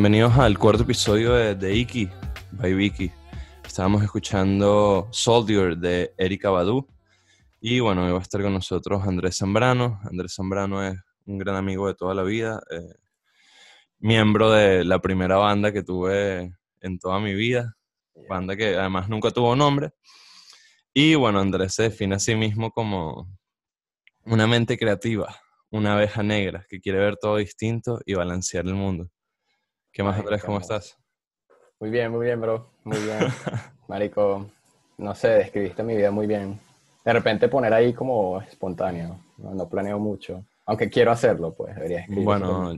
[0.00, 2.08] Bienvenidos al cuarto episodio de, de Iki,
[2.52, 3.12] by Vicky.
[3.62, 6.88] Estábamos escuchando Soldier de Erika Badu.
[7.60, 10.00] Y bueno, hoy va a estar con nosotros Andrés Zambrano.
[10.10, 12.94] Andrés Zambrano es un gran amigo de toda la vida, eh,
[13.98, 16.50] miembro de la primera banda que tuve
[16.80, 17.76] en toda mi vida,
[18.26, 19.90] banda que además nunca tuvo nombre.
[20.94, 23.28] Y bueno, Andrés se define a sí mismo como
[24.24, 25.36] una mente creativa,
[25.68, 29.10] una abeja negra que quiere ver todo distinto y balancear el mundo.
[29.92, 30.44] ¿Qué más, Andrés?
[30.44, 30.96] ¿Cómo estás?
[31.80, 32.70] Muy bien, muy bien, bro.
[32.84, 33.18] Muy bien.
[33.88, 34.46] Marico,
[34.98, 36.60] no sé, describiste mi vida muy bien.
[37.04, 39.18] De repente poner ahí como espontáneo.
[39.38, 40.44] No, no planeo mucho.
[40.66, 42.24] Aunque quiero hacerlo, pues debería escribir.
[42.24, 42.72] Bueno,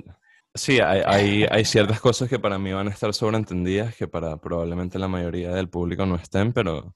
[0.55, 4.37] sí, hay, hay, hay ciertas cosas que para mí van a estar sobreentendidas que para
[4.39, 6.95] probablemente la mayoría del público no estén, pero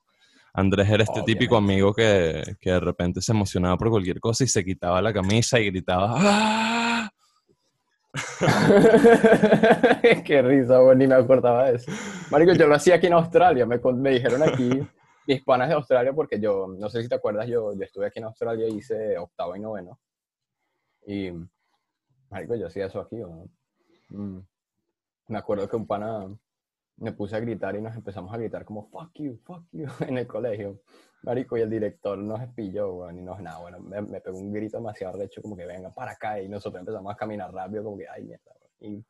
[0.54, 4.46] Andrés era este típico amigo que, que de repente se emocionaba por cualquier cosa y
[4.46, 7.10] se quitaba la camisa y gritaba ¡Ah!
[10.24, 11.90] Qué risa, ni me acordaba de eso.
[12.30, 13.66] Marico, yo lo hacía aquí en Australia.
[13.66, 14.86] Me, me dijeron aquí
[15.26, 18.18] mis panas de Australia porque yo, no sé si te acuerdas, yo, yo estuve aquí
[18.18, 19.98] en Australia y hice octavo y noveno.
[21.06, 21.30] Y,
[22.30, 23.16] marico, yo hacía eso aquí.
[23.16, 23.48] ¿no?
[24.10, 24.40] Mm.
[25.28, 26.28] Me acuerdo que un pana
[26.98, 30.18] me puse a gritar y nos empezamos a gritar como fuck you, fuck you en
[30.18, 30.80] el colegio.
[31.22, 34.52] Marico, y el director nos espilló, weón, y nos, nada, bueno, me, me pegó un
[34.52, 37.98] grito demasiado recho, como que venga para acá, y nosotros empezamos a caminar rápido, como
[37.98, 38.94] que, ay, mierda, weón.
[38.94, 39.04] Y,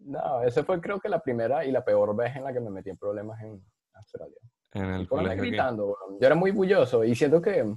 [0.00, 2.70] no, esa fue creo que la primera y la peor vez en la que me
[2.70, 3.60] metí en problemas en
[3.94, 4.36] Australia.
[4.74, 5.38] en el colegio.
[5.38, 6.20] gritando, weón.
[6.20, 7.74] Yo era muy bulloso, y siento que,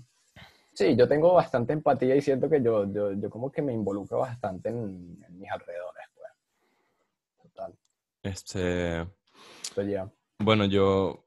[0.74, 4.20] sí, yo tengo bastante empatía, y siento que yo, yo, yo como que me involucro
[4.20, 6.32] bastante en, en mis alrededores, pues.
[7.42, 7.74] Total.
[8.24, 9.08] Este,
[10.40, 11.24] bueno, yo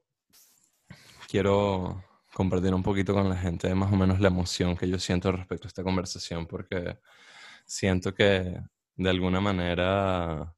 [1.27, 2.03] quiero
[2.35, 5.67] compartir un poquito con la gente más o menos la emoción que yo siento respecto
[5.67, 6.99] a esta conversación, porque
[7.65, 8.59] siento que
[8.97, 10.53] de alguna manera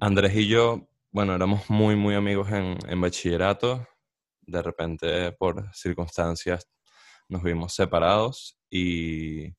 [0.00, 3.86] Andrés y yo, bueno, éramos muy, muy amigos en, en bachillerato.
[4.40, 6.68] De repente, por circunstancias,
[7.28, 9.54] nos vimos separados y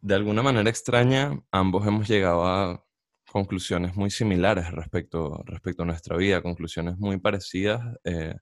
[0.00, 2.84] de alguna manera extraña, ambos hemos llegado a
[3.32, 8.36] conclusiones muy similares respecto, respecto a nuestra vida, conclusiones muy parecidas eh,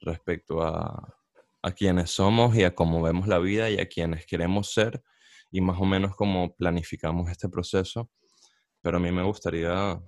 [0.00, 1.16] respecto a,
[1.62, 5.02] a quienes somos y a cómo vemos la vida y a quienes queremos ser
[5.50, 8.10] y más o menos cómo planificamos este proceso.
[8.82, 10.00] Pero a mí me gustaría,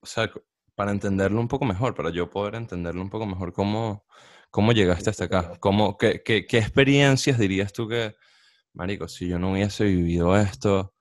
[0.00, 0.30] o sea,
[0.74, 4.04] para entenderlo un poco mejor, para yo poder entenderlo un poco mejor, ¿cómo,
[4.50, 5.52] cómo llegaste hasta acá?
[5.60, 8.16] ¿Cómo, qué, qué experiencias dirías tú que,
[8.72, 10.94] Marico, si yo no hubiese vivido esto,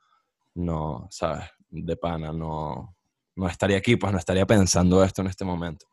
[0.53, 1.49] no, ¿sabes?
[1.69, 2.95] De pana, no,
[3.35, 5.87] no estaría aquí, pues no estaría pensando esto en este momento.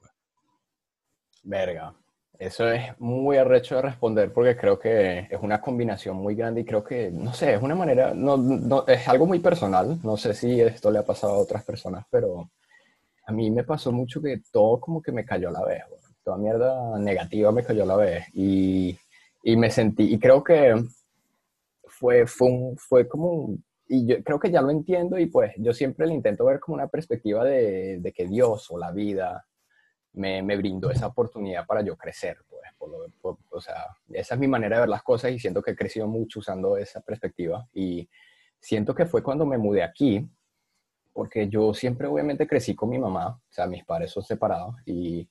[1.43, 1.95] Verga.
[2.39, 6.65] Eso es muy arrecho de responder porque creo que es una combinación muy grande y
[6.65, 9.99] creo que, no sé, es una manera, no, no, es algo muy personal.
[10.03, 12.51] No sé si esto le ha pasado a otras personas, pero
[13.27, 15.85] a mí me pasó mucho que todo como que me cayó a la vez.
[16.25, 18.99] Toda mierda negativa me cayó a la vez y,
[19.45, 20.75] y me sentí, y creo que
[21.85, 23.57] fue, fue, un, fue como
[23.89, 26.77] y yo creo que ya lo entiendo y pues yo siempre le intento ver como
[26.77, 29.45] una perspectiva de que Dios o la vida
[30.15, 34.41] me, me, brindó esa oportunidad para yo crecer, pues, por lo, o sea, esa es
[34.41, 37.67] mi manera de ver las cosas y siento que he crecido mucho usando esa perspectiva
[37.73, 38.09] y
[38.61, 40.29] siento que fue cuando me mudé aquí,
[41.13, 45.29] porque yo siempre obviamente crecí con mi mamá, o sea, mis padres son separados y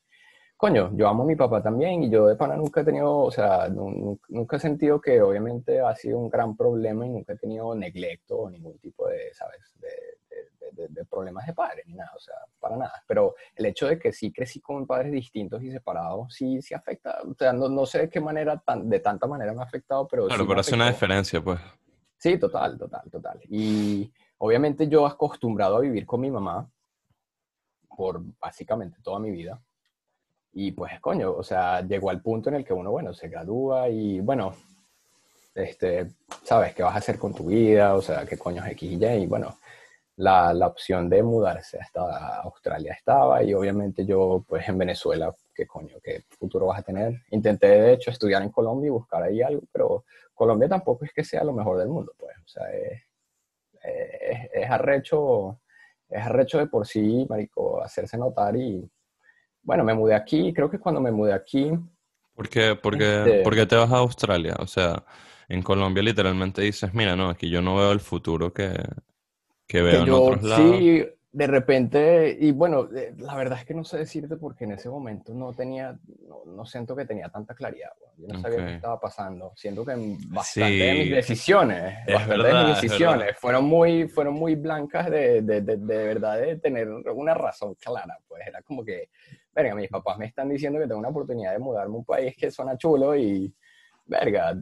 [0.61, 3.31] coño, yo amo a mi papá también y yo de pana nunca he tenido, o
[3.31, 7.73] sea, nunca he sentido que obviamente ha sido un gran problema y nunca he tenido
[7.73, 9.59] neglecto o ningún tipo de, ¿sabes?
[9.79, 9.89] De,
[10.73, 13.03] de, problemas de padre ni nada, o sea, para nada.
[13.07, 17.19] Pero el hecho de que sí crecí con padres distintos y separados, sí, sí afecta,
[17.23, 20.07] o sea, no, no sé de qué manera, tan, de tanta manera me ha afectado,
[20.07, 20.27] pero...
[20.27, 21.59] Claro, pero hace una diferencia, pues.
[22.17, 23.39] Sí, total, total, total.
[23.49, 26.69] Y obviamente yo acostumbrado a vivir con mi mamá
[27.95, 29.61] por básicamente toda mi vida
[30.53, 33.87] y pues, coño, o sea, llegó al punto en el que uno, bueno, se gradúa
[33.89, 34.53] y, bueno,
[35.55, 36.07] este,
[36.43, 38.95] sabes qué vas a hacer con tu vida, o sea, qué coño es X y
[38.95, 39.57] Y, y bueno,
[40.21, 45.65] la, la, opción de mudarse hasta Australia estaba y obviamente yo, pues en Venezuela, qué
[45.65, 47.23] coño, qué futuro vas a tener.
[47.31, 51.23] Intenté, de hecho, estudiar en Colombia y buscar ahí algo, pero Colombia tampoco es que
[51.23, 53.01] sea lo mejor del mundo, pues, o sea, es,
[53.83, 55.59] es, es arrecho,
[56.07, 58.87] es arrecho de por sí, marico, hacerse notar y
[59.63, 61.71] bueno, me mudé aquí, creo que cuando me mudé aquí...
[62.35, 64.55] ¿Por qué, porque, este te vas a Australia?
[64.59, 65.03] O sea,
[65.49, 68.71] en Colombia literalmente dices, mira, no, aquí yo no veo el futuro que,
[69.71, 70.77] que veo en otros lados.
[70.77, 74.89] Sí, de repente, y bueno, la verdad es que no sé decirte porque en ese
[74.89, 75.97] momento no tenía,
[76.45, 77.91] no, siento que tenía tanta claridad.
[78.17, 79.53] Yo no sabía qué estaba pasando.
[79.55, 79.93] Siento que
[80.27, 85.61] bastante de mis decisiones, bastante de mis decisiones fueron muy, fueron muy blancas de, de,
[85.61, 88.17] de, de, verdad de tener una razón clara.
[88.27, 89.09] Pues era como que,
[89.55, 92.35] verga, mis papás me están diciendo que tengo una oportunidad de mudarme a un país
[92.35, 93.55] que suena chulo y,
[94.05, 94.61] verga,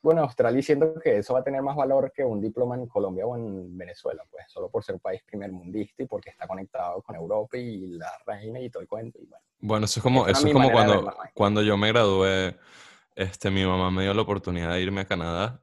[0.00, 3.26] bueno, Australia siento que eso va a tener más valor que un diploma en Colombia
[3.26, 7.02] o en Venezuela, pues solo por ser un país primer mundista y porque está conectado
[7.02, 9.18] con Europa y la reina y todo el cuento.
[9.20, 12.56] Y bueno, bueno, eso es como, eso es como cuando, cuando yo me gradué,
[13.16, 15.62] este, mi mamá me dio la oportunidad de irme a Canadá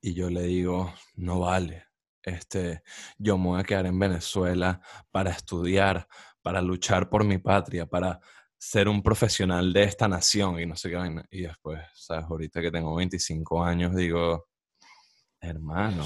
[0.00, 1.86] y yo le digo, no vale,
[2.22, 2.82] este,
[3.18, 4.80] yo me voy a quedar en Venezuela
[5.10, 6.06] para estudiar,
[6.42, 8.20] para luchar por mi patria, para
[8.66, 11.24] ser un profesional de esta nación y no sé qué vaina.
[11.30, 12.24] Y después, ¿sabes?
[12.28, 14.48] Ahorita que tengo 25 años, digo,
[15.40, 16.04] hermano,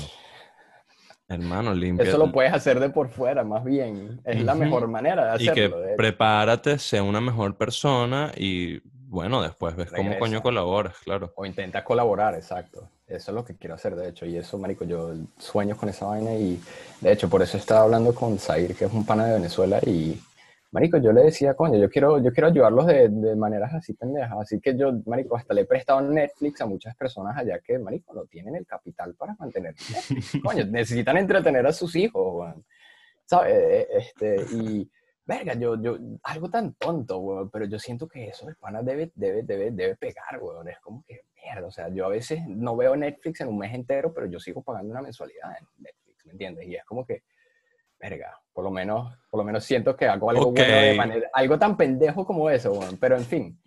[1.27, 2.07] hermano, limpia.
[2.07, 4.21] Eso lo puedes hacer de por fuera, más bien.
[4.25, 5.53] Es la mejor manera de hacerlo.
[5.53, 11.33] Y que prepárate, sea una mejor persona y, bueno, después ves cómo coño colaboras, claro.
[11.37, 12.91] O intenta colaborar, exacto.
[13.07, 14.27] Eso es lo que quiero hacer, de hecho.
[14.27, 16.61] Y eso, marico, yo sueño con esa vaina y,
[17.01, 20.21] de hecho, por eso estaba hablando con Zair, que es un pana de Venezuela y
[20.73, 24.39] Marico, yo le decía, coño, yo quiero, yo quiero ayudarlos de, de, maneras así pendejas.
[24.41, 28.15] Así que yo, Marico, hasta le he prestado Netflix a muchas personas allá que, Marico,
[28.15, 29.75] no tienen el capital para mantener
[30.45, 32.55] coño, necesitan entretener a sus hijos,
[33.25, 33.53] ¿sabes?
[33.53, 34.89] E, e, este, y,
[35.27, 39.11] verga, yo, yo, algo tan tonto, weón, pero yo siento que eso de pana debe,
[39.15, 40.69] debe, debe, debe pegar, weón.
[40.69, 43.75] Es como que, mierda, o sea, yo a veces no veo Netflix en un mes
[43.75, 46.69] entero, pero yo sigo pagando una mensualidad en Netflix, ¿me entiendes?
[46.69, 47.25] Y es como que,
[47.99, 51.59] verga, por lo menos, por lo menos siento que hago algo bueno de manera, algo
[51.59, 53.59] tan pendejo como eso, bueno, pero en fin.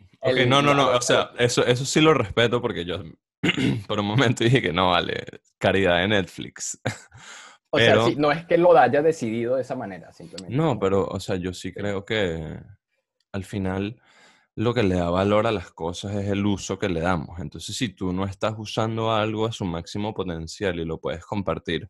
[0.47, 3.01] No, no, no, o sea, eso, eso sí lo respeto porque yo
[3.87, 5.25] por un momento dije que no vale,
[5.57, 6.79] caridad de Netflix.
[7.75, 10.55] O sea, no es que lo haya decidido de esa manera, simplemente.
[10.55, 12.55] No, pero, o sea, yo sí creo que
[13.31, 13.99] al final
[14.53, 17.39] lo que le da valor a las cosas es el uso que le damos.
[17.39, 21.89] Entonces, si tú no estás usando algo a su máximo potencial y lo puedes compartir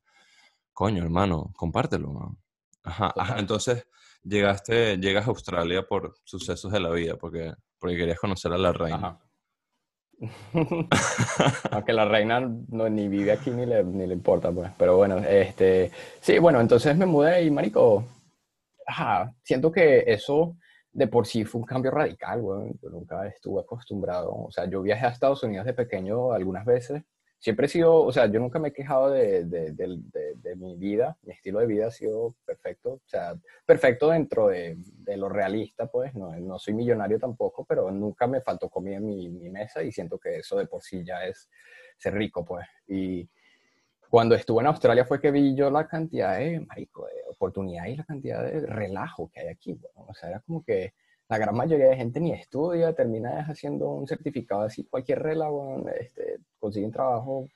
[0.72, 2.38] coño, hermano, compártelo.
[2.84, 3.88] Ajá, ajá, entonces
[4.24, 8.74] llegaste, llegas a Australia por sucesos de la vida, porque, porque querías conocer a la
[8.74, 8.96] reina.
[8.96, 9.20] Ajá.
[11.72, 14.72] Aunque la reina no, ni vive aquí ni le, ni le importa, pues.
[14.78, 18.06] Pero bueno, este, sí, bueno, entonces me mudé y, marico,
[18.86, 20.56] ajá, siento que eso
[20.92, 22.72] de por sí fue un cambio radical, güey.
[22.82, 24.32] Yo nunca estuve acostumbrado.
[24.32, 27.04] O sea, yo viajé a Estados Unidos de pequeño algunas veces
[27.44, 31.18] siempre he sido, o sea, yo nunca me he quejado de, de, de, mi vida,
[31.24, 33.36] mi estilo de vida ha sido perfecto, o sea,
[33.66, 34.78] perfecto dentro de,
[35.18, 39.50] lo realista, pues, no, no, soy millonario tampoco, pero nunca me faltó comida en mi,
[39.50, 41.50] mesa y siento que eso de por sí ya es
[41.98, 42.66] ser rico, pues.
[42.88, 43.30] Y
[44.10, 47.98] cuando estuve en Australia fue que vi yo la cantidad de, marico, de oportunidad y
[47.98, 50.94] la cantidad de relajo que hay aquí, o sea, era como que
[51.34, 56.38] la gran mayoría de gente ni estudia, termina haciendo un certificado así, cualquier relajo, este,
[56.60, 57.48] consiguen trabajo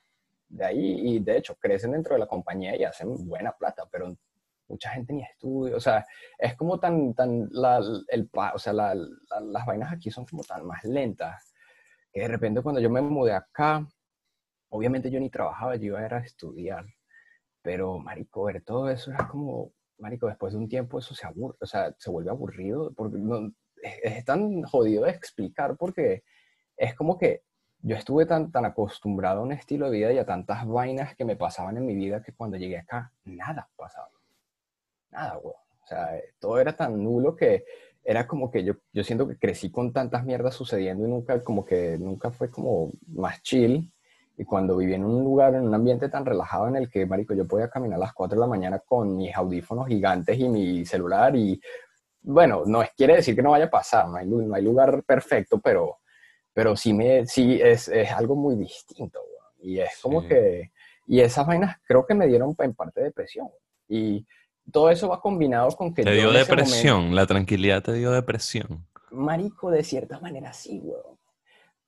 [0.48, 4.16] de ahí y de hecho crecen dentro de la compañía y hacen buena plata, pero
[4.66, 6.04] mucha gente ni estudia, o sea,
[6.38, 10.82] es como tan, tan, la, el, o sea, las vainas aquí son como tan más
[10.82, 11.54] lentas,
[12.12, 13.86] que de repente cuando yo me mudé acá,
[14.70, 16.84] obviamente yo ni trabajaba, yo iba a estudiar,
[17.62, 21.56] pero marico, ver todo eso era como, marico, después de un tiempo eso se aburre,
[21.60, 26.22] o sea, se vuelve aburrido, porque no, es, tan jodido de explicar, porque
[26.76, 27.42] es como que
[27.80, 31.24] yo estuve tan, tan acostumbrado a un estilo de vida y a tantas vainas que
[31.24, 34.10] me pasaban en mi vida que cuando llegué acá, nada pasaba.
[35.10, 35.54] Nada, güey.
[35.82, 37.64] O sea, todo era tan nulo que
[38.04, 41.64] era como que yo, yo siento que crecí con tantas mierdas sucediendo y nunca, como
[41.64, 43.92] que nunca fue como más chill.
[44.36, 47.34] Y cuando viví en un lugar, en un ambiente tan relajado en el que, marico,
[47.34, 50.84] yo podía caminar a las 4 de la mañana con mis audífonos gigantes y mi
[50.84, 51.60] celular y,
[52.28, 55.58] bueno, no quiere decir que no vaya a pasar, no hay, no hay lugar perfecto,
[55.58, 55.98] pero
[56.52, 59.20] pero sí, me, sí es, es algo muy distinto,
[59.60, 60.72] y es como que,
[61.06, 63.48] y esas vainas creo que me dieron en parte depresión,
[63.88, 64.26] y
[64.72, 66.02] todo eso va combinado con que...
[66.02, 68.86] Te dio depresión, la tranquilidad te dio depresión.
[69.12, 71.16] Marico, de cierta manera sí, weón.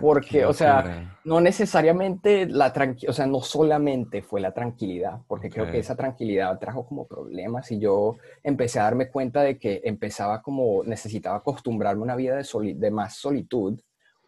[0.01, 5.51] Porque, o sea, no necesariamente la tranquilidad, o sea, no solamente fue la tranquilidad, porque
[5.51, 9.83] creo que esa tranquilidad trajo como problemas y yo empecé a darme cuenta de que
[9.85, 13.79] empezaba como, necesitaba acostumbrarme a una vida de, de más solitud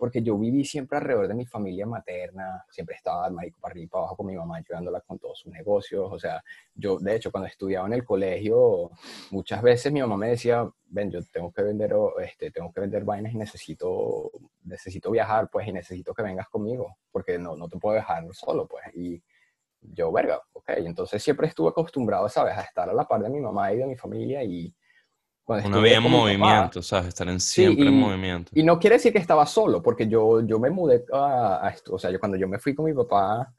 [0.02, 3.86] porque yo viví siempre alrededor de mi familia materna, siempre estaba marico para arriba y
[3.86, 6.42] para abajo con mi mamá, ayudándola con todos sus negocios, o sea,
[6.74, 8.90] yo, de hecho, cuando estudiaba en el colegio,
[9.30, 13.04] muchas veces mi mamá me decía, ven, yo tengo que vender, este, tengo que vender
[13.04, 14.32] vainas y necesito,
[14.64, 18.66] necesito viajar, pues, y necesito que vengas conmigo, porque no, no te puedo dejar solo,
[18.66, 19.22] pues, y
[19.80, 23.40] yo, verga, ok, entonces siempre estuve acostumbrado, ¿sabes?, a estar a la par de mi
[23.40, 24.72] mamá y de mi familia y
[25.46, 27.08] una vida en movimiento, ¿sabes?
[27.08, 28.52] Estar en siempre en movimiento.
[28.54, 31.98] Y no quiere decir que estaba solo, porque yo, yo me mudé a, esto, o
[31.98, 33.52] sea, yo cuando yo me fui con mi papá,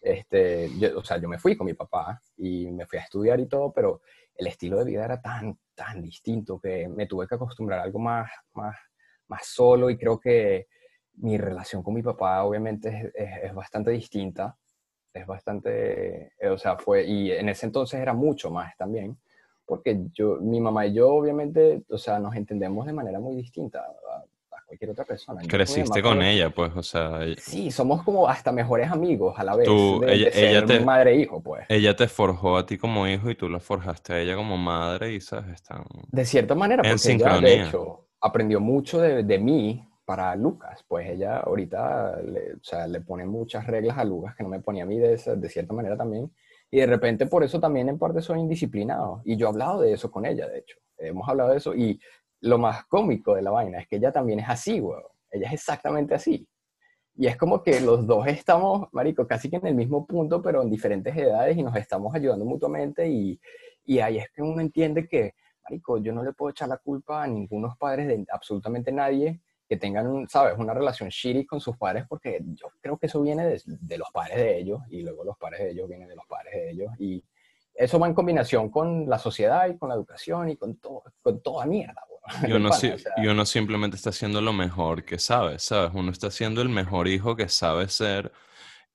[0.00, 3.46] este, o sea, yo me fui con mi papá y me fui a estudiar y
[3.46, 4.02] todo, pero
[4.34, 7.98] el estilo de vida era tan, tan distinto que me tuve que acostumbrar a algo
[7.98, 8.76] más, más,
[9.30, 10.66] más solo y creo que
[11.14, 14.56] mi relación con mi papá obviamente es, es bastante distinta,
[15.14, 19.18] es bastante, o sea, fue, y en ese entonces era mucho más también
[19.70, 23.78] porque yo, mi mamá y yo obviamente, o sea, nos entendemos de manera muy distinta
[23.78, 24.24] a,
[24.66, 25.42] cualquier otra persona.
[25.48, 27.20] Creciste con, ella, pues, o sea...
[27.38, 29.66] Sí, somos como hasta mejores amigos a la vez.
[29.66, 31.66] Tú, ella, te, madre e hijo, pues.
[31.68, 35.12] Ella te forjó a ti como hijo y tú la forjaste a ella como madre
[35.12, 35.54] y, ¿sabes?
[35.54, 40.84] Están de cierta manera, porque ella, de hecho, aprendió mucho de, de mí para Lucas,
[40.88, 44.60] pues ella ahorita le, o sea, le pone muchas reglas a Lucas que no me
[44.60, 46.32] ponía a mí de, de cierta manera también.
[46.68, 49.22] Y de repente por eso también en parte soy indisciplinado.
[49.24, 50.76] Y yo he hablado de eso con ella, de hecho.
[50.98, 51.74] Hemos hablado de eso.
[51.74, 52.00] Y
[52.40, 55.02] lo más cómico de la vaina es que ella también es así, weón.
[55.30, 56.44] Ella es exactamente así.
[57.14, 60.62] Y es como que los dos estamos, marico, casi que en el mismo punto, pero
[60.62, 63.08] en diferentes edades y nos estamos ayudando mutuamente.
[63.08, 63.40] Y,
[63.84, 65.34] y ahí es que uno entiende que,
[65.70, 69.76] marico, yo no le puedo echar la culpa a ningunos padres de absolutamente nadie que
[69.76, 73.62] tengan, ¿sabes?, una relación shitty con sus padres, porque yo creo que eso viene de,
[73.64, 76.54] de, los padres de ellos, y luego los padres de ellos vienen de los padres
[76.54, 77.22] de ellos, y
[77.74, 81.40] eso va en combinación con la sociedad y con la educación y con, todo, con
[81.40, 82.02] toda mierda.
[82.46, 82.70] Y uno,
[83.16, 85.92] y uno simplemente está haciendo lo mejor que sabe, ¿sabes?
[85.94, 88.32] Uno está siendo el mejor hijo que sabe ser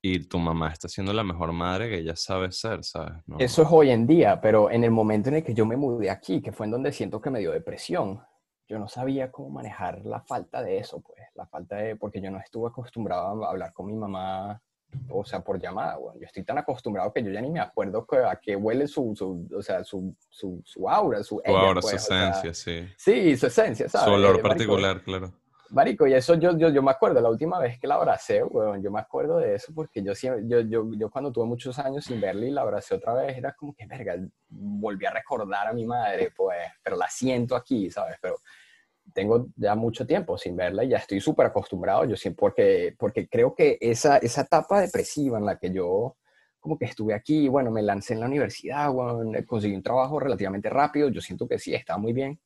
[0.02, 3.14] y tu mamá está siendo la mejor madre que ella sabe ser, ¿sabes?
[3.40, 6.10] Eso es hoy en día, pero en el momento en el que yo me mudé
[6.10, 8.22] aquí, que fue en donde siento que me dio depresión,
[8.68, 12.32] yo no sabía cómo manejar la falta de eso, pues, la falta de, porque yo
[12.32, 14.62] no estuve acostumbrado a hablar con mi mamá,
[15.10, 18.06] o sea, por llamada, bueno, yo estoy tan acostumbrado que yo ya ni me acuerdo
[18.28, 21.88] a qué huele su, su o sea, su, su, su aura, su, su aura, su
[21.90, 22.88] pues, esencia, sí.
[22.98, 24.08] Sí, su esencia, ¿sabes?
[24.08, 25.34] Su olor particular, claro.
[25.70, 28.82] Marico, y eso yo, yo, yo me acuerdo, la última vez que la abracé, weón,
[28.82, 32.22] yo me acuerdo de eso porque yo, yo, yo, yo cuando tuve muchos años sin
[32.22, 34.16] verla y la abracé otra vez, era como que, verga,
[34.50, 38.18] volví a recordar a mi madre, pues, pero la siento aquí, ¿sabes?
[38.22, 38.38] Pero
[39.14, 43.28] tengo ya mucho tiempo sin verla y ya estoy súper acostumbrado, yo siempre, porque, porque
[43.28, 46.16] creo que esa, esa etapa depresiva en la que yo
[46.60, 50.68] como que estuve aquí, bueno, me lancé en la universidad, bueno, conseguí un trabajo relativamente
[50.68, 52.40] rápido, yo siento que sí, estaba muy bien,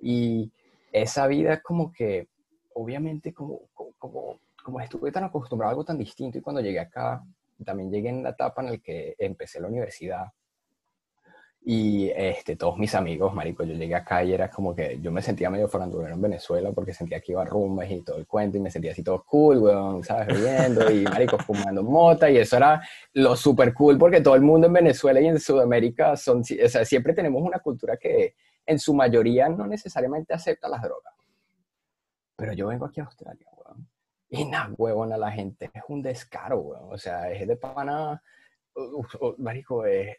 [0.00, 0.52] y
[0.92, 2.28] esa vida como que
[2.76, 3.62] obviamente como,
[3.98, 7.24] como, como estuve tan acostumbrado a algo tan distinto y cuando llegué acá,
[7.64, 10.26] también llegué en la etapa en la que empecé la universidad
[11.68, 15.20] y este, todos mis amigos, marico, yo llegué acá y era como que yo me
[15.20, 18.56] sentía medio farandulero en Venezuela porque sentía que iba a rumbas y todo el cuento
[18.56, 20.28] y me sentía así todo cool, weón, ¿sabes?
[20.28, 22.80] Riendo y marico fumando mota y eso era
[23.14, 26.84] lo súper cool porque todo el mundo en Venezuela y en Sudamérica son, o sea,
[26.84, 28.34] siempre tenemos una cultura que
[28.64, 31.15] en su mayoría no necesariamente acepta las drogas
[32.36, 33.88] Pero yo vengo aquí a Australia, weón.
[34.28, 36.92] Y nada, weón, a la gente es un descaro, weón.
[36.92, 38.22] O sea, es de pana,
[39.38, 40.16] marico, es,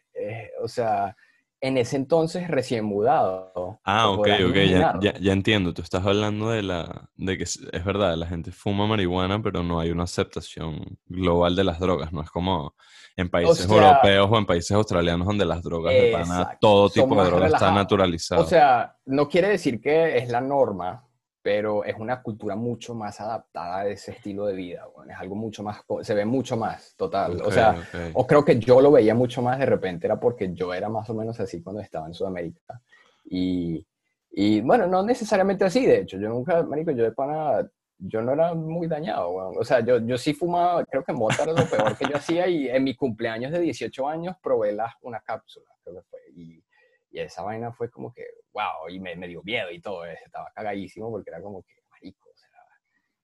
[0.60, 1.14] o sea,
[1.60, 3.80] en ese entonces recién mudado.
[3.84, 4.54] Ah, ok, ok,
[5.00, 5.74] ya, ya, entiendo.
[5.74, 9.80] Tú estás hablando de la, de que es, verdad, la gente fuma marihuana, pero no
[9.80, 12.12] hay una aceptación global de las drogas.
[12.12, 12.74] No es como
[13.16, 17.28] en países europeos o en países australianos donde las drogas de pana, todo tipo de
[17.28, 18.42] drogas está naturalizado.
[18.42, 21.07] O sea, no quiere decir que es la norma,
[21.42, 25.34] pero es una cultura mucho más adaptada a ese estilo de vida, bueno, es algo
[25.34, 27.76] mucho más, se ve mucho más, total, o sea,
[28.14, 31.08] o creo que yo lo veía mucho más de repente, era porque yo era más
[31.10, 32.80] o menos así cuando estaba en Sudamérica,
[33.24, 33.86] y,
[34.30, 38.32] y bueno, no necesariamente así, de hecho, yo nunca, marico, yo de pana, yo no
[38.32, 39.50] era muy dañado, bueno.
[39.58, 42.48] o sea, yo, yo sí fumaba, creo que mota era lo peor que yo hacía,
[42.48, 46.62] y en mi cumpleaños de 18 años probé la, una cápsula, creo que fue, y
[47.10, 50.50] y esa vaina fue como que, wow, y me, me dio miedo y todo, estaba
[50.54, 52.48] cagadísimo porque era como que, marico, o sea,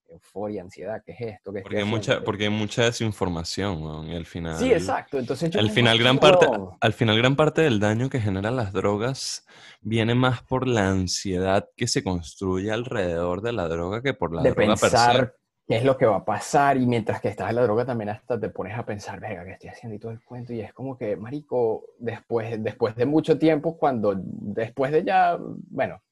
[0.08, 1.52] euforia, ansiedad, ¿qué es esto?
[1.52, 4.58] ¿Qué porque, hay mucha, porque hay mucha desinformación, y al final...
[4.58, 6.46] Sí, exacto, entonces al final, gran parte,
[6.80, 9.46] al final gran parte del daño que generan las drogas
[9.80, 14.42] viene más por la ansiedad que se construye alrededor de la droga que por la
[14.42, 15.34] de droga pensar
[15.66, 18.38] es lo que va a pasar y mientras que estás en la droga también hasta
[18.38, 20.52] te pones a pensar, venga, ¿qué estoy haciendo y todo el cuento?
[20.52, 26.02] Y es como que, marico, después, después de mucho tiempo, cuando, después de ya, bueno,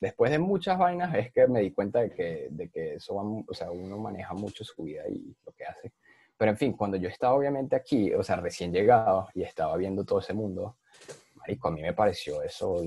[0.00, 3.14] después de muchas vainas, es que me di cuenta de que, de que eso,
[3.46, 5.92] o sea, uno maneja mucho su vida y lo que hace.
[6.36, 10.04] Pero en fin, cuando yo estaba obviamente aquí, o sea, recién llegado y estaba viendo
[10.04, 10.78] todo ese mundo,
[11.36, 12.82] marico, a mí me pareció eso,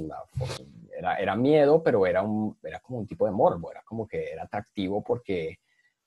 [0.96, 4.32] era, era miedo, pero era, un, era como un tipo de morbo, era como que
[4.32, 5.60] era atractivo porque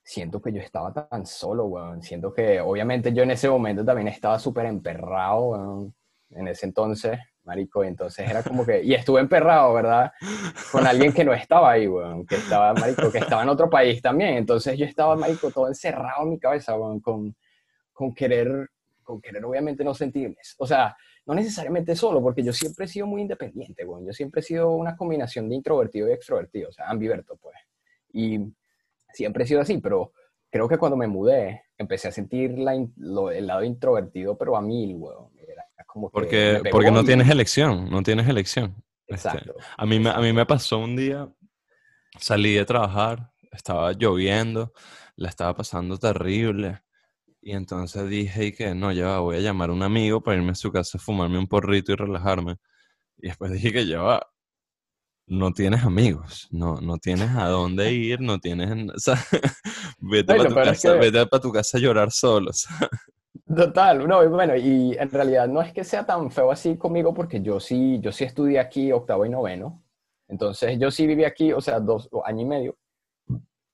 [0.02, 2.02] siento que yo estaba tan solo, weón.
[2.02, 5.94] Siento que, obviamente, yo en ese momento también estaba súper emperrado, weón.
[6.30, 8.82] En ese entonces, marico, entonces era como que...
[8.82, 10.12] Y estuve emperrado, ¿verdad?
[10.70, 12.26] Con alguien que no estaba ahí, weón.
[12.26, 14.34] Que estaba, marico, que estaba en otro país también.
[14.34, 17.36] Entonces yo estaba, marico, todo encerrado en mi cabeza, weón, con,
[17.92, 18.70] con querer...
[19.02, 20.36] Con querer, obviamente, no sentirme...
[20.58, 24.06] O sea, no necesariamente solo, porque yo siempre he sido muy independiente, weón.
[24.06, 27.56] Yo siempre he sido una combinación de introvertido y extrovertido, o sea, ambiverto, pues.
[28.12, 28.38] Y
[29.12, 30.12] siempre he sido así, pero
[30.50, 34.96] creo que cuando me mudé empecé a sentir la, el lado introvertido, pero a mil,
[34.96, 35.30] weón.
[35.86, 38.82] como porque porque no tienes elección, no tienes elección.
[39.06, 39.54] Este, exacto.
[39.76, 41.28] a, mí Me, a mí me pasó un día,
[42.18, 44.72] salí de trabajar, estaba lloviendo,
[45.16, 46.82] la estaba pasando terrible.
[47.40, 50.54] Y entonces dije que no, ya voy a llamar a un amigo para irme a
[50.54, 52.58] su casa a fumarme un porrito y relajarme.
[53.18, 54.31] Y después dije que ya va,
[55.32, 58.90] no tienes amigos, no, no tienes a dónde ir, no tienes...
[58.94, 59.16] O sea,
[59.98, 62.50] vete, para tu, casa, vete para tu casa a llorar solo.
[63.46, 67.40] Total, no, bueno, y en realidad no es que sea tan feo así conmigo porque
[67.40, 69.82] yo sí, yo sí estudié aquí octavo y noveno,
[70.28, 72.76] entonces yo sí viví aquí, o sea, dos años y medio,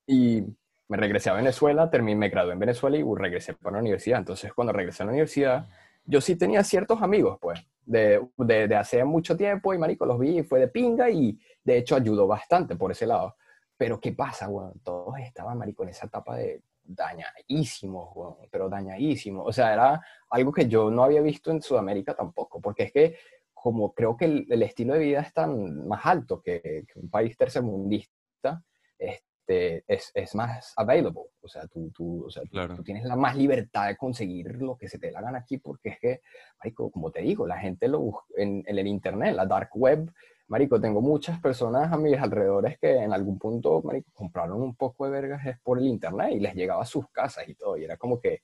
[0.07, 0.44] y
[0.87, 4.53] me regresé a Venezuela, terminé, me gradué en Venezuela y regresé para la universidad, entonces
[4.53, 5.68] cuando regresé a la universidad,
[6.09, 10.38] yo sí tenía ciertos amigos, pues, de, de, hace mucho tiempo y marico, los vi
[10.38, 13.37] y fue de pinga y de hecho ayudó bastante por ese lado.
[13.77, 19.47] Pero ¿qué pasa, bueno, Todos estaban, marico, en esa etapa de dañadísimos, bueno, pero dañadísimos.
[19.47, 23.16] O sea, era algo que yo no había visto en Sudamérica tampoco, porque es que
[23.53, 28.64] como creo que el, estilo de vida es tan más alto que, un país tercermundista,
[28.99, 31.23] este, este, es, es, más available.
[31.41, 34.89] O sea, tú, tú, o sea, tú, tienes la más libertad de conseguir lo que
[34.89, 36.21] se te la gana aquí, porque es que,
[36.63, 40.13] Marico, como te digo, la gente lo busca en, en, el Internet, la dark web.
[40.49, 45.07] Marico, tengo muchas personas a mis alrededores que en algún punto, Marico, compraron un poco
[45.07, 47.79] de vergas por el Internet y les llegaba a sus casas y todo.
[47.79, 48.43] Y era como que,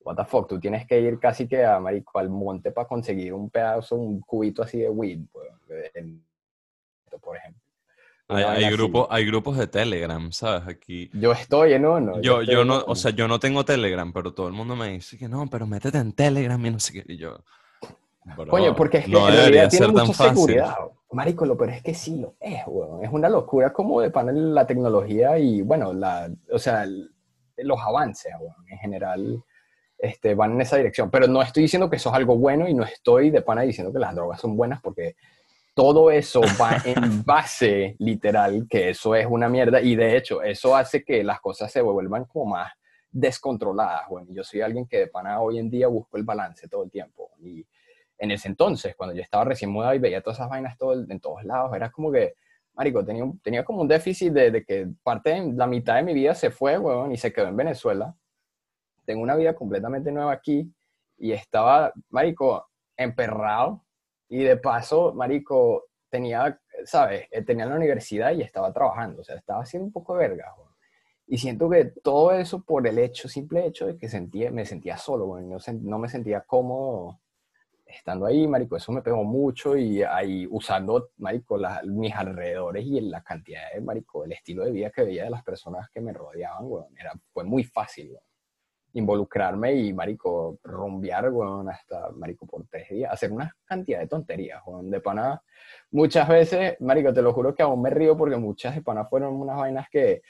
[0.00, 3.32] what the fuck, tú tienes que ir casi que a, Marico, al monte para conseguir
[3.32, 5.20] un pedazo, un cubito así de weed,
[7.20, 7.63] por ejemplo.
[8.28, 10.66] Hay, grupos, hay grupos de Telegram, ¿sabes?
[10.66, 11.10] Aquí.
[11.12, 12.20] Yo estoy en uno.
[12.22, 15.18] Yo, yo, no, o sea, yo no tengo Telegram, pero todo el mundo me dice
[15.18, 17.12] que no, pero métete en Telegram y no sé qué.
[17.12, 17.38] Y yo.
[18.48, 20.74] Coño, porque es que no en tiene mucha seguridad.
[21.10, 23.04] Marico, lo pero es que sí lo es, weón.
[23.04, 26.86] Es una locura como de panel la tecnología y, bueno, la, o sea,
[27.56, 29.44] los avances, weón, en general
[29.98, 31.10] este, van en esa dirección.
[31.10, 33.92] Pero no estoy diciendo que eso es algo bueno y no estoy de pana diciendo
[33.92, 35.14] que las drogas son buenas porque
[35.74, 40.74] todo eso va en base literal que eso es una mierda y de hecho eso
[40.76, 42.72] hace que las cosas se vuelvan como más
[43.10, 44.08] descontroladas.
[44.08, 46.90] Bueno, yo soy alguien que de pana hoy en día busco el balance todo el
[46.90, 47.66] tiempo y
[48.18, 51.20] en ese entonces, cuando yo estaba recién mudado y veía todas esas vainas todo, en
[51.20, 52.34] todos lados, era como que,
[52.74, 56.34] marico, tenía, tenía como un déficit de, que parte de la mitad de mi vida
[56.34, 58.14] se fue, weón, y se quedó en Venezuela.
[59.04, 60.72] Tengo una vida completamente nueva aquí
[61.18, 63.83] y estaba, marico, emperrado
[64.40, 67.26] y de paso, marico, tenía ¿sabes?
[67.30, 70.52] Eh, tenía la universidad y estaba trabajando, o sea, estaba haciendo un poco de verga,
[70.58, 70.70] weón.
[71.26, 74.96] Y siento que todo eso por el hecho, simple hecho de que sentía, me sentía
[74.98, 77.20] solo, weón, no, no me sentía cómodo
[77.86, 83.00] estando ahí, marico, eso me pegó mucho y ahí usando, marico, la- mis alrededores y
[83.02, 86.12] la cantidad de, marico, el estilo de vida que veía de las personas que me
[86.12, 88.22] rodeaban, weón, era, fue muy fácil, weón,
[88.94, 94.62] involucrarme y, marico, rumbear, weón, hasta, marico, por tres días, hacer una cantidad de tonterías,
[94.66, 95.42] weón, de pana,
[95.90, 99.34] muchas veces, marico, te lo juro que aún me río porque muchas de pana fueron
[99.34, 100.22] unas vainas que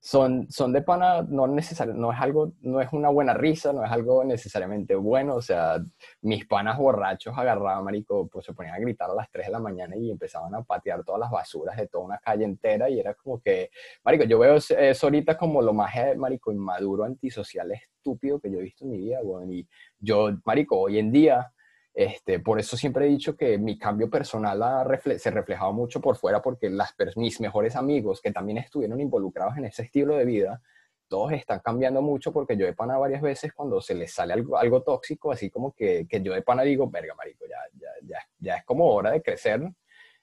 [0.00, 3.90] son, son de pana, no no es algo, no es una buena risa, no es
[3.90, 5.78] algo necesariamente bueno, o sea,
[6.22, 9.58] mis panas borrachos agarraban, marico, pues se ponían a gritar a las 3 de la
[9.58, 13.14] mañana y empezaban a patear todas las basuras de toda una calle entera y era
[13.14, 13.70] como que,
[14.04, 18.58] marico, yo veo eso ahorita como lo más, eh, marico, inmaduro, antisocial, estúpido que yo
[18.58, 19.66] he visto en mi vida, weón, y
[19.98, 21.52] yo, marico, hoy en día,
[22.00, 26.16] este, por eso siempre he dicho que mi cambio personal refle- se reflejaba mucho por
[26.16, 30.62] fuera porque las, mis mejores amigos que también estuvieron involucrados en ese estilo de vida,
[31.08, 34.56] todos están cambiando mucho porque yo de pana varias veces cuando se les sale algo,
[34.56, 38.18] algo tóxico, así como que, que yo de pana digo, verga, marico, ya, ya, ya,
[38.38, 39.60] ya es como hora de crecer.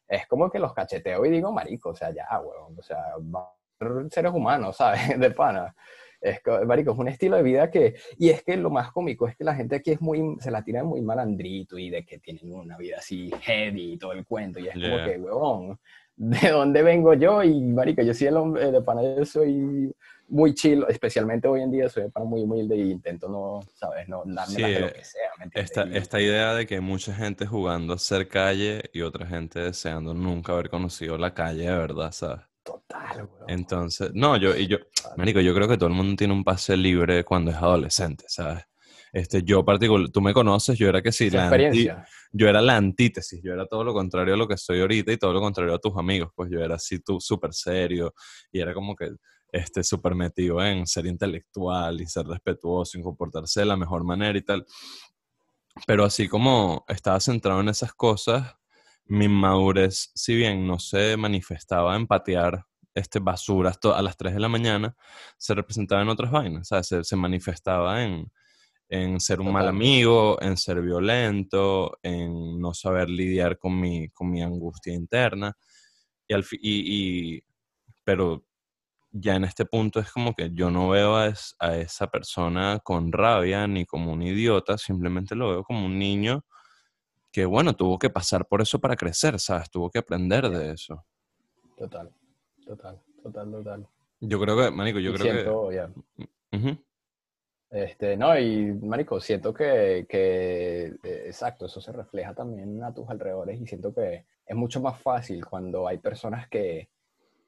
[0.07, 3.49] Es como que los cacheteo y digo, marico, o sea, ya, huevón, o sea, vamos
[3.81, 5.19] a ser seres humanos, ¿sabes?
[5.19, 5.75] De pana.
[6.25, 9.35] Es, marico, es un estilo de vida que, y es que lo más cómico es
[9.35, 12.51] que la gente aquí es muy, se la tira muy malandrito y de que tienen
[12.51, 15.05] una vida así heavy y todo el cuento, y es como Yeah.
[15.05, 15.79] que, huevón,
[16.15, 17.43] ¿de dónde vengo yo?
[17.43, 19.93] Y, marico, yo soy el hombre, de pana, yo soy
[20.27, 24.07] muy chill, especialmente hoy en día soy muy humilde y intento no, ¿sabes?
[24.07, 25.49] No darme Sí, de lo eh, que sea, ¿me?
[25.53, 29.59] Esta, esta idea de que hay mucha gente jugando a ser calle y otra gente
[29.59, 32.41] deseando nunca haber conocido la calle de verdad, ¿sabes?
[32.65, 33.45] Total, huevón.
[33.49, 34.77] Entonces, no, yo, y yo,
[35.17, 38.63] Marico, yo creo que todo el mundo tiene un pase libre cuando es adolescente, ¿sabes?
[39.13, 42.05] Este, yo particular, tú me conoces, yo era que sí, la anti- experiencia.
[42.33, 45.17] yo era la antítesis, yo era todo lo contrario a lo que soy ahorita y
[45.17, 48.13] todo lo contrario a tus amigos, pues yo era así tú súper serio
[48.51, 49.11] y era como que
[49.51, 54.37] este súper metido en ser intelectual y ser respetuoso y comportarse de la mejor manera
[54.37, 54.65] y tal.
[55.87, 58.55] Pero así como estaba centrado en esas cosas,
[59.07, 64.39] mi madurez, si bien no se manifestaba en patear este, basuras a las 3 de
[64.39, 64.95] la mañana,
[65.37, 68.31] se representaba en otras vainas, o sea, se, se manifestaba en,
[68.89, 74.31] en ser un mal amigo, en ser violento, en no saber lidiar con mi, con
[74.31, 75.57] mi angustia interna.
[76.27, 77.43] Y al y, y-
[78.03, 78.45] pero
[79.11, 82.79] ya en este punto es como que yo no veo a, es- a esa persona
[82.83, 86.45] con rabia ni como un idiota, simplemente lo veo como un niño
[87.35, 89.69] que, bueno, tuvo que pasar por eso para crecer, ¿sabes?
[89.69, 91.05] Tuvo que aprender de eso.
[91.75, 92.09] Total,
[92.65, 93.87] total, total, total.
[94.21, 95.89] Yo creo que, Manico, yo Y creo siento, ya.
[96.17, 96.57] que...
[96.57, 96.77] Ujú.
[97.71, 103.09] Este, no, y marico, siento que, que, eh, exacto, eso se refleja también a tus
[103.09, 106.87] alrededores y siento que es mucho más fácil cuando hay personas que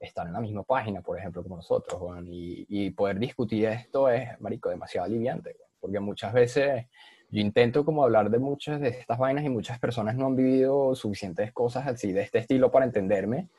[0.01, 4.09] están en la misma página, por ejemplo, como nosotros, weón, y, y poder discutir esto
[4.09, 6.87] es, marico, demasiado aliviante, porque muchas veces
[7.29, 10.95] yo intento como hablar de muchas de estas vainas y muchas personas no han vivido
[10.95, 13.49] suficientes cosas así de este estilo para entenderme,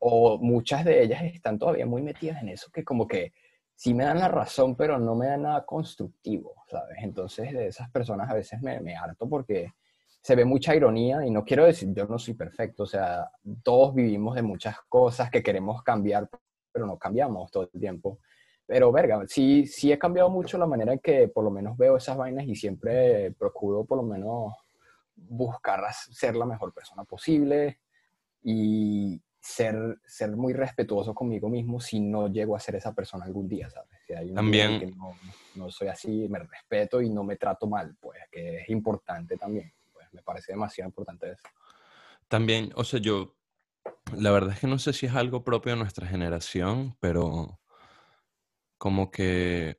[0.00, 3.32] o muchas de ellas están todavía muy metidas en eso, que como que
[3.74, 6.98] sí me dan la razón, pero no me dan nada constructivo, ¿sabes?
[7.02, 9.72] Entonces de esas personas a veces me, me harto porque
[10.20, 13.30] se ve mucha ironía y no quiero decir, yo no soy perfecto, o sea,
[13.62, 16.28] todos vivimos de muchas cosas que queremos cambiar,
[16.72, 18.18] pero no cambiamos todo el tiempo.
[18.66, 21.96] Pero, verga, sí, sí he cambiado mucho la manera en que por lo menos veo
[21.96, 24.54] esas vainas y siempre procuro por lo menos
[25.16, 27.78] buscar ser la mejor persona posible
[28.42, 33.46] y ser, ser muy respetuoso conmigo mismo si no llego a ser esa persona algún
[33.46, 33.90] día, ¿sabes?
[34.06, 35.18] Si hay un día También- que no,
[35.54, 39.72] no soy así, me respeto y no me trato mal, pues, que es importante también.
[39.92, 41.42] Pues me parece demasiado importante eso.
[42.28, 43.34] También, o sea, yo,
[44.16, 47.60] la verdad es que no sé si es algo propio de nuestra generación, pero
[48.84, 49.78] como que,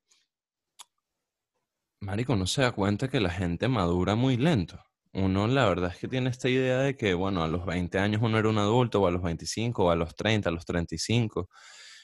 [2.01, 4.81] Marico, no se da cuenta que la gente madura muy lento.
[5.13, 8.23] Uno, la verdad es que tiene esta idea de que, bueno, a los 20 años
[8.23, 11.49] uno era un adulto, o a los 25, o a los 30, a los 35,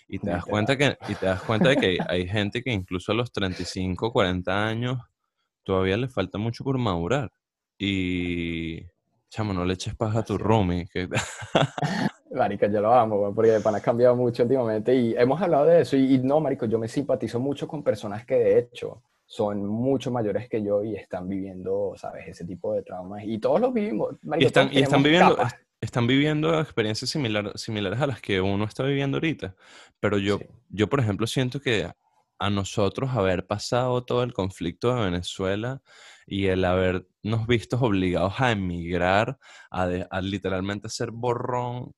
[0.10, 3.14] y te das cuenta que, y te das cuenta de que hay gente que incluso
[3.14, 5.00] a los 35, 40 años
[5.64, 7.32] todavía le falta mucho por madurar.
[7.80, 8.80] Y,
[9.32, 11.10] chamo, no le eches paja a tu roomie, que
[12.32, 15.66] Marico, yo lo amo, güey, porque de pana ha cambiado mucho últimamente y hemos hablado
[15.66, 19.04] de eso y, y no, Marico, yo me simpatizo mucho con personas que de hecho
[19.26, 22.28] son mucho mayores que yo y están viviendo, ¿sabes?
[22.28, 25.36] Ese tipo de traumas y todos los vivimos, Y Marico, están, todos y están viviendo,
[25.36, 25.56] capas.
[25.82, 29.56] están viviendo experiencias similar- similares a las que uno está viviendo ahorita.
[30.00, 30.46] Pero yo, Sí.
[30.70, 31.90] yo, por ejemplo, siento que
[32.40, 35.82] a nosotros haber pasado todo el conflicto de Venezuela
[36.26, 39.38] y el habernos visto obligados a emigrar,
[39.70, 41.94] a, de- a literalmente ser borrón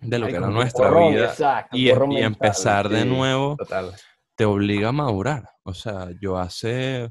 [0.00, 3.92] de lo que era nuestra porrón, vida exacto, y, mental, empezar de sí, nuevo Total.
[4.36, 5.50] te obliga a madurar.
[5.64, 7.10] O sea, yo hace...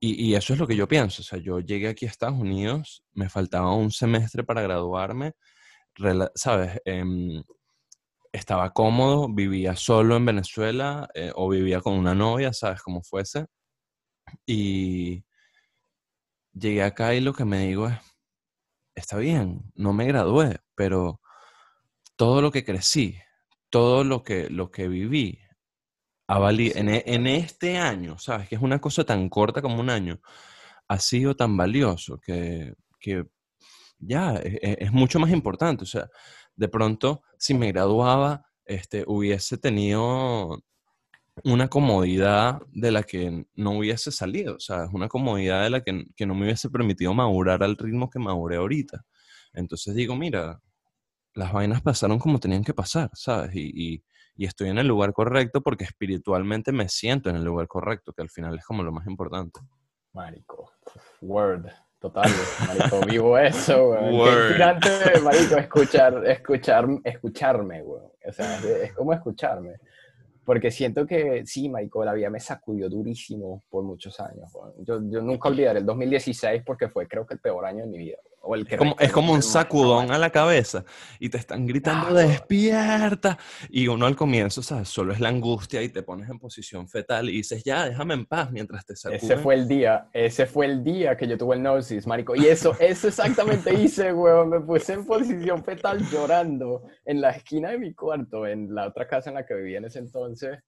[0.00, 1.20] Y, y eso es lo que yo pienso.
[1.20, 5.34] O sea, yo llegué aquí a Estados Unidos, me faltaba un semestre para graduarme,
[6.34, 6.80] ¿sabes?
[6.84, 7.42] Em,
[8.32, 12.82] estaba cómodo, vivía solo en Venezuela eh, o vivía con una novia, ¿sabes?
[12.82, 13.46] Como fuese.
[14.46, 15.24] Y
[16.52, 17.98] llegué acá y lo que me digo es,
[18.94, 21.20] está bien, no me gradué, pero
[22.16, 23.16] todo lo que crecí,
[23.70, 25.38] todo lo que, que viví,
[26.28, 28.48] ha vali- Sí, en, e- en este año, ¿sabes?
[28.48, 30.20] Que es una cosa tan corta como un año,
[30.88, 33.26] ha sido tan valioso que, que
[33.98, 35.84] ya e- e- es, mucho más importante.
[35.84, 36.08] O sea,
[36.56, 40.58] de pronto, si me graduaba, este, hubiese tenido
[41.44, 44.90] una comodidad de la que no hubiese salido, ¿sabes?
[44.92, 48.56] Una comodidad de la que, que no me hubiese permitido madurar al ritmo que maduré
[48.56, 49.04] ahorita.
[49.52, 50.60] Entonces digo, mira,
[51.34, 53.54] las vainas pasaron como tenían que pasar, ¿sabes?
[53.54, 54.04] Y, y-
[54.36, 58.22] y estoy en el lugar correcto porque espiritualmente me siento en el lugar correcto, que
[58.22, 59.60] al final es como lo más importante.
[60.12, 60.72] Marico,
[61.20, 61.66] word,
[62.00, 62.30] total,
[62.66, 64.14] marico, vivo eso, weón.
[64.14, 64.80] Word.
[64.80, 68.10] Qué marico, escuchar, escuchar, escucharme, weón.
[68.26, 69.74] O sea, es, es como escucharme.
[70.44, 74.52] Porque siento que, sí, marico, la vida me sacudió durísimo por muchos años.
[74.80, 77.98] Yo, yo nunca olvidaré el 2016 porque fue, creo que, el peor año de mi
[77.98, 78.18] vida.
[78.44, 80.84] O el que Es como, es recuerdo como un sacudón a la cabeza
[81.18, 83.38] y te están gritando despierta
[83.70, 84.88] y uno al comienzo, ¿sabes?
[84.88, 88.26] Solo es la angustia y te pones en posición fetal y dices, ya, déjame en
[88.26, 89.20] paz mientras te sacuden.
[89.22, 92.36] Ese fue el día, ese fue el día que yo tuve el gnosis, marico.
[92.36, 94.50] Y eso, eso exactamente hice, weón.
[94.50, 99.06] Me puse en posición fetal llorando en la esquina de mi cuarto, en la otra
[99.06, 100.58] casa en la que vivía en ese entonces,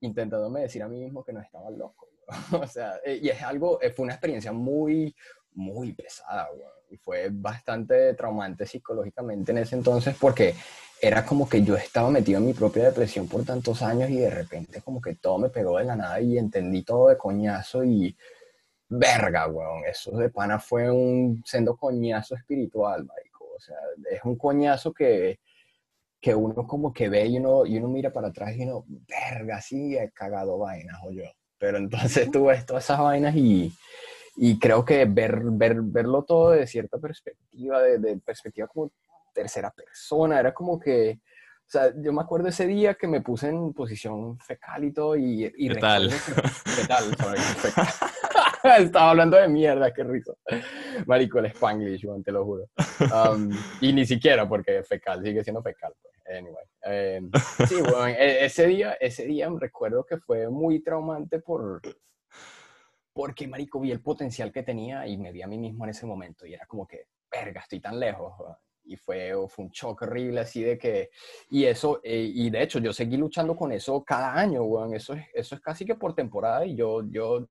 [0.00, 2.08] intentándome decir a mí mismo que no estaba loco.
[2.52, 5.14] O sea, eh, y es algo, eh, fue una experiencia muy,
[5.54, 6.70] muy pesada, weón.
[6.90, 10.54] Y fue bastante traumante psicológicamente en ese entonces porque
[11.00, 14.30] era como que yo estaba metido en mi propia depresión por tantos años y de
[14.30, 18.16] repente como que todo me pegó de la nada y entendí todo de coñazo y
[18.88, 23.76] verga, weón, eso de pana fue un sendo coñazo espiritual, marico, o sea,
[24.10, 25.40] es un coñazo que,
[26.20, 29.60] que uno como que ve y uno, y uno mira para atrás y uno, verga,
[29.62, 31.24] sí, he cagado vainas, o yo,
[31.58, 33.72] pero entonces tuve todas esas vainas y,
[34.36, 38.92] y creo que ver, ver, verlo todo de cierta perspectiva, de, de perspectiva como
[39.34, 43.48] tercera persona, era como que, o sea, yo me acuerdo ese día que me puse
[43.48, 46.10] en posición fecal y todo, y, y ¿Qué tal?
[46.10, 47.04] ¿Qué tal?
[48.78, 50.32] Estaba hablando de mierda, qué risa.
[51.06, 52.68] Marico, el Spanglish, weón, te lo juro.
[53.00, 55.92] Um, y ni siquiera porque fecal, sigue siendo fecal.
[56.00, 56.14] Pues.
[56.38, 56.64] Anyway.
[56.82, 57.30] em,
[57.66, 61.80] sí, weón, e- ese día, ese día recuerdo que fue muy traumante por,
[63.12, 66.06] porque, marico, vi el potencial que tenía y me vi a mí mismo en ese
[66.06, 68.32] momento y era como que, verga, estoy tan lejos.
[68.84, 71.10] Y fue, fue un choque horrible así de que,
[71.50, 75.14] y eso, eh, y de hecho yo seguí luchando con eso cada año, weón, eso
[75.14, 77.48] es, eso es casi que por temporada y yo, yo,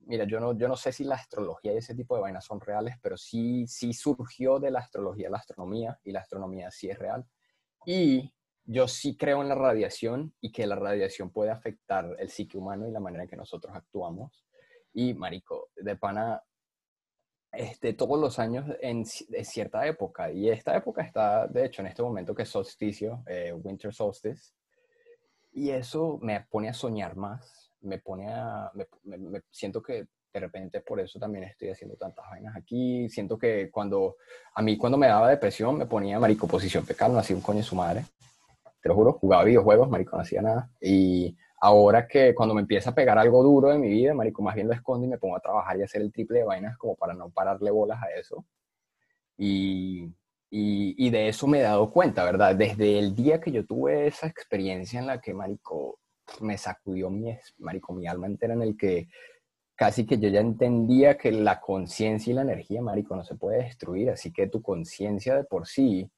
[0.00, 2.60] mira, yo no, yo no sé si la astrología y ese tipo de vainas son
[2.60, 6.98] reales, pero sí, sí surgió de la astrología la astronomía y la astronomía sí es
[6.98, 7.24] real.
[7.86, 12.58] Y yo sí creo en la radiación y que la radiación puede afectar el psique
[12.58, 14.44] humano y la manera en que nosotros actuamos.
[14.92, 16.42] Y, marico, de pana,
[17.52, 21.88] este, todos los años en, en cierta época, y esta época está, de hecho, en
[21.88, 24.52] este momento que es solsticio, eh, winter solstice,
[25.52, 30.06] y eso me pone a soñar más, me pone a, me, me- me- siento que
[30.32, 34.16] de repente por eso también estoy haciendo tantas vainas aquí, siento que cuando,
[34.54, 37.64] a mí cuando me daba depresión me ponía marico posición fecal, no hacía un coño
[37.64, 38.04] su madre,
[38.80, 42.90] te lo juro, jugaba videojuegos, marico, no hacía nada, y ahora que cuando me empieza
[42.90, 45.36] a pegar algo duro de mi vida, marico, más bien lo escondo y me pongo
[45.36, 48.44] a trabajar y hacer el triple de vainas como para no pararle bolas a eso,
[49.36, 50.04] y,
[50.50, 52.54] y, y de eso me he dado cuenta, ¿verdad?
[52.56, 55.98] Desde el día que yo tuve esa experiencia en la que, marico,
[56.40, 59.08] me sacudió mi, marico, mi alma entera en el que
[59.74, 63.64] casi que yo ya entendía que la conciencia y la energía, marico, no se puede
[63.64, 66.10] destruir, así que tu conciencia de por sí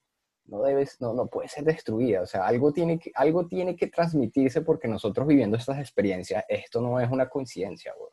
[0.46, 3.86] no debes, no, no puede ser destruida, o sea, algo tiene, que, algo tiene que
[3.86, 8.10] transmitirse porque nosotros viviendo estas experiencias, esto no es una conciencia, güey.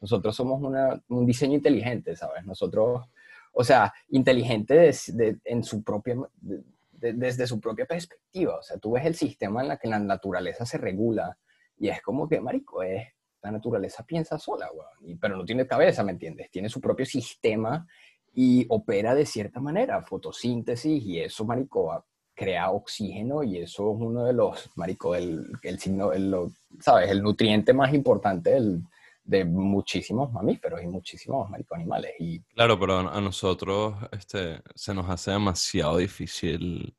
[0.00, 0.60] Nosotros somos
[1.08, 2.44] un diseño inteligente, ¿sabes?
[2.44, 3.06] Nosotros,
[3.52, 4.90] o sea, inteligente
[5.44, 9.62] en su propia, de- de- desde su propia perspectiva, o sea, tú ves el sistema
[9.62, 11.38] en la que la naturaleza se regula
[11.78, 13.06] y es como que, marico, es,
[13.42, 14.68] la naturaleza piensa sola,
[15.02, 16.50] y- pero no tiene cabeza, ¿me entiendes?
[16.50, 17.86] Tiene su propio sistema
[18.34, 24.24] y opera de cierta manera, fotosíntesis, y eso, marico, crea oxígeno, y eso es uno
[24.24, 27.10] de los, marico, el, el signo, el, lo- ¿sabes?
[27.10, 28.82] El nutriente más importante del-
[29.24, 32.10] de muchísimos mamíferos y muchísimos, marico, animales.
[32.18, 36.92] Y Claro, pero a nosotros este, se nos hace demasiado difícil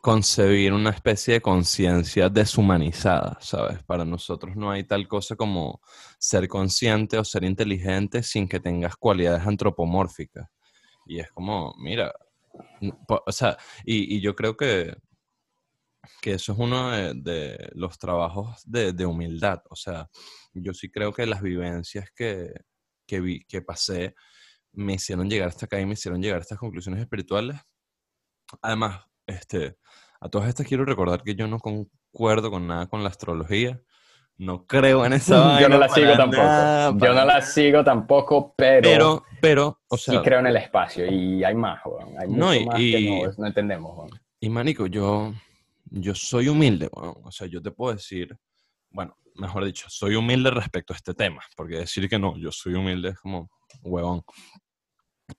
[0.00, 3.82] concebir una especie de conciencia deshumanizada, ¿sabes?
[3.82, 5.80] Para nosotros no hay tal cosa como
[6.18, 10.48] ser consciente o ser inteligente sin que tengas cualidades antropomórficas.
[11.06, 12.14] Y es como, mira,
[13.08, 14.94] o sea, y, yo creo que,
[16.20, 19.62] que eso es uno de, los trabajos de, humildad.
[19.68, 20.08] O sea,
[20.52, 22.52] yo sí creo que las vivencias que,
[23.04, 24.14] que, vi, que pasé
[24.72, 27.60] me hicieron llegar hasta acá y me hicieron llegar a estas conclusiones espirituales.
[28.60, 29.76] Además, este,
[30.20, 33.80] a todas estas quiero recordar que yo no concuerdo con nada con la astrología.
[34.38, 37.06] No creo en esa Yo no la sigo tampoco.
[37.06, 38.82] yo no la sigo tampoco, pero.
[38.82, 40.14] Pero, pero, o sea.
[40.14, 41.80] Sí creo en el espacio y hay más,
[42.18, 45.32] Hay mucho no, y, más que no, entendemos, Y Manico, yo,
[45.84, 48.36] yo soy humilde, O sea, yo te puedo decir,
[48.90, 52.74] bueno, mejor dicho, soy humilde respecto a este tema, porque decir que no, yo soy
[52.74, 53.50] humilde es como
[53.82, 54.22] huevón.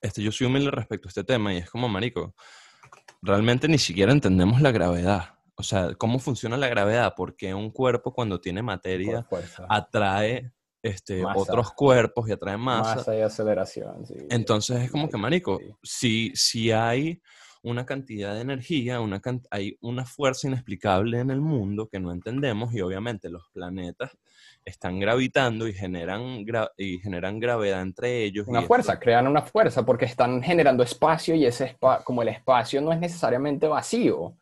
[0.01, 2.33] Este, yo soy humilde respecto a este tema y es como, Marico,
[3.23, 5.39] realmente ni siquiera entendemos la gravedad.
[5.55, 9.25] O sea, cómo funciona la gravedad, porque un cuerpo cuando tiene materia
[9.69, 12.95] atrae este, otros cuerpos y atrae masa.
[12.97, 17.21] Masa y aceleración, Entonces es como que, marico, si, si hay
[17.61, 22.73] una cantidad de energía, una hay una fuerza inexplicable en el mundo que no entendemos
[22.73, 24.11] y obviamente los planetas
[24.65, 26.45] están gravitando y generan,
[26.77, 28.47] y generan gravedad entre ellos.
[28.47, 32.91] Una fuerza, crean una fuerza porque están generando espacio y ese como el espacio no
[32.91, 34.37] es necesariamente vacío,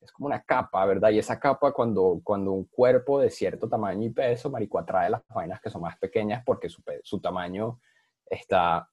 [0.00, 1.10] es como una capa, ¿verdad?
[1.10, 5.22] Y esa capa cuando, cuando un cuerpo de cierto tamaño y peso, marico, atrae las
[5.28, 7.80] vainas que son más pequeñas porque su, su tamaño
[8.26, 8.88] está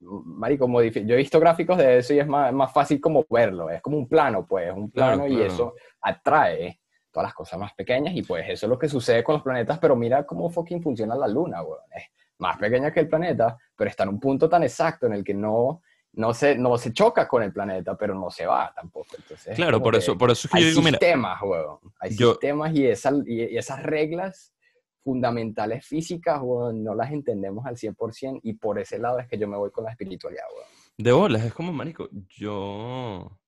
[0.00, 3.80] marico, yo he visto gráficos de eso y es más, más, fácil como verlo, es
[3.80, 6.80] como un plano, pues, un plano y eso atrae
[7.14, 9.78] todas las cosas más pequeñas y pues eso es lo que sucede con los planetas,
[9.78, 11.78] pero mira cómo fucking funciona la luna, weón.
[11.94, 12.02] Es
[12.38, 15.32] más pequeña que el planeta, pero está en un punto tan exacto en el que
[15.32, 15.80] no,
[16.14, 19.14] no, se, no se choca con el planeta, pero no se va tampoco.
[19.16, 21.78] Entonces, claro, por eso, por eso es que hay yo digo, sistemas, weón.
[22.00, 24.52] Hay sistemas y, y, esas reglas
[25.04, 29.46] fundamentales físicas, weón, no las entendemos al 100% y por ese lado es que yo
[29.46, 30.66] me voy con la espiritualidad, weón.
[30.98, 33.38] De bolas, es como, marico, yo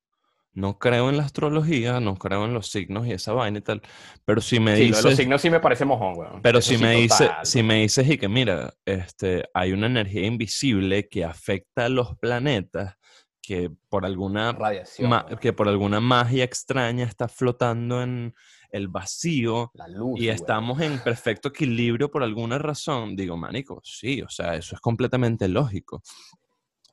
[0.57, 3.83] no creo en la astrología, no creo en los signos y esa vaina y tal,
[4.25, 5.05] pero si me sí, dices...
[5.05, 6.43] los signos sí me parece mojón, weón.
[6.43, 11.09] Pero si, me dice, si me dices y que mira, este, hay una energía invisible
[11.09, 12.97] que afecta a los planetas,
[13.43, 14.53] que por alguna...
[14.53, 15.13] Radiación.
[15.41, 18.35] que por alguna magia extraña está flotando en
[18.71, 24.23] el vacío la luz, y estamos en perfecto equilibrio por alguna razón, digo, manico, sí,
[24.23, 26.03] o sea, eso es completamente lógico.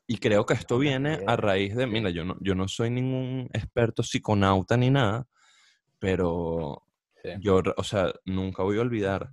[0.06, 3.48] Y creo que esto viene a raíz de, mira, yo no, yo no soy ningún
[3.52, 5.26] experto psiconauta ni nada,
[5.98, 6.82] pero
[7.40, 9.32] yo, o sea, nunca voy a olvidar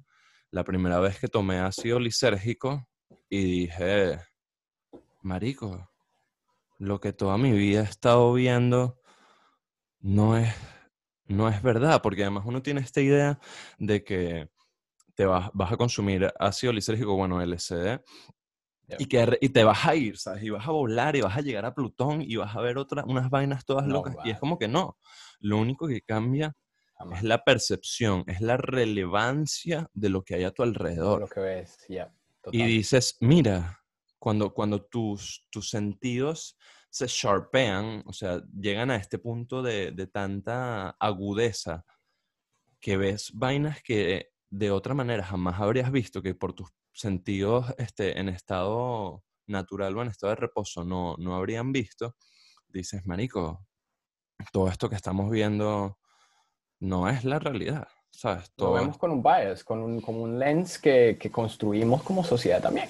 [0.50, 2.88] la primera vez que tomé ácido lisérgico
[3.30, 4.20] y dije,
[5.22, 5.90] marico,
[6.78, 9.00] lo que toda mi vida he estado viendo
[10.00, 10.54] no es,
[11.26, 13.40] no es verdad, porque además uno tiene esta idea
[13.78, 14.50] de que
[15.16, 18.00] te vas, vas a consumir ácido lisérgico, bueno, LSD,
[19.00, 20.44] y, que, y te vas a ir, ¿sabes?
[20.44, 23.04] Y vas a volar y vas a llegar a Plutón y vas a ver otra,
[23.06, 24.16] unas vainas todas locas.
[24.24, 24.98] Y es como que no.
[25.40, 26.56] Lo único que cambia
[27.16, 31.22] es la percepción, es la relevancia de lo que hay a tu alrededor.
[31.22, 32.14] Lo que ves, ya.
[32.52, 33.80] Y dices, mira,
[34.20, 36.58] cuando, cuando tus, tus sentidos
[36.90, 41.86] se sharpean, o sea, llegan a este punto de, de tanta agudeza
[42.80, 48.20] que ves vainas que de otra manera jamás habrías visto, que por tus sentidos este,
[48.20, 52.16] en estado natural o en estado de reposo no, no habrían visto,
[52.68, 53.66] dices, marico,
[54.52, 55.98] todo esto que estamos viendo
[56.80, 57.88] no es la realidad.
[58.12, 58.52] ¿sabes?
[58.58, 62.62] Lo vemos con un bias, con un, como un lens que, que, construimos como sociedad
[62.62, 62.88] también.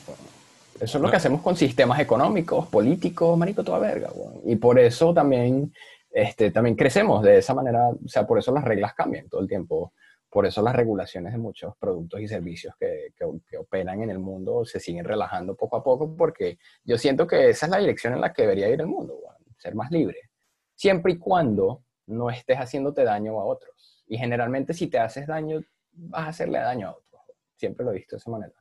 [0.80, 4.10] Eso es lo que hacemos con sistemas económicos, políticos, marico, toda verga.
[4.46, 5.72] Y por eso también,
[6.10, 9.48] este, también crecemos de esa manera, o sea, por eso las reglas cambian todo el
[9.48, 9.94] tiempo.
[10.32, 14.64] Por eso las regulaciones de muchos productos y servicios que, que, operan en el mundo
[14.64, 18.22] se siguen relajando poco a poco porque yo siento que esa es la dirección en
[18.22, 19.20] la que debería ir el mundo,
[19.58, 20.30] ser más libre.
[20.74, 24.06] Siempre y cuando no estés haciéndote daño a otros.
[24.08, 25.60] Y generalmente si te haces daño,
[25.92, 27.22] vas a hacerle daño a otros.
[27.58, 28.54] Siempre lo he visto de esa manera.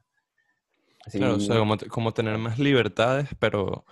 [1.13, 3.85] Claro, o sea, como, como tener más libertades, pero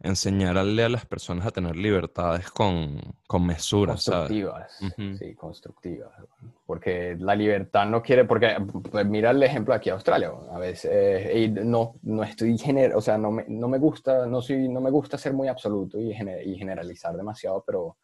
[0.00, 4.78] enseñarle a las personas a tener libertades con, con mesura, constructivas,
[5.18, 6.12] sí, constructivas.
[6.66, 8.56] Porque la libertad no quiere, porque
[8.90, 13.18] pues, mira el ejemplo aquí a Australia, a veces no, no estoy gener, o sea,
[13.18, 16.58] no me, no me gusta, no soy, no me gusta ser muy absoluto y, y
[16.58, 17.96] generalizar demasiado, pero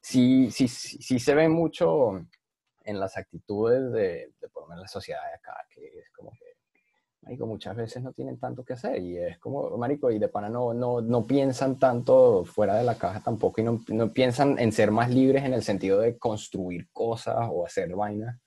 [0.00, 2.26] sí, sí, sí, se ve mucho
[2.84, 6.32] en las actitudes de, de por lo menos la sociedad de acá, que es como
[6.32, 6.51] que
[7.22, 10.48] marico, muchas veces no tienen tanto que hacer y es como, marico, y de pana
[10.48, 14.72] no, no, no piensan tanto fuera de la caja tampoco y no, no piensan en
[14.72, 18.38] ser más libres en el sentido de construir cosas o hacer vainas.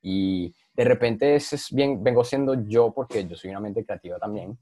[0.00, 4.18] Y de repente ese es bien, vengo siendo yo porque yo soy una mente creativa
[4.18, 4.56] también.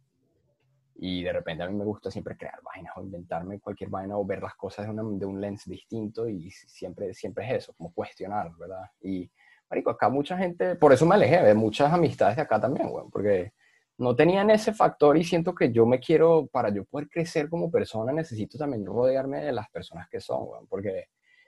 [0.95, 4.25] Y de repente a mí me gusta siempre crear vainas o inventarme cualquier vaina o
[4.25, 7.93] ver las cosas de, una, de un lens distinto y siempre, siempre es eso, como
[7.93, 8.89] cuestionar, ¿verdad?
[9.03, 9.29] Y
[9.73, 13.07] marico, acá mucha gente, por eso me alejé de muchas amistades de acá también, güey,
[13.11, 13.55] porque
[13.97, 17.71] no tenían ese factor y siento que yo me quiero, para yo poder crecer como
[17.71, 21.07] persona, necesito también rodearme de las personas que son, güey, porque,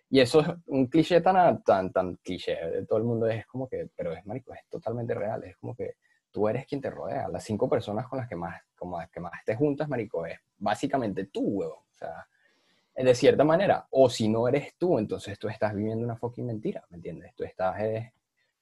[0.09, 3.69] y eso es un cliché tan, tan, tan cliché de todo el mundo, es como
[3.69, 5.97] que, pero es, marico, es totalmente real, es como que
[6.31, 9.21] tú eres quien te rodea, las cinco personas con las que más, como las que
[9.21, 12.27] más te juntas, marico, es básicamente tú, güey, o sea,
[12.95, 13.87] de cierta manera.
[13.91, 17.35] O si no eres tú, entonces tú estás viviendo una fucking mentira, ¿me entiendes?
[17.35, 18.13] Tú estás, eh,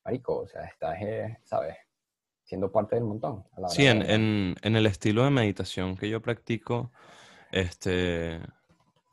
[0.05, 1.77] marico, o sea, estás, eh, ¿sabes?
[2.43, 3.45] Siendo parte del montón.
[3.69, 6.93] sí, en, en, en, el estilo de meditación que yo practico,
[7.51, 8.41] este,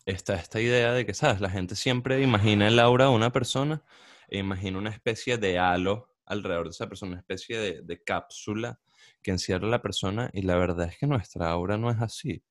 [0.06, 1.42] está esta idea de que, ¿sabes?
[1.42, 3.84] La gente siempre imagina el aura de una persona
[4.28, 8.80] e imagina una especie de halo alrededor de esa persona, una especie de, de cápsula
[9.22, 12.44] que encierra a la persona y la verdad es que nuestra aura no es así.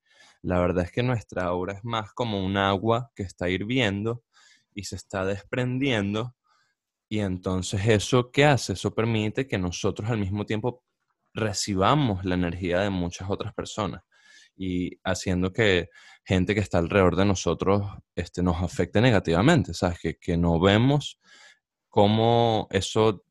[0.42, 4.22] La verdad es que nuestra aura es más como un agua que está hirviendo
[4.74, 6.36] y se está desprendiendo.
[7.08, 8.74] Y entonces eso qué hace?
[8.74, 10.84] Eso permite que nosotros al mismo tiempo
[11.34, 14.02] recibamos la energía de muchas otras personas
[14.56, 15.88] y haciendo que
[16.24, 17.82] gente que está alrededor de nosotros
[18.14, 19.98] este, nos afecte negativamente, ¿sabes?
[20.00, 21.20] Que, que no vemos
[21.88, 23.24] cómo eso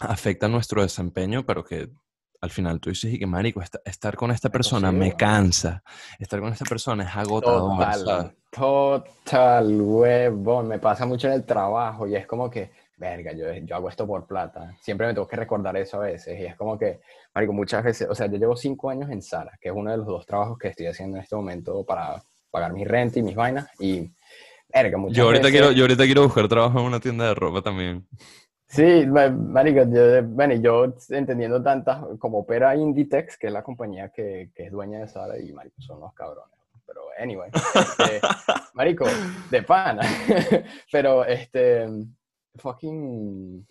[0.00, 1.90] afecta nuestro desempeño, pero que
[2.40, 5.82] al final tú dices, y que marico, estar con esta persona me cansa,
[6.18, 7.76] estar con esta persona es agotador.
[7.76, 13.52] Total, total, huevo, me pasa mucho en el trabajo y es como que, verga, yo,
[13.52, 14.74] yo hago esto por plata.
[14.80, 17.00] Siempre me tengo que recordar eso a veces y es como que,
[17.34, 19.96] marico, muchas veces, o sea, yo llevo cinco años en Sara, que es uno de
[19.98, 23.34] los dos trabajos que estoy haciendo en este momento para pagar mi renta y mis
[23.34, 24.10] vainas y,
[24.72, 25.60] verga, muchas yo ahorita veces...
[25.60, 28.06] Quiero, yo ahorita quiero buscar trabajo en una tienda de ropa también.
[28.68, 34.50] Sí, marico, yo, bueno, yo entendiendo tantas, como opera Inditex, que es la compañía que,
[34.54, 36.58] que es dueña de Sara, y marico, son los cabrones.
[36.84, 38.20] Pero, anyway, este,
[38.74, 39.04] marico,
[39.50, 40.02] de pana.
[40.92, 41.86] pero, este,
[42.56, 43.66] fucking...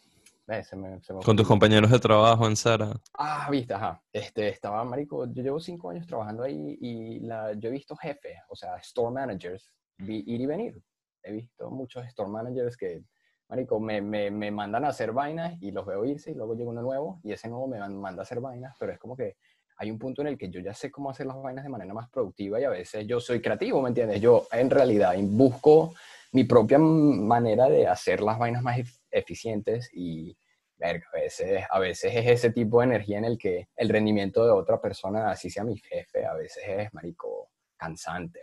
[0.48, 2.94] Eh, se me, se me Con tus compañeros de trabajo en Sara.
[3.18, 4.02] Ah, viste, ajá.
[4.14, 8.38] Este, estaba, marico, yo llevo cinco años trabajando ahí y la, yo he visto jefes,
[8.48, 10.80] o sea, store managers, ir y venir.
[11.24, 13.02] He visto muchos store managers que
[13.48, 16.70] Marico, me, me, me, mandan a hacer vainas y los veo irse y luego llega
[16.70, 19.38] uno nuevo y ese nuevo me manda a hacer vainas, pero es como que
[19.78, 21.94] hay un punto en el que yo ya sé cómo hacer las vainas de manera
[21.94, 24.22] más productiva y a veces yo soy creativo, ¿me entiendes?
[24.22, 25.94] Yo en realidad busco
[26.32, 28.80] mi propia manera de hacer las vainas más
[29.12, 30.38] eficientes y
[30.82, 34.52] a, veces, a veces es ese tipo de energía en el que el rendimiento de
[34.52, 38.42] otra persona, así sea mi jefe, a veces es, marico, cansante,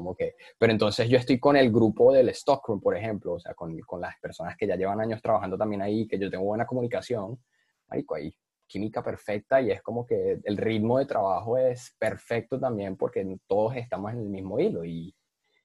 [0.00, 3.52] como que, pero entonces yo estoy con el grupo del Stockroom, por ejemplo, o sea,
[3.52, 6.64] con, con las personas que ya llevan años trabajando también ahí, que yo tengo buena
[6.64, 7.38] comunicación,
[7.86, 8.34] marico, ahí
[8.66, 13.76] química perfecta y es como que el ritmo de trabajo es perfecto también porque todos
[13.76, 15.14] estamos en el mismo hilo y,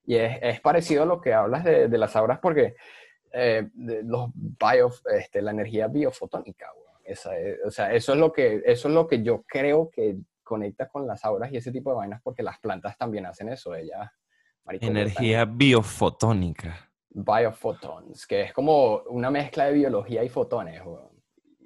[0.06, 2.76] y es, es, parecido a lo que hablas de, de las auras porque
[3.32, 6.68] eh, los bio, este, la energía biofotónica,
[7.06, 7.30] esa,
[7.66, 11.06] o sea, eso es, lo que, eso es lo que yo creo que conecta con
[11.08, 14.12] las auras y ese tipo de vainas porque las plantas también hacen eso, ellas...
[14.66, 16.90] Marico, Energía biofotónica.
[17.10, 20.82] Biophotons, que es como una mezcla de biología y fotones,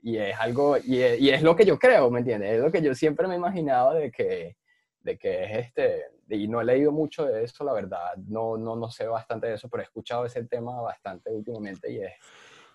[0.04, 2.54] y es algo, y es, y es, lo que yo creo, ¿me entiendes?
[2.54, 4.58] Es lo que yo siempre me he imaginado de que,
[5.00, 8.76] de que es este, y no he leído mucho de eso, la verdad, no, no,
[8.76, 12.14] no sé bastante de eso, pero he escuchado ese tema bastante últimamente y es,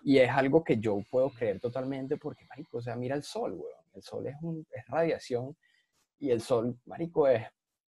[0.03, 3.53] y es algo que yo puedo creer totalmente porque, marico, o sea, mira el sol,
[3.53, 3.85] weón.
[3.95, 5.57] El sol es, un, es radiación
[6.19, 7.47] y el sol, marico, es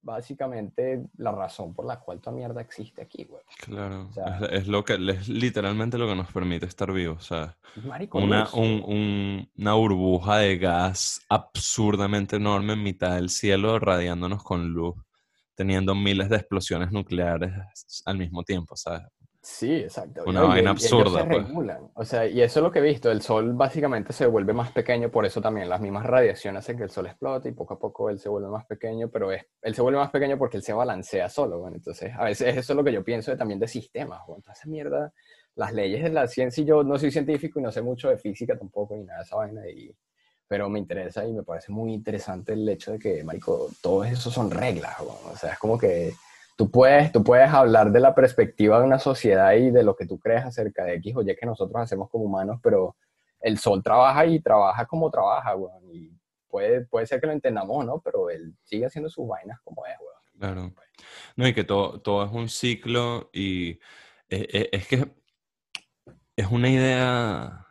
[0.01, 3.41] básicamente la razón por la cual toda mierda existe aquí, güey.
[3.59, 7.17] Claro, o sea, es, es, lo que, es literalmente lo que nos permite estar vivos,
[7.17, 13.29] o sea, marico, una, un, un, una burbuja de gas absurdamente enorme en mitad del
[13.29, 14.95] cielo radiándonos con luz,
[15.55, 17.53] teniendo miles de explosiones nucleares
[18.05, 19.03] al mismo tiempo, ¿sabes?
[19.41, 20.23] Sí, exacto.
[20.25, 21.21] Una vaina absurda.
[21.21, 21.47] se pues.
[21.47, 21.89] regulan.
[21.93, 23.09] O sea, y eso es lo que he visto.
[23.09, 26.83] El sol básicamente se vuelve más pequeño, por eso también las mismas radiaciones hacen que
[26.83, 29.73] el sol explote y poco a poco él se vuelve más pequeño, pero es, él
[29.73, 31.59] se vuelve más pequeño porque él se balancea solo.
[31.59, 34.19] Bueno, entonces, a veces eso es lo que yo pienso de, también de sistemas.
[34.27, 35.13] Bueno, esa mierda,
[35.55, 38.17] las leyes de la ciencia, y yo no soy científico y no sé mucho de
[38.17, 39.95] física tampoco ni nada de esa vaina, y,
[40.49, 44.29] pero me interesa y me parece muy interesante el hecho de que, marico, todo eso
[44.29, 44.97] son reglas.
[44.97, 46.11] Bueno, o sea, es como que
[46.59, 50.05] tú puedes, tú puedes hablar de la perspectiva de una sociedad y de lo que
[50.05, 52.97] tú crees acerca de X o Y que nosotros hacemos como humanos, pero
[53.39, 55.89] el sol trabaja y trabaja como trabaja, weón.
[55.95, 56.11] Y
[56.49, 58.01] puede, puede ser que lo entendamos, ¿no?
[58.01, 60.21] Pero él sigue haciendo sus vainas como es, weón.
[60.37, 60.73] Claro.
[61.37, 63.79] No, y que todo, todo es un ciclo y
[64.27, 65.09] e- e- es que
[66.35, 67.67] es una idea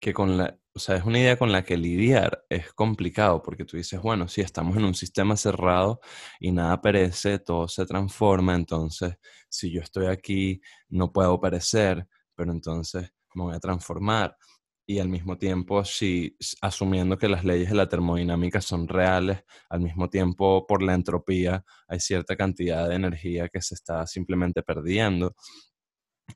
[0.00, 3.64] que con la, o sea, es una idea con la que lidiar es complicado porque
[3.64, 6.00] tú dices, bueno, si estamos en un sistema cerrado
[6.38, 9.16] y nada perece, todo se transforma, entonces
[9.48, 12.06] si yo estoy aquí no puedo perecer,
[12.36, 14.36] pero entonces me voy a transformar.
[14.86, 19.80] Y al mismo tiempo, si asumiendo que las leyes de la termodinámica son reales, al
[19.80, 25.36] mismo tiempo por la entropía hay cierta cantidad de energía que se está simplemente perdiendo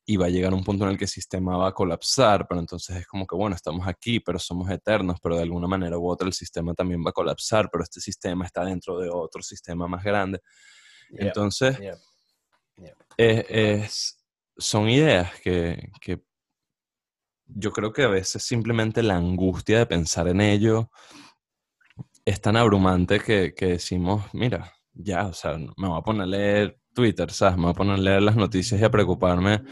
[0.04, 2.60] y va a llegar un punto en el que el sistema va a colapsar, pero
[2.60, 6.08] entonces es como que, bueno, estamos aquí, pero somos eternos, pero de alguna manera u
[6.08, 9.86] otra el sistema también va a colapsar, pero este sistema está dentro de otro sistema
[9.88, 10.40] más grande.
[11.10, 11.98] Yep, Entonces, yep,
[12.76, 12.96] yep.
[13.16, 14.20] es, es-
[14.56, 16.22] son ideas que, que
[17.46, 20.90] yo creo que a veces simplemente la angustia de pensar en ello
[22.24, 26.26] es tan abrumante que, que decimos, mira, ya, o sea, me voy a poner a
[26.26, 27.56] leer Twitter, ¿sabes?
[27.56, 29.62] Me voy a poner a leer las noticias y a preocuparme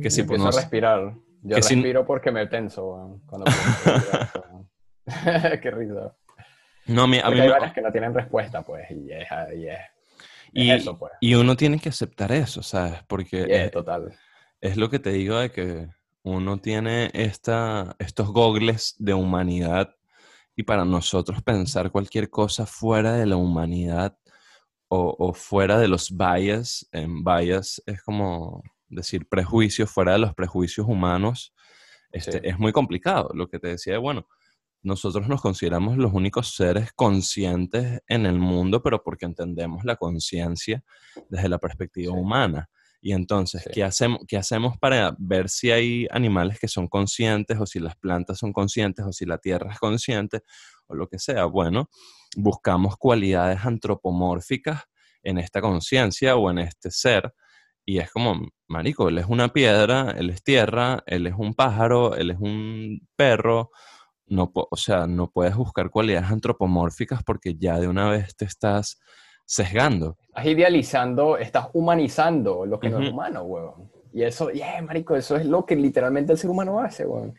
[0.00, 1.14] que si Yo pues, empiezo no a respirar.
[1.42, 3.46] Yo que si- respiro porque me tenso, cuando.
[5.62, 6.14] Qué risa.
[6.86, 9.26] No, a mí, a mí hay me- que no tienen respuesta, pues, y es,
[9.56, 9.78] y es,
[10.52, 11.12] y, es eso, pues.
[11.20, 13.02] y uno tiene que aceptar eso, ¿sabes?
[13.06, 14.14] Porque Y es es, total.
[14.60, 15.88] es lo que te digo de que
[16.22, 19.94] uno tiene esta, estos gogles de humanidad
[20.56, 24.16] y para nosotros pensar cualquier cosa fuera de la humanidad
[24.88, 30.34] o, o fuera de los bias, en bias es como decir prejuicios, fuera de los
[30.34, 31.54] prejuicios humanos,
[32.12, 32.38] este, Sí.
[32.42, 33.30] es muy complicado.
[33.34, 34.26] Lo que te decía, de, bueno,
[34.82, 40.82] nosotros nos consideramos los únicos seres conscientes en el mundo, pero porque entendemos la conciencia
[41.28, 42.18] desde la perspectiva Sí.
[42.20, 42.70] humana.
[43.00, 43.70] Y entonces, Sí.
[43.74, 47.94] ¿qué, hacemos, ¿qué hacemos para ver si hay animales que son conscientes o si las
[47.96, 50.42] plantas son conscientes o si la tierra es consciente
[50.86, 51.44] o lo que sea?
[51.44, 51.90] Bueno,
[52.36, 54.82] buscamos cualidades antropomórficas
[55.22, 57.32] en esta conciencia o en este ser.
[57.84, 62.14] Y es como, marico, él es una piedra, él es tierra, él es un pájaro,
[62.16, 63.70] él es un perro.
[64.26, 69.00] No, o sea, no puedes buscar cualidades antropomórficas porque ya de una vez te estás
[69.46, 70.18] sesgando.
[70.28, 73.90] Estás idealizando, estás humanizando lo que no es humano, weón.
[74.12, 77.34] Y eso, yeah, marico, eso es lo que literalmente el ser humano hace, weón.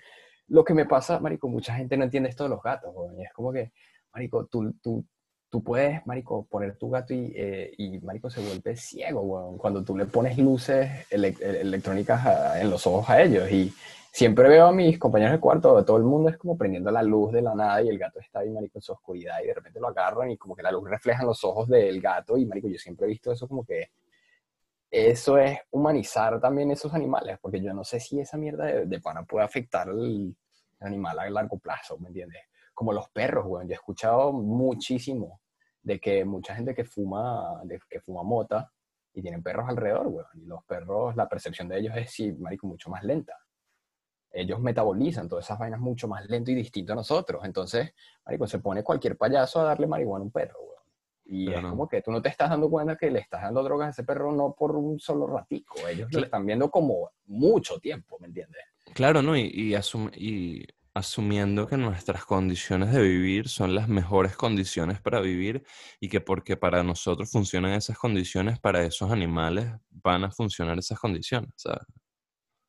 [0.48, 3.20] Lo que me pasa, marico, mucha gente no entiende esto de los gatos, weón.
[3.20, 3.72] Y es como que,
[4.14, 5.06] marico, tú, tú,
[5.50, 9.58] tú puedes, marico, poner tu gato y, eh, y, marico, se vuelve ciego, weón.
[9.58, 13.50] Cuando tú le pones luces ele- ele- electrónicas en los ojos a ellos.
[13.52, 13.74] Y
[14.12, 17.32] siempre veo a mis compañeros de cuarto, todo el mundo es como prendiendo la luz
[17.32, 19.80] de la nada y el gato está ahí, marico, en su oscuridad y de repente
[19.80, 22.68] lo agarran y como que la luz refleja en los ojos del gato y, marico,
[22.68, 23.90] yo siempre he visto eso como que
[24.92, 29.00] eso es humanizar también esos animales, porque yo no sé si esa mierda de, de
[29.00, 30.36] pana puede afectar al
[30.80, 32.42] animal a largo plazo, ¿me entiendes?
[32.80, 33.68] Como los perros, weón.
[33.68, 35.42] Yo he escuchado muchísimo
[35.82, 38.72] de que mucha gente que fuma, de, que fuma mota
[39.14, 40.28] y tienen perros alrededor, weón.
[40.36, 43.34] Y los perros, la percepción de ellos es, sí, marico, mucho más lenta.
[44.32, 47.44] Ellos metabolizan todas esas vainas mucho más lento y distinto a nosotros.
[47.44, 47.94] Entonces,
[48.26, 50.84] marico, se pone cualquier payaso a darle marihuana a un perro, weón.
[51.26, 51.72] Y es Claro.
[51.72, 54.04] como que tú no te estás dando cuenta que le estás dando drogas a ese
[54.06, 55.86] perro no por un solo ratico.
[55.86, 58.64] Ellos lo están viendo como mucho tiempo, ¿me entiendes?
[58.94, 59.36] Claro, ¿no?
[59.36, 59.76] Y, y,
[60.16, 60.66] y
[61.00, 65.64] asumiendo que nuestras condiciones de vivir son las mejores condiciones para vivir
[66.00, 71.00] y que porque para nosotros funcionan esas condiciones, para esos animales van a funcionar esas
[71.00, 71.50] condiciones.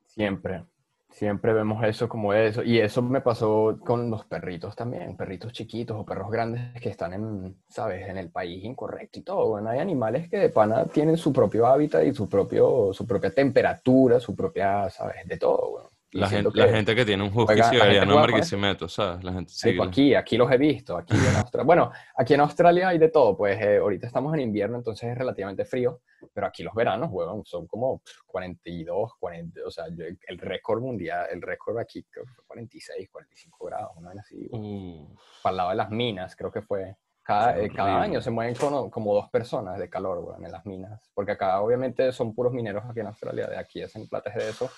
[0.07, 0.65] Siempre,
[1.11, 2.63] siempre vemos eso como eso.
[2.63, 7.13] Y eso me pasó con los perritos también, perritos chiquitos o perros grandes que están
[7.13, 9.57] en, ¿sabes?, en el país incorrecto y todo.
[9.69, 14.19] Hay animales que de pana tienen su propio hábitat y su, propio, su propia temperatura,
[14.19, 15.91] su propia, ¿sabes?, de todo.
[16.13, 19.23] La gente, la que- gente que tiene un siberiano en Barquisimeto, ¿sabes?
[19.23, 19.69] La gente sí.
[19.81, 21.65] Aquí, aquí los he visto, aquí en Australia.
[21.65, 25.17] Bueno, aquí en Australia hay de todo, pues eh, ahorita estamos en invierno, entonces es
[25.17, 26.01] relativamente frío,
[26.33, 30.81] pero aquí los veranos, huevón, son como pff, 42, 40, o sea, yo- el récord
[30.83, 35.53] mundial, el récord aquí creo que fue 46, 45 grados, una vez así, Uh, para
[35.53, 36.97] el lado de las minas, creo que fue.
[37.23, 40.67] Cada, eh, cada año se mueven como, como dos personas de calor, weón, en las
[40.67, 41.09] minas.
[41.15, 44.69] Porque acá obviamente son puros mineros aquí en Australia, de aquí hacen platas de eso.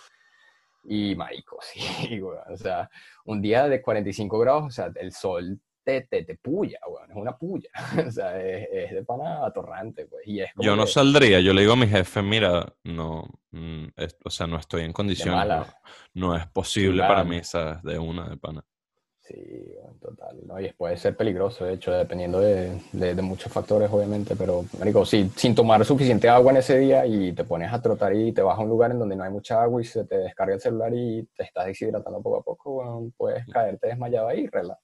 [0.85, 2.43] Y marico, sí, weón.
[2.53, 2.91] O sea,
[3.25, 7.11] un día de 45 grados, o sea, el sol te, te, te puya, weón.
[7.11, 7.69] Es una puya.
[8.07, 10.27] O sea, es, es de pana atorrante, pues.
[10.27, 13.25] Y es como yo no que saldría, yo le digo a mi jefe, mira, no,
[13.51, 15.35] mm, es- o sea, no estoy en condiciones,
[16.15, 17.83] no, no es posible para mí, ¿sabes?
[17.83, 18.65] De una, de pana.
[19.33, 20.37] Sí, weón, total.
[20.47, 20.61] ¿no?
[20.61, 24.37] Y puede ser peligroso, de hecho, dependiendo de, de- de muchos factores, obviamente.
[24.37, 28.15] Pero, marico, si sin tomar suficiente agua en ese día y te pones a trotar
[28.15, 30.19] y te vas a un lugar en donde no hay mucha agua y se te
[30.19, 34.47] descarga el celular y te estás deshidratando poco a poco, weón, puedes caerte desmayado ahí,
[34.49, 34.79] rela.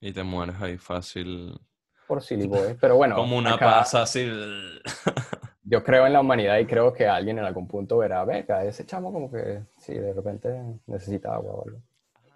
[0.00, 1.58] Y te mueres ahí fácil.
[2.06, 2.76] Por boy.
[2.80, 3.14] Pero bueno.
[3.16, 4.24] Como una acá pasa así.
[5.64, 8.86] Yo creo en la humanidad y creo que alguien en algún punto verá, venga, ese
[8.86, 11.78] chamo como que sí, de repente necesita agua o algo.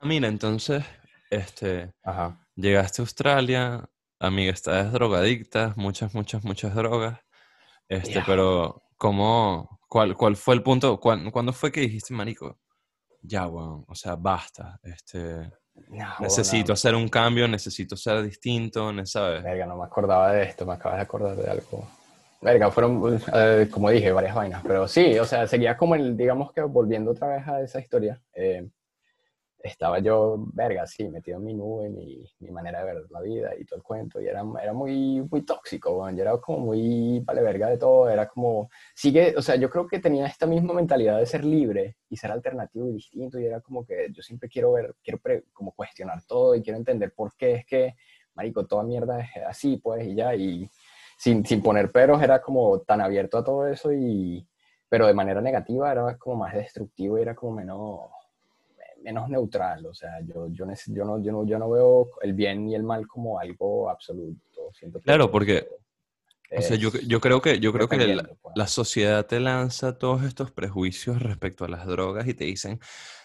[0.00, 0.82] Ah, Mira, entonces,
[1.30, 2.38] este, Ajá.
[2.56, 7.18] llegaste a Australia, amistades drogadictas, muchas, muchas, muchas drogas.
[7.88, 8.24] Este, Ya.
[8.26, 11.00] pero, ¿cómo, cuál, cuál fue el punto?
[11.00, 12.58] cuán- ¿Cuándo fue que dijiste, marico?
[13.22, 14.78] Ya, weón, o sea, basta.
[14.82, 15.50] Este,
[15.88, 19.42] No, necesito hacer un cambio, necesito ser distinto, ¿sabes?
[19.42, 21.86] Verga, no me acordaba de esto, me acabas de acordar de algo.
[22.42, 26.52] Verga, fueron, eh, como dije, varias vainas, pero sí, o sea, seguía como el, digamos
[26.52, 28.20] que volviendo otra vez a esa historia.
[28.34, 28.66] eh,
[29.62, 33.50] estaba yo, verga, sí, metido en mi nube, mi, mi manera de ver la vida
[33.58, 37.20] y todo el cuento, y era, era muy, muy tóxico, weón, yo era como muy
[37.20, 40.72] vale verga de todo, era como, sigue, o sea, yo creo que tenía esta misma
[40.74, 44.48] mentalidad de ser libre y ser alternativo y distinto, y era como que yo siempre
[44.48, 47.94] quiero ver, quiero pre- como cuestionar todo y quiero entender por qué es que,
[48.34, 50.70] marico, toda mierda es así, pues, y ya, y
[51.18, 54.46] sin, sin poner peros, era como tan abierto a todo eso, y,
[54.88, 58.10] pero de manera negativa era como más destructivo y era como menos
[59.02, 62.68] menos neutral, o sea, yo, yo, yo, no, yo, no, yo no veo el bien
[62.68, 64.38] y el mal como algo absoluto.
[64.72, 65.66] Siento Claro, porque,
[66.56, 68.56] O sea, yo, yo creo que, yo creo que la, pues.
[68.56, 72.78] la sociedad te lanza todos estos prejuicios respecto a las drogas y te dicen,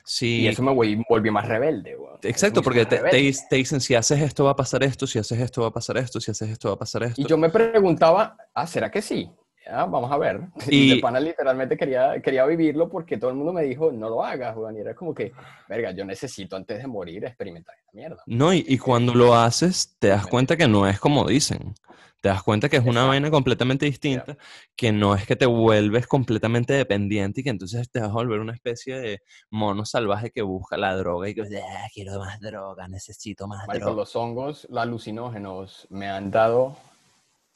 [0.03, 0.41] si...
[0.41, 2.19] Y eso me volví más rebelde, weón.
[2.21, 5.61] Exacto, porque te, te dicen, si haces esto va a pasar esto, si haces esto
[5.61, 7.21] va a pasar esto, si haces esto va a pasar esto.
[7.21, 9.29] Y yo me preguntaba, ah, ¿será que sí?
[9.67, 10.41] Ah, vamos a ver.
[10.67, 14.09] Y, Y- de pana literalmente quería, quería vivirlo porque todo el mundo me dijo, no
[14.09, 14.77] lo hagas, weón.
[14.77, 15.31] Y era como que,
[15.67, 18.21] verga, yo necesito antes de morir experimentar esta mierda.
[18.27, 21.73] No, y, y cuando lo haces, te das cuenta que no es como dicen.
[22.21, 23.09] Te das cuenta que es una Exacto.
[23.09, 24.35] vaina completamente distinta,
[24.75, 28.39] que no es que te vuelves completamente dependiente y que entonces te vas a volver
[28.39, 32.87] una especie de mono salvaje que busca la droga y que "Ah, quiero más droga,
[32.87, 34.01] necesito más Marico, droga.
[34.01, 36.75] los hongos, los alucinógenos, me han dado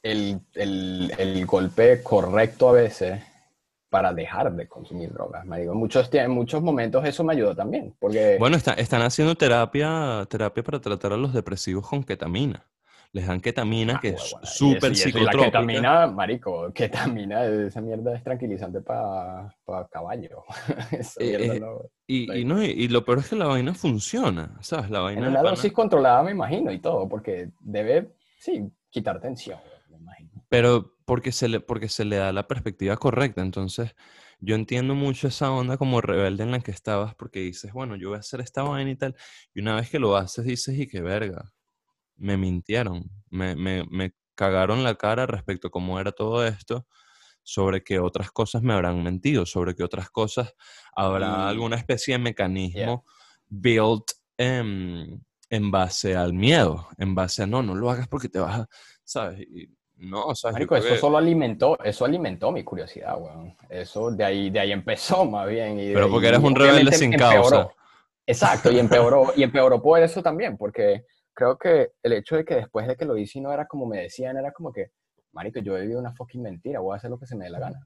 [0.03, 3.21] el, el- el golpe correcto a veces
[3.89, 5.45] para dejar de consumir drogas.
[5.45, 5.71] Marico.
[5.71, 10.25] En muchos, en muchos momentos eso me ayudó también, porque Bueno, está- están haciendo terapia,
[10.29, 12.65] terapia para tratar a los depresivos con ketamina.
[13.11, 15.45] Les dan ketamina, Ah, que huevona, es eso- súper y La psicotrópica.
[15.45, 19.51] ketamina, marico, ketamina, esa mierda es tranquilizante para
[19.91, 20.43] caballo.
[20.91, 23.73] Esa Eh, mierda eh, no- Y, y no, y, lo peor es que la vaina
[23.73, 24.91] funciona, ¿sabes?
[24.91, 29.19] La vaina En una pana- dosis controlada, me imagino, y todo, porque debe, sí, quitar
[29.19, 29.57] tensión.
[30.49, 33.41] Pero porque se le, porque se le da la perspectiva correcta.
[33.41, 33.95] Entonces,
[34.39, 38.09] yo entiendo mucho esa onda como rebelde en la que estabas, porque dices, bueno, yo
[38.09, 39.15] voy a hacer esta vaina y tal.
[39.53, 41.51] Y una vez que lo haces, dices, y qué verga,
[42.17, 46.87] me mintieron, me, me, me cagaron la cara respecto a cómo era todo esto,
[47.43, 50.53] sobre que otras cosas me habrán mentido, sobre que otras cosas
[50.95, 53.05] habrá Y- alguna especie de mecanismo
[53.49, 58.39] built en, en base al miedo, en base a no, no lo hagas porque te
[58.39, 58.69] vas a,
[59.03, 59.41] ¿sabes?
[59.41, 59.69] Y
[59.99, 63.55] no, o sea, Marico, eso que- solo alimentó, eso alimentó mi curiosidad, weón.
[63.69, 65.79] Eso de ahí, de ahí empezó más bien.
[65.79, 67.69] y Pero porque eres un rebelde sin causa.
[68.25, 72.55] Exacto, y empeoró, y empeoró por eso también, porque creo que el hecho de que
[72.55, 74.91] después de que lo hice y no era como me decían, era como que,
[75.31, 77.49] marico, yo he vivido una fucking mentira, voy a hacer lo que se me dé
[77.51, 77.79] la gana.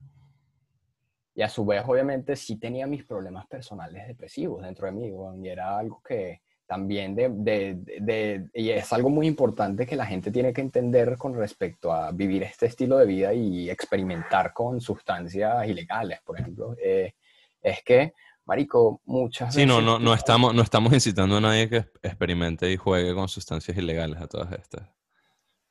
[1.34, 5.44] Y a su vez, obviamente, sí tenía mis problemas personales depresivos dentro de mí, weón,
[5.44, 10.06] y era algo que también de, de, de- y es algo muy importante que la
[10.06, 14.80] gente tiene que entender con respecto a vivir este estilo de vida y experimentar con
[14.80, 17.14] sustancias ilegales, por ejemplo, eh,
[17.62, 18.14] es que,
[18.46, 22.76] marico, muchas Sí, no, no, no estamos, no estamos incitando a nadie que experimente y
[22.76, 24.88] juegue con sustancias ilegales a todas estas.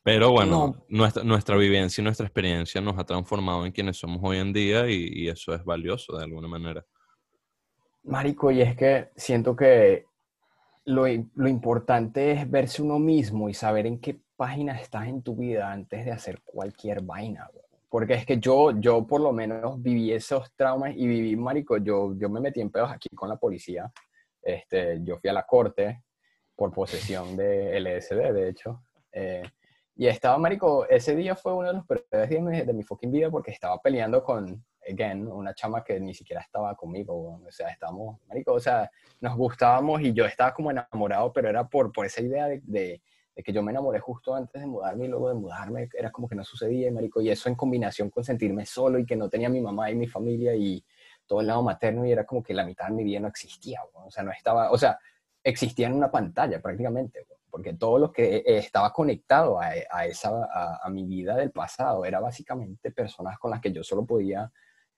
[0.03, 4.37] Pero bueno, nuestra, nuestra vivencia y nuestra experiencia nos ha transformado en quienes somos hoy
[4.37, 6.85] en día y, y eso es valioso de alguna manera.
[8.03, 10.05] Marico, y es que siento que
[10.85, 11.05] lo,
[11.35, 15.71] lo importante es verse uno mismo y saber en qué página estás en tu vida
[15.71, 17.49] antes de hacer cualquier vaina.
[17.89, 22.15] Porque es que yo, yo por lo menos viví esos traumas y viví, marico, yo,
[22.17, 23.91] yo me metí en pedos aquí con la policía.
[24.41, 26.03] Este, yo fui a la corte
[26.55, 28.83] por posesión de LSD, de hecho.
[29.11, 29.43] Eh,
[29.95, 32.83] y estaba, marico, ese día fue uno de los peores días de mi, de mi
[32.83, 37.51] fucking vida porque estaba peleando con, again, una chama que ni siquiera estaba conmigo, o
[37.51, 38.89] sea, estábamos, marico, o sea,
[39.21, 43.01] nos gustábamos y yo estaba como enamorado, pero era por, por esa idea de, de,
[43.35, 46.27] de que yo me enamoré justo antes de mudarme y luego de mudarme era como
[46.27, 49.49] que no sucedía, marico, y eso en combinación con sentirme solo y que no tenía
[49.49, 50.83] mi mamá y mi familia y
[51.25, 53.81] todo el lado materno y era como que la mitad de mi vida no existía,
[53.93, 54.99] o sea, no estaba, o sea,
[55.43, 60.29] existía en una pantalla prácticamente, porque todo lo que eh, estaba conectado a, a esa,
[60.29, 64.51] a, a mi vida del pasado era básicamente personas con las que yo solo podía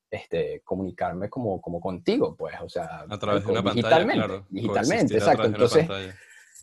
[0.09, 4.45] este, comunicarme como, como contigo, pues, o sea, A través de una pantalla, digitalmente, claro.
[4.49, 5.45] digitalmente, exacto.
[5.45, 6.15] Entonces, pantalla.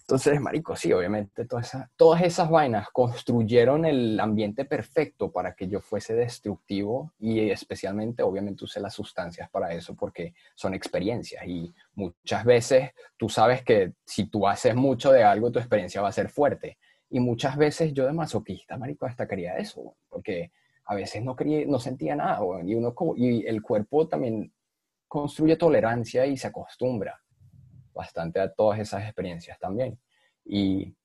[0.03, 5.69] Entonces, marico, sí, obviamente todas esas, todas esas vainas construyeron el ambiente perfecto para que
[5.69, 11.73] yo fuese destructivo y especialmente, obviamente, usé las sustancias para eso porque son experiencias y
[11.95, 16.13] muchas veces tú sabes que si tú haces mucho de algo, tu experiencia va a
[16.13, 16.79] ser fuerte.
[17.09, 20.51] Y muchas veces yo de masoquista, marico, hasta quería eso, porque
[20.85, 24.53] a veces no, quería, no sentía nada, y, uno, y el cuerpo también
[25.09, 27.21] construye tolerancia y se acostumbra
[27.93, 29.99] bastante a todas esas experiencias también.
[30.45, 30.97] Y,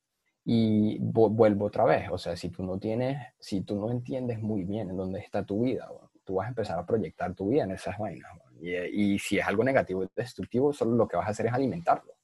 [0.45, 4.63] y vuelvo otra vez, o sea, si tú no tienes, si tú no entiendes muy
[4.63, 5.89] bien en dónde está tu vida,
[6.23, 8.31] tú vas a empezar a proyectar tu vida en esas vainas.
[8.59, 11.53] Y, y, si es algo negativo y destructivo, solo lo que vas a hacer es
[11.53, 12.16] alimentarlo.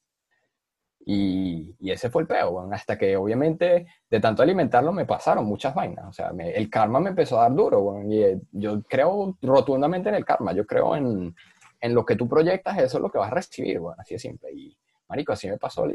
[1.06, 5.76] Y, y ese fue el peo, hasta que obviamente de tanto alimentarlo me pasaron muchas
[5.76, 6.06] vainas.
[6.08, 8.02] O sea, el karma me empezó a dar duro.
[8.06, 10.54] y eh, yo creo rotundamente en el karma.
[10.54, 11.36] Yo creo en,
[11.84, 14.22] en lo que tú proyectas, eso es lo que vas a recibir, bueno, así es
[14.22, 14.50] simple.
[14.54, 14.78] Y,
[15.10, 15.86] marico, así me pasó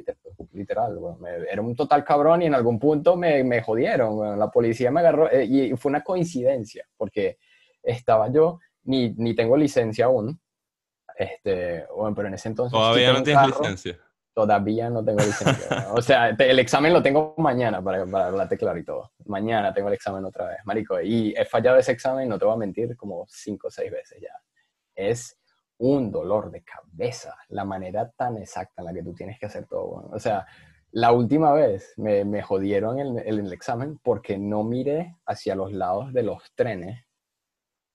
[0.53, 4.91] literal, bueno, era un total cabrón y en algún punto me, me jodieron, la policía
[4.91, 7.39] me agarró eh, y fue una coincidencia, porque
[7.83, 10.39] estaba yo, ni, ni tengo licencia aún,
[11.17, 12.79] este, bueno, pero en ese entonces...
[12.79, 13.99] Todavía no tienes licencia.
[14.39, 15.89] Todavía no tengo licencia.
[15.93, 19.11] o sea, el examen lo tengo mañana, para, para hablarte claro y todo.
[19.27, 21.01] Mañana tengo el examen otra vez, marico.
[21.01, 24.21] Y he fallado ese examen, no te voy a mentir, como cinco o seis veces
[24.23, 24.41] ya.
[24.95, 25.37] Es
[25.79, 29.67] un dolor de cabeza la manera tan exacta en la que tú tienes que hacer
[29.67, 30.09] todo.
[30.13, 30.47] O sea,
[30.93, 36.13] la última vez me, me jodieron el, el, examen porque no miré hacia los lados
[36.13, 37.05] de los trenes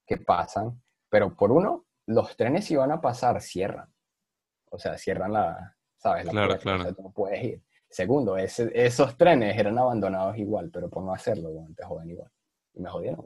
[0.05, 3.93] que pasan, pero por uno, los trenes si van a pasar, cierran.
[4.71, 6.25] O sea, cierran la, ¿sabes?
[6.25, 6.83] La claro, claro.
[7.01, 7.61] no puedes ir.
[7.89, 12.29] Segundo, esos trenes eran abandonados igual, pero por no hacerlo, te joden igual.
[12.73, 13.25] Y me jodieron,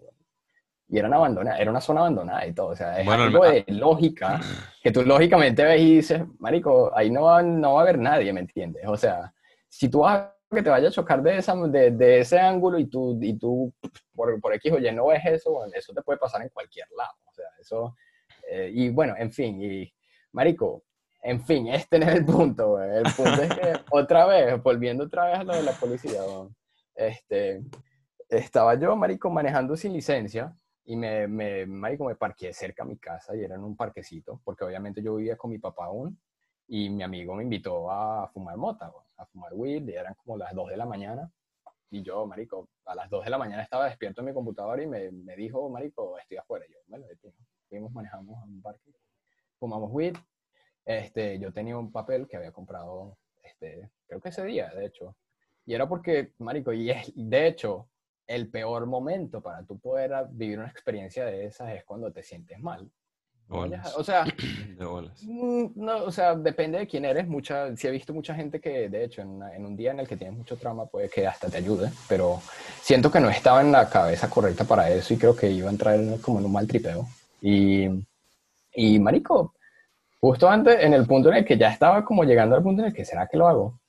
[0.89, 2.67] y eran abandonadas, era una zona abandonada y todo.
[2.67, 4.39] O sea, es algo de lógica
[4.81, 8.31] que tú lógicamente ves y dices, Marico, ahí no va, no va a haber nadie,
[8.31, 8.83] ¿me entiendes?
[8.87, 9.33] O sea,
[9.67, 12.79] si tú vas a que te vaya a chocar de, esa, de, de, ese ángulo
[12.79, 13.73] y tú, y tú
[14.13, 17.11] por, por X o Y no ves eso, eso te puede pasar en cualquier lado.
[17.25, 17.95] O sea, eso.
[18.49, 19.93] Eh, y bueno, en fin, y
[20.31, 20.83] Marico,
[21.21, 25.25] en fin, este no es el punto, El punto es que otra vez, volviendo otra
[25.25, 26.21] vez a lo de la policía,
[26.95, 27.63] este,
[28.29, 30.55] estaba yo, Marico, manejando sin licencia
[30.85, 34.39] y me, me, marico, me parqué cerca a mi casa y era en un parquecito,
[34.43, 36.17] porque obviamente yo vivía con mi papá aún,
[36.67, 40.53] y mi amigo me invitó a fumar mota, a fumar weed, y eran como las
[40.53, 41.29] 2 de la mañana,
[41.89, 44.87] y yo, marico, a las 2 de la mañana estaba despierto en mi computadora y
[44.87, 46.65] me, me dijo, marico, estoy afuera.
[46.69, 47.05] yo, bueno,
[47.69, 48.91] fuimos, manejamos a un parque,
[49.59, 50.15] fumamos weed,
[50.87, 55.17] este, yo tenía un papel que había comprado, este, creo que ese día, de hecho,
[55.65, 57.89] y era porque, marico, y es, de hecho,
[58.25, 62.57] el peor momento para tú poder vivir una experiencia de esas es cuando te sientes
[62.59, 62.89] mal.
[63.49, 64.25] O sea,
[65.21, 67.27] mm, no, o sea, depende de quién eres.
[67.27, 70.07] Mucha, si he visto mucha gente que, de hecho, en, en, un día en el
[70.07, 72.41] que tienes mucho trauma, puede que hasta te ayude, pero
[72.81, 75.71] siento que no estaba en la cabeza correcta para eso y creo que iba a
[75.71, 77.07] entrar como en un mal tripeo.
[77.41, 77.87] Y,
[78.73, 79.53] y marico,
[80.27, 82.89] justo antes, en el punto en el que ya estaba como llegando al punto en
[82.89, 83.79] el que, ¿será que lo hago?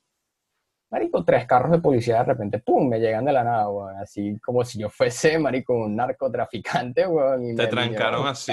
[0.88, 4.38] marico, tres carros de policía de repente, pum, me llegan de la nada, weón, así
[4.38, 7.44] como si yo fuese, marico, un narcotraficante, weón.
[7.44, 8.52] Y Te trancaron así.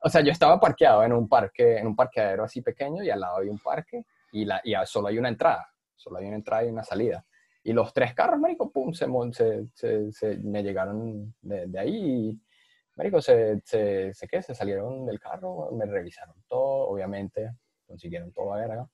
[0.00, 3.20] o sea, yo estaba parqueado en un parque, en un parqueadero así pequeño y al
[3.20, 6.64] lado hay un parque y, la, y solo hay una entrada, solo hay una entrada
[6.64, 7.24] y una salida.
[7.64, 9.08] Y los tres carros, marico, pum, se,
[9.74, 12.40] se, se, me llegaron de, de ahí y,
[12.96, 14.42] marico, se, se, se, ¿qué?
[14.42, 17.52] se salieron del carro, me revisaron todo, obviamente,
[17.86, 18.88] consiguieron todo a verga.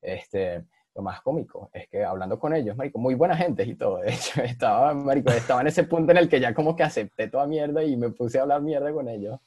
[0.00, 0.64] Este,
[0.94, 4.12] lo más cómico es que hablando con ellos, marico, muy buena gente y todo, de
[4.12, 7.46] hecho, estaba, marico, estaba en ese punto en el que ya como que acepté toda
[7.46, 9.38] mierda y me puse a hablar mierda con ellos.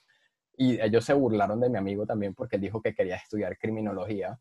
[0.55, 4.39] Y ellos se burlaron de mi amigo también porque él dijo que quería estudiar criminología.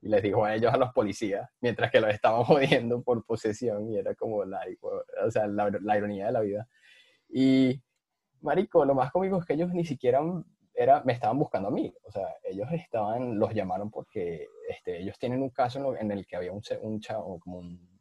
[0.00, 3.90] Y les dijo a ellos, a los policías, mientras que los estaban jodiendo por posesión.
[3.90, 4.62] Y era como la,
[5.24, 6.66] o sea, la, la ironía de la vida.
[7.28, 7.82] Y,
[8.44, 10.20] marico, lo más cómico es que ellos ni siquiera
[10.74, 11.92] era, me estaban buscando a mí.
[12.04, 16.36] O sea, ellos estaban, los llamaron porque este, ellos tienen un caso en, el que
[16.36, 17.98] había un, un chavo, como un,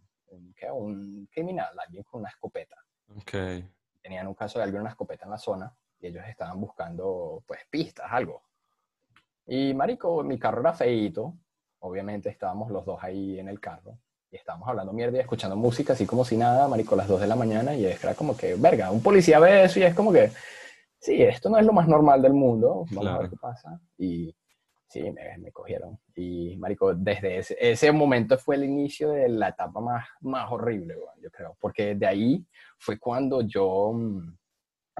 [0.72, 2.76] un, criminal, alguien con una escopeta.
[3.22, 3.68] Okay.
[4.02, 7.44] Tenían un caso de alguien con una escopeta en la zona y ellos estaban buscando,
[7.48, 8.44] pues, pistas, algo.
[9.46, 11.38] Y, marico, mi carro era feito.
[11.80, 13.98] Obviamente estábamos los dos ahí en el carro
[14.34, 17.21] y estábamos hablando mierda y escuchando música así como si nada, marico, a las 2
[17.21, 20.11] de la mañana y era como que, verga, un policía ve eso y es como
[20.11, 20.31] que,
[20.97, 23.79] sí, esto no es lo más normal del mundo, vamos a ver qué pasa.
[23.95, 24.36] Y
[24.88, 25.99] sí, me, me, cogieron.
[26.15, 30.95] Y, marico, desde ese, ese, momento fue el inicio de la etapa más, más horrible,
[31.21, 32.47] yo creo, porque de ahí
[32.79, 34.36] fue cuando yo, mm,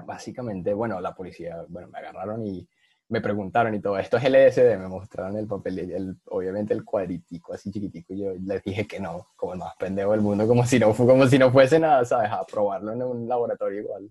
[0.06, 2.68] básicamente, bueno, la policía, bueno, me agarraron y
[3.08, 7.52] me preguntaron y todo, esto es LSD, me mostraron el papel, el, obviamente el cuadritico
[7.52, 10.78] así chiquitico, yo les dije que no, como el más pendejo del mundo, como si
[10.78, 12.30] no, como si no fuese nada, ¿sabes?
[12.30, 14.10] A probarlo en un laboratorio igual.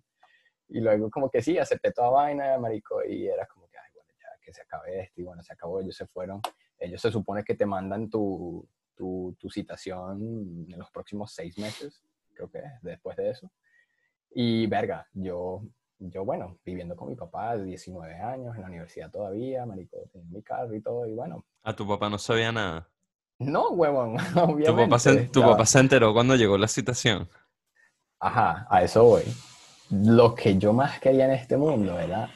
[0.70, 4.10] Y luego como que sí, acepté toda vaina, marico, y era como que, ay, bueno,
[4.20, 6.42] ya que se acabe esto, y bueno, se acabó, ellos se fueron.
[6.80, 12.04] Ellos se supone que te mandan tu, tu, tu citación en los próximos seis meses,
[12.34, 13.52] creo que es, después de eso.
[14.32, 15.64] Y verga, yo
[16.10, 20.32] yo, bueno, viviendo con mi papá de 19 años, en la universidad todavía, marico, en
[20.32, 21.46] mi carro y todo, y bueno.
[21.64, 22.88] ¿A tu papá no sabía nada?
[23.40, 24.66] No, huevón, obviamente.
[24.66, 27.30] ¿Tu papá, se, tu papá se enteró cuando llegó la citación?
[28.20, 29.24] Ajá, a eso voy.
[29.92, 32.30] Lo que yo más quería en este mundo era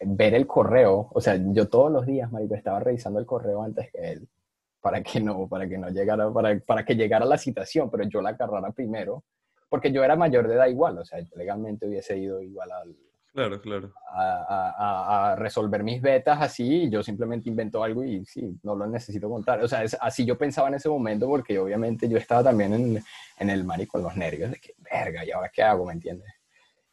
[0.00, 3.90] ver el correo, o sea, yo todos los días, marico, estaba revisando el correo antes
[3.90, 4.28] que él,
[4.80, 8.20] para que no, para que no llegara, para, para que llegara la citación, pero yo
[8.22, 9.24] la agarrara primero,
[9.68, 12.96] porque yo era mayor de edad igual, o sea, legalmente hubiese ido igual al,
[13.38, 13.92] Claro, claro.
[14.10, 19.62] A, resolver mis betas así, yo simplemente invento algo y sí, no lo necesito contar.
[19.62, 23.00] O sea, así yo pensaba en ese momento porque obviamente yo estaba también
[23.38, 25.86] en, el marico, con los nervios de que, verga, ¿y ahora qué hago?
[25.86, 26.34] ¿Me entiendes?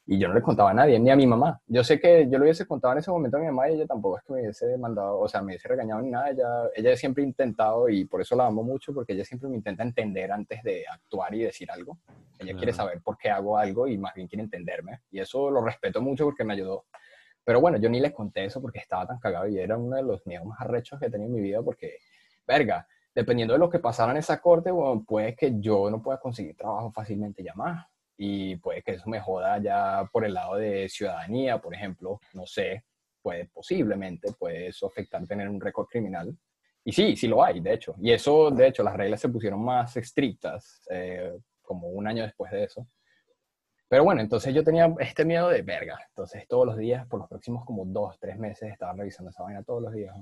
[0.08, 1.60] Y yo no le contaba a nadie, ni a mi mamá.
[1.66, 3.88] Yo sé que yo le hubiese contado en ese momento a mi mamá y ella
[3.88, 6.30] tampoco es que me hubiese mandado, o sea, me hubiese regañado ni nada.
[6.30, 9.56] Ella, ella siempre ha intentado, y por eso la amo mucho, porque ella siempre me
[9.56, 11.98] intenta entender antes de actuar y decir algo.
[12.38, 15.02] Ella quiere saber por qué hago algo y más bien quiere entenderme.
[15.10, 16.86] Y eso lo respeto mucho porque me ayudó.
[17.44, 20.04] Pero bueno, yo ni les conté eso porque estaba tan cagado y era uno de
[20.04, 21.98] los miedos más arrechos que he tenido en mi vida porque,
[22.46, 26.20] verga, dependiendo de lo que pasara en esa corte, bueno, puede que yo no pueda
[26.20, 27.88] conseguir trabajo fácilmente ya más
[28.18, 32.46] y puede que eso me joda ya por el lado de ciudadanía, por ejemplo, no
[32.46, 32.84] sé,
[33.22, 36.38] puede posiblemente, puede eso afectar tener un récord criminal.
[36.84, 37.96] Y sí, sí lo hay, de hecho.
[38.00, 42.52] Y eso, de hecho, las reglas se pusieron más estrictas eh, como un año después
[42.52, 42.88] de eso.
[43.88, 45.98] Pero bueno, entonces yo tenía este miedo de verga.
[46.10, 49.64] Entonces todos los días, por los próximos como dos, tres meses, estaba revisando esa vaina
[49.64, 50.16] todos los días.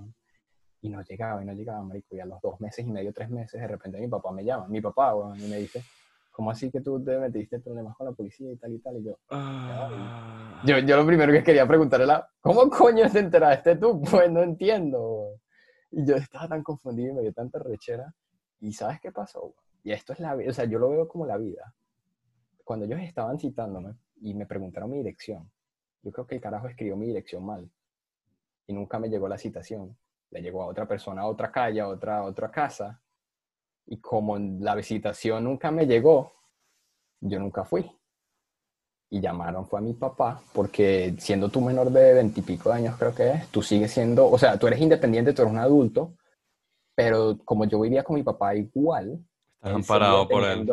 [0.82, 2.16] Y no llegaba, y no llegaba, marico.
[2.16, 4.68] Y a los dos meses y medio, tres meses, de repente mi papá me llama.
[4.68, 5.84] Mi papá, bueno, y me dice,
[6.34, 8.98] ¿cómo así que tú te metiste problemas con la policía y tal y tal?
[8.98, 10.62] Y yo, ah.
[10.66, 14.02] yo, yo lo primero que quería preguntar era, ¿cómo coño te enteraste tú?
[14.12, 15.40] Pues no entiendo.
[15.92, 18.14] Y yo estaba tan confundido y me dio tanta rechera.
[18.60, 19.54] ¿Y sabes qué pasó?
[19.84, 21.74] Y esto es la vida, o sea, yo lo veo como la vida.
[22.64, 25.52] Cuando ellos estaban citándome y me preguntaron mi dirección,
[26.02, 27.70] yo creo que el carajo escribió mi dirección mal.
[28.66, 29.96] Y nunca me llegó la citación.
[30.32, 33.03] Le llegó a otra persona, a otra calle, a otra, a otra casa
[33.86, 36.32] y como la visitación nunca me llegó,
[37.22, 37.90] yo nunca fui.
[39.10, 43.32] Y llamaron, fue a mi papá, porque siendo tú menor de veintipico años, creo que
[43.32, 46.16] es, tú sigues siendo, o sea, tú eres independiente, tú eres un adulto,
[46.96, 49.24] pero como yo vivía con mi papá igual.
[49.56, 50.68] Estás amparado por él.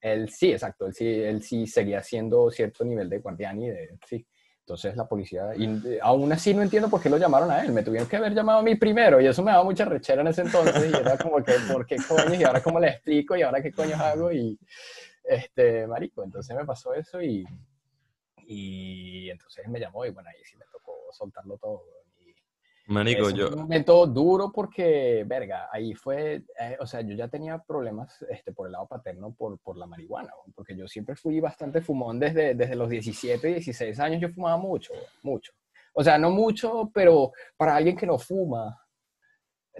[0.00, 3.98] Él sí, exacto, él sí, él sí seguía siendo cierto nivel de guardián y de,
[4.06, 4.24] sí.
[4.68, 7.72] Entonces la policía, y eh, aún así no entiendo por qué lo llamaron a él,
[7.72, 10.26] me tuvieron que haber llamado a mí primero y eso me daba mucha rechera en
[10.26, 12.34] ese entonces y era como que, ¿por qué coño?
[12.34, 14.58] Y ahora cómo le explico y ahora qué coño hago y,
[15.24, 17.46] este, marico, entonces me pasó eso y,
[18.46, 21.84] y entonces me llamó y bueno, ahí sí me tocó soltarlo todo.
[22.88, 23.50] Manico, yo...
[23.50, 28.52] un momento duro porque, verga, ahí fue, eh, o sea, yo ya tenía problemas este,
[28.52, 32.54] por el lado paterno por, por la marihuana, porque yo siempre fui bastante fumón desde,
[32.54, 35.52] desde los 17, 16 años, yo fumaba mucho, mucho.
[35.92, 38.80] O sea, no mucho, pero para alguien que no fuma,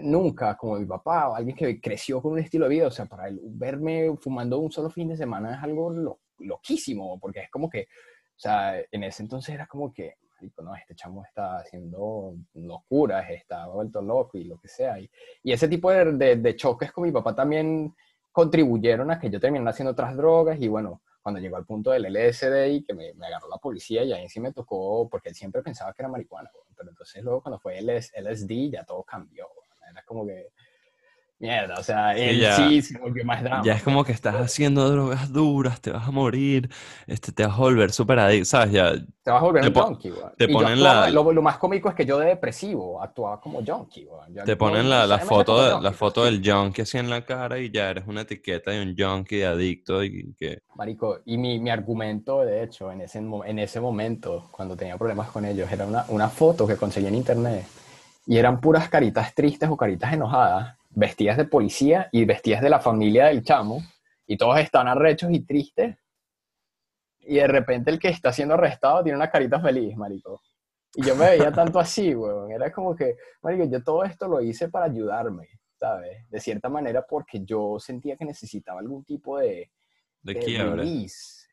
[0.01, 3.07] nunca, como mi papá, o alguien que creció con un estilo de vida, o sea,
[3.07, 7.71] para verme fumando un solo fin de semana es algo lo, loquísimo, porque es como
[7.71, 10.17] que, o sea, en ese entonces era como que,
[10.63, 14.99] no, este chamo está haciendo locuras, está vuelto loco y lo que sea.
[14.99, 15.11] Y,
[15.43, 17.95] y ese tipo de, de, choques con mi papá también
[18.33, 20.61] contribuyeron a que yo terminara haciendo otras drogas.
[20.61, 24.05] Y bueno, cuando llegó al punto del LSD y que me, me, agarró la policía
[24.05, 27.43] y ahí sí me tocó, porque él siempre pensaba que era marihuana, pero entonces luego
[27.43, 29.49] cuando fue LSD ya todo cambió,
[29.91, 30.49] era como que
[31.39, 33.63] mierda, o sea, él sí, se volvió más drama.
[33.65, 36.69] Ya es como que estás haciendo drogas duras, te vas a morir,
[37.07, 38.73] este, te vas a volver súper adicto, ¿sabes?
[38.73, 40.25] Ya, te vas a volver un junkie, güey.
[40.37, 41.11] Te ponen la...
[41.11, 44.45] Lo, lo, más cómico es que yo de depresivo actuaba como junkie, güey.
[44.45, 47.71] Te ponen la, la foto, de, la foto del junkie así en la cara y
[47.71, 50.63] ya eres una etiqueta de un junkie de adicto y que...
[50.75, 55.29] Marico, y mi, mi argumento, de hecho, en ese, en ese momento, cuando tenía problemas
[55.29, 57.65] con ellos, era una, una foto que conseguí en internet
[58.27, 62.81] y eran puras caritas tristes o caritas enojadas vestidas de policía y vestidas de la
[62.81, 63.83] familia del chamo,
[64.27, 65.97] y todos están arrechos y tristes,
[67.21, 70.43] y de repente el que está siendo arrestado tiene una carita feliz, marico.
[70.95, 72.51] Y yo me veía tanto así, weón.
[72.51, 76.29] Era como que, marico, yo todo esto lo hice para ayudarme, ¿sabes?
[76.31, 79.71] De cierta manera porque yo sentía que necesitaba algún tipo de...
[80.21, 81.07] De, de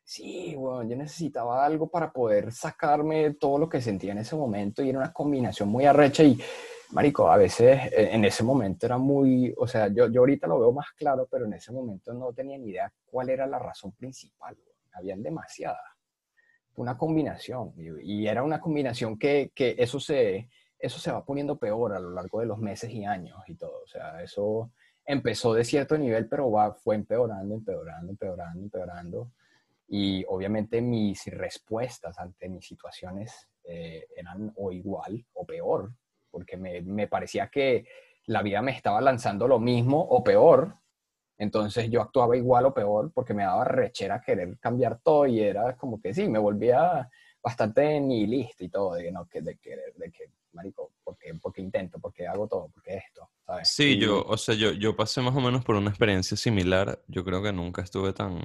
[0.04, 4.82] sí, bueno, yo necesitaba algo para poder sacarme todo lo que sentía en ese momento
[4.82, 6.38] y era una combinación muy arrecha y,
[6.90, 10.60] marico, a veces eh, en ese momento era muy, o sea, yo, yo ahorita lo
[10.60, 13.92] veo más claro, pero en ese momento no tenía ni idea cuál era la razón
[13.92, 14.56] principal,
[14.92, 15.80] habían demasiadas.
[16.76, 21.58] Una combinación y, y era una combinación que, que eso se, eso se va poniendo
[21.58, 24.70] peor a lo largo de los meses y años y todo, o sea, eso
[25.06, 29.30] empezó de cierto nivel, pero va, fue empeorando, empeorando, empeorando, empeorando.
[29.88, 35.92] Y obviamente mis respuestas ante mis situaciones eh, eran o igual o peor,
[36.36, 37.86] porque me, me, parecía que
[38.26, 40.76] la vida me estaba lanzando lo mismo o peor.
[41.38, 45.74] Entonces yo actuaba igual o peor porque me daba rechera querer cambiar todo y era
[45.78, 47.08] como que sí, me volvía
[47.42, 51.98] bastante nihilista y todo, de, no, que, de, querer, de que, marico, porque, porque intento,
[51.98, 53.70] porque hago todo, porque esto, ¿sabes?
[53.70, 57.02] Sí, yo, o sea, yo, yo pasé más o menos por una experiencia similar.
[57.08, 58.42] Yo creo que nunca estuve tan,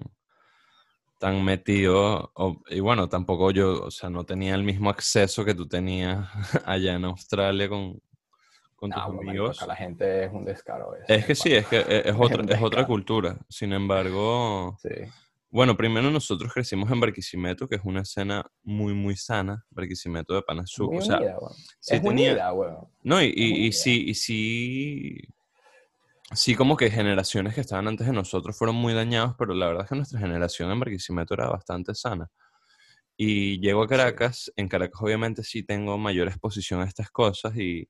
[1.21, 2.33] tan metido,
[2.67, 6.27] y bueno, tampoco yo, o sea, no tenía el mismo acceso que tú tenías
[6.65, 8.01] allá en Australia con,
[8.75, 9.63] con tus amigos.
[9.67, 10.95] la gente es un descaro.
[11.07, 13.37] Es, que sí, es que e, es, otra, es otra cultura.
[13.47, 14.89] Sin embargo, sí.
[15.51, 20.41] Bueno, primero nosotros crecimos en Barquisimeto, que es una escena muy, muy sana, Barquisimeto de
[20.41, 20.87] Panazú.
[20.87, 21.37] Muy o sea, unida,
[21.79, 22.31] sí es tenía...
[22.31, 22.87] unida, weón.
[23.03, 25.17] No, y, y, y, sí, y sí,
[26.33, 29.83] sí como que generaciones que estaban antes de nosotros fueron muy dañados, pero la verdad
[29.83, 32.29] es que nuestra generación en Barquisimeto era bastante sana.
[33.17, 37.89] Y llego a Caracas, en Caracas obviamente sí tengo mayor exposición a estas cosas y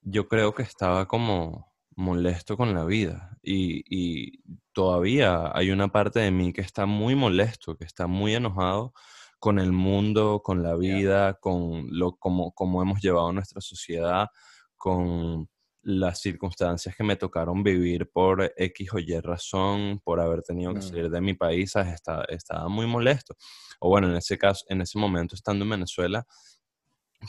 [0.00, 3.36] yo creo que estaba como molesto con la vida.
[3.42, 8.34] Y, y, todavía hay una parte de mí que está muy molesto, que está muy
[8.34, 8.94] enojado
[9.38, 14.28] con el mundo, con la vida, con lo como, como hemos llevado nuestra sociedad,
[14.76, 15.48] con
[15.82, 20.82] las circunstancias que me tocaron vivir por X o Y razón, por haber tenido que
[20.82, 23.36] salir de mi país, estaba, estaba muy molesto.
[23.80, 26.26] O bueno, en ese caso, en ese momento estando en Venezuela,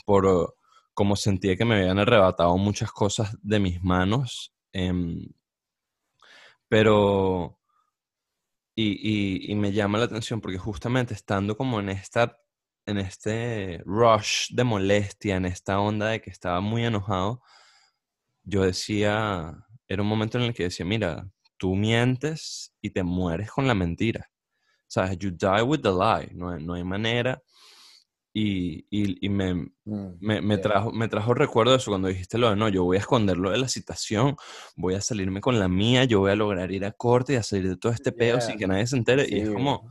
[0.06, 0.56] por
[0.92, 4.92] como sentía que me habían arrebatado muchas cosas de mis manos eh,
[6.68, 7.60] pero,
[8.74, 12.40] y, y, y, me llama la atención porque justamente estando como en esta,
[12.86, 17.42] en este rush de molestia, en esta onda de que estaba muy enojado,
[18.44, 19.54] yo decía,
[19.88, 23.74] era un momento en el que decía, mira, tú mientes y te mueres con la
[23.74, 24.30] mentira.
[24.86, 26.30] Sea, you die with the lie.
[26.34, 27.42] No, no hay manera
[28.36, 32.36] y, y, y me, mm, me, me, trajo, me trajo recuerdo de eso cuando dijiste
[32.36, 34.36] lo de no, yo voy a esconderlo de la citación,
[34.74, 37.44] voy a salirme con la mía, yo voy a lograr ir a corte y a
[37.44, 39.26] salir de todo este pedo sin que nadie se entere.
[39.26, 39.36] Sí.
[39.36, 39.88] Y es como,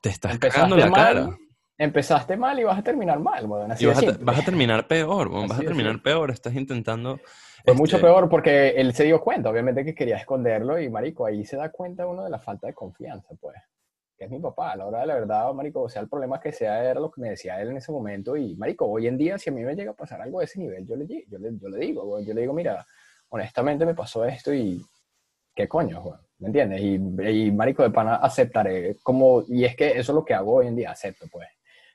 [0.00, 1.38] te estás cagando la mal, cara.
[1.78, 4.88] Empezaste mal y vas a terminar mal, bueno, así y vas a, vas a, terminar
[4.88, 7.18] peor, bueno, vas a terminar peor, estás intentando...
[7.18, 7.74] Fue este...
[7.74, 11.56] mucho peor porque él se dio cuenta, obviamente que quería esconderlo y marico, ahí se
[11.56, 13.56] da cuenta uno de la falta de confianza, pues
[14.18, 16.40] que es mi papá, a la hora de la verdad, marico, o sea, el problema
[16.40, 19.16] que sea era lo que me decía él en ese momento y, marico, hoy en
[19.16, 21.38] día, si a mí me llega a pasar algo de ese nivel, yo le, yo
[21.38, 22.84] le, yo le digo, yo le digo, mira,
[23.28, 24.84] honestamente me pasó esto y,
[25.54, 26.20] ¿qué coño, Juan?
[26.40, 26.80] ¿Me entiendes?
[26.80, 30.54] Y, y, marico, de pana aceptaré como, y es que eso es lo que hago
[30.54, 31.46] hoy en día, acepto, pues.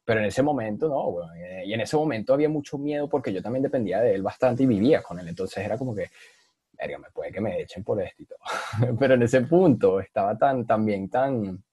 [0.06, 1.28] Pero en ese momento no, güey.
[1.66, 4.66] Y en ese momento había mucho miedo porque yo también dependía de él bastante y
[4.66, 5.28] vivía con él.
[5.28, 6.10] Entonces era como que,
[6.78, 8.40] verga, me puede que me echen por esto y todo.
[9.00, 11.64] Pero en ese punto estaba tan, también tan,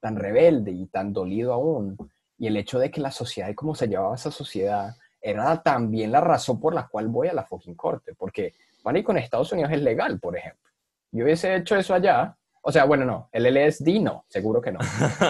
[0.00, 1.96] tan rebelde y tan dolido aún,
[2.38, 6.12] y el hecho de que la sociedad y cómo se llevaba esa sociedad era también
[6.12, 8.52] la razón por la cual voy a la fucking corte, porque,
[8.84, 10.70] marico, en Estados Unidos es legal, por ejemplo.
[11.10, 14.78] Yo hubiese hecho eso allá, o sea, bueno, no, el LSD no, seguro que no.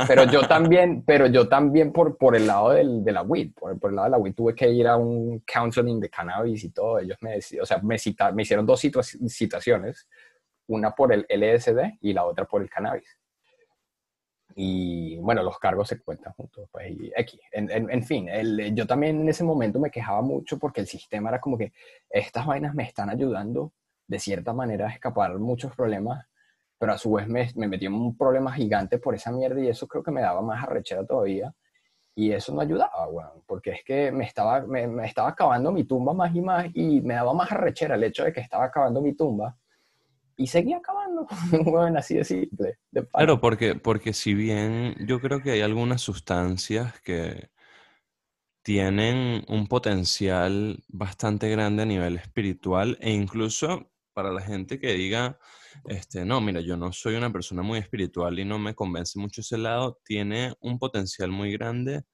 [0.07, 3.77] Pero yo también, pero yo también por, por el lado del, de la weed, por,
[3.81, 6.71] por, el lado de la weed tuve que ir a un counseling de cannabis y
[6.71, 7.01] todo.
[7.01, 10.09] Ellos me o sea, me, cita, me hicieron dos citaciones,
[10.69, 13.19] una por el LSD y la otra por el cannabis.
[14.55, 17.41] Y bueno, los cargos se cuentan juntos, pues, y aquí.
[17.51, 20.87] En, en, en fin, el, yo también en ese momento me quejaba mucho porque el
[20.87, 21.73] sistema era como que
[22.09, 23.73] estas vainas me están ayudando
[24.07, 26.27] de cierta manera a escapar muchos problemas,
[26.79, 29.69] pero a su vez me, me metí en un problema gigante por esa mierda y
[29.69, 31.55] eso creo que me daba más arrechera todavía.
[32.17, 35.85] Y eso no ayudaba, bueno, porque es que me estaba, me, me estaba acabando mi
[35.85, 39.01] tumba más y más y me daba más arrechera el hecho de que estaba acabando
[39.01, 39.57] mi tumba
[40.37, 41.27] y seguía acabando,
[41.65, 42.79] bueno, así de simple.
[42.91, 47.51] De claro, porque, porque si bien yo creo que hay algunas sustancias que
[48.63, 55.39] tienen un potencial bastante grande a nivel espiritual e incluso para la gente que diga,
[55.87, 59.41] este, no, mira, yo no soy una persona muy espiritual y no me convence mucho
[59.41, 62.05] ese lado, tiene un potencial muy grande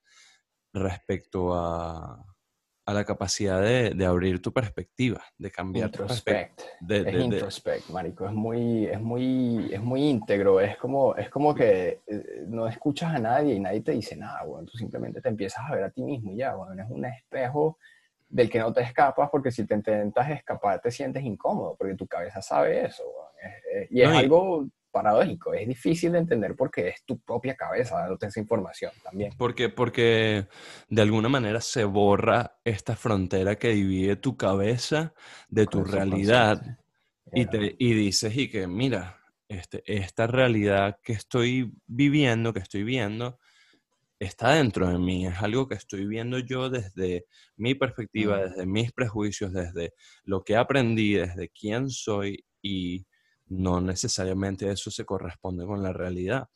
[0.73, 2.25] respecto a,
[2.85, 6.65] a la capacidad de, de abrir tu perspectiva, de cambiar tu perspectiva.
[6.81, 7.07] Introspect.
[7.07, 8.25] es introspect, marico.
[8.25, 10.59] Es muy, es muy, es muy íntegro.
[10.59, 14.43] Es como, es como que eh, no escuchas a nadie y nadie te dice nada,
[14.43, 14.65] bueno.
[14.65, 16.81] Tú simplemente te empiezas a ver a ti mismo y ya, bueno.
[16.81, 17.77] Es un espejo
[18.31, 22.07] del que no te escapas porque si te intentas escapar te sientes incómodo porque tu
[22.07, 23.03] cabeza sabe eso,
[23.89, 28.39] y es algo paradójico, es difícil de entender porque es tu propia cabeza dándote esa
[28.39, 29.31] información también.
[29.37, 30.47] Porque, porque
[30.89, 35.13] de alguna manera se borra esta frontera que divide tu cabeza
[35.49, 36.77] de tu realidad
[37.33, 39.17] y, te, y dices, y que mira,
[39.47, 43.39] este, esta realidad que estoy viviendo, que estoy viendo,
[44.19, 47.25] está dentro de mí, es algo que estoy viendo yo desde
[47.55, 48.41] mi perspectiva, mm.
[48.41, 53.05] desde mis prejuicios, desde lo que aprendí, desde quién soy y
[53.51, 56.47] no necesariamente eso se corresponde con la realidad.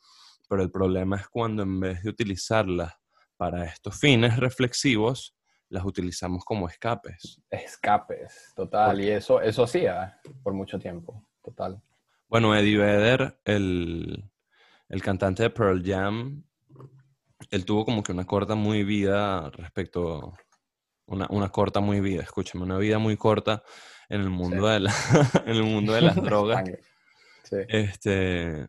[0.48, 2.94] Pero el problema es cuando en vez de utilizarlas
[3.36, 5.36] para estos fines reflexivos,
[5.68, 7.42] las utilizamos como escapes.
[7.50, 9.00] Escapes, total.
[9.00, 11.82] y eso, eso hacía por mucho tiempo, total.
[12.28, 14.30] Bueno, Eddie Vedder, el,
[14.88, 16.44] el cantante de Pearl Jam,
[17.50, 20.32] él tuvo como que una corta muy vida respecto,
[21.06, 23.62] una, una corta muy vida, escúchame, una vida muy corta
[24.08, 24.94] en el mundo, de, la,
[25.46, 26.64] en el mundo de las drogas.
[27.68, 28.66] Este,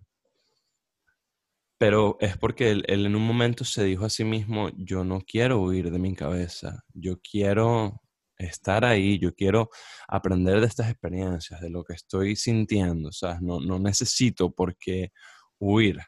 [1.77, 5.61] pero es porque él, en un momento se dijo a sí mismo, yo no quiero
[5.61, 8.01] huir de mi cabeza, yo quiero
[8.37, 9.69] estar ahí, yo quiero
[10.07, 13.41] aprender de estas experiencias, de lo que estoy sintiendo, ¿sabes?
[13.41, 15.11] No, no necesito por qué
[15.59, 15.99] huir.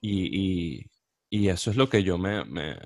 [0.00, 0.90] Y, y,
[1.30, 2.76] y, eso es lo que yo me, me,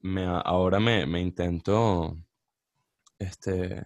[0.00, 2.18] me ahora me, me intento,
[3.18, 3.84] este,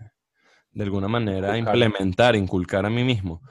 [0.73, 3.43] de alguna manera implementar, inculcar a mí mismo.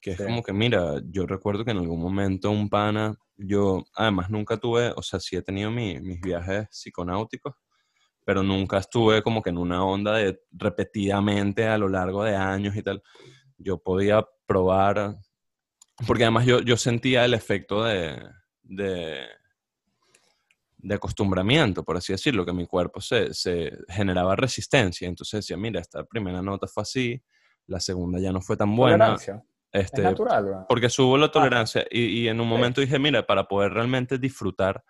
[0.00, 4.30] Que es como que, mira, yo recuerdo que en algún momento un pana, yo además
[4.30, 7.54] nunca tuve, o sea, sí he tenido mis viajes psiconáuticos,
[8.24, 12.76] pero nunca estuve como que en una onda de repetidamente a lo largo de años
[12.76, 13.02] y tal.
[13.58, 15.16] Yo podía probar,
[16.06, 18.18] porque además yo, yo sentía el efecto de,
[18.62, 19.26] de
[20.82, 25.08] de acostumbramiento, por así decirlo, que mi cuerpo se, se, generaba resistencia.
[25.08, 27.22] Entonces decía, mira, esta primera nota fue así,
[27.66, 29.16] la segunda ya no fue tan buena.
[29.72, 30.66] Este, es natural.
[30.68, 34.84] Porque subo la tolerancia y, y, en un momento dije, mira, para poder realmente disfrutar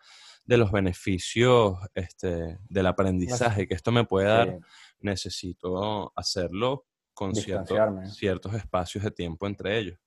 [0.44, 4.58] de los beneficios este, del aprendizaje que esto me puede dar,
[5.00, 7.78] necesito hacerlo con ciertos,
[8.16, 9.98] ciertos espacios de tiempo entre ellos.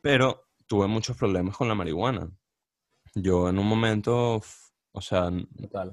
[0.00, 2.30] Pero tuve muchos problemas con la marihuana.
[3.14, 4.42] Yo en un momento
[4.92, 5.30] o sea,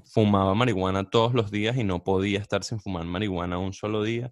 [0.03, 4.29] fumaba marihuana todos los días y no podía estar sin fumar marihuana un solo día.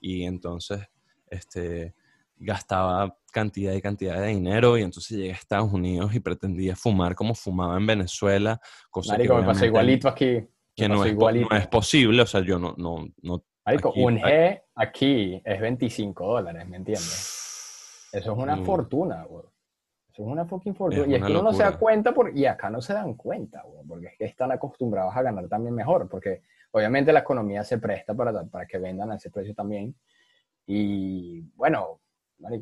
[0.00, 0.86] Y entonces,
[1.26, 1.94] este,
[2.36, 7.14] gastaba cantidad y cantidad de dinero y entonces llegué a Estados Unidos y pretendía fumar
[7.14, 8.60] como fumaba en Venezuela.
[8.90, 10.46] Cosa Marico, que me pasa igualito aquí.
[10.76, 12.74] Que no es, no es, posible, o sea, yo no...
[12.76, 18.08] no, no Marico, un G aquí es 25 dólares, ¿me entiendes?
[18.12, 19.44] Eso es una fortuna, güey.
[20.12, 21.06] Es una fucking fortuna.
[21.08, 23.64] y es que uno no se da cuenta, por, y acá no se dan cuenta,
[23.88, 28.14] porque es que están acostumbrados a ganar también mejor, porque obviamente la economía se presta
[28.14, 29.96] para, para que vendan a ese precio también.
[30.66, 32.00] Y bueno,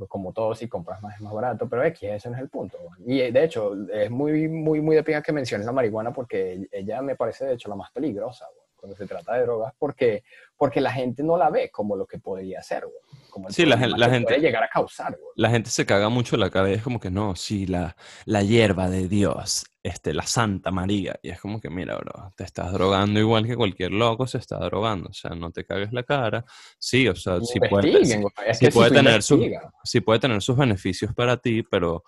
[0.08, 2.78] como todo, si compras más es más barato, pero X, ese no es el punto.
[3.06, 7.02] Y de hecho, es muy, muy, muy de pena que menciones la marihuana porque ella
[7.02, 8.46] me parece, de hecho, la más peligrosa
[8.82, 10.24] cuando se trata de drogas, porque,
[10.56, 12.84] porque la gente no la ve como lo que podría ser,
[13.30, 15.16] como sí, la, la gente puede llegar a causar.
[15.36, 17.94] La gente se caga mucho la cabeza, es como que no, sí, la,
[18.24, 22.44] la hierba de Dios, este, la Santa María, y es como que, mira, bro, te
[22.44, 26.02] estás drogando igual que cualquier loco se está drogando, o sea, no te cagues la
[26.04, 26.44] cara,
[26.78, 29.40] sí, o sea, sí puede, sí, puede tener sus,
[29.84, 32.04] sí puede tener sus beneficios para ti, pero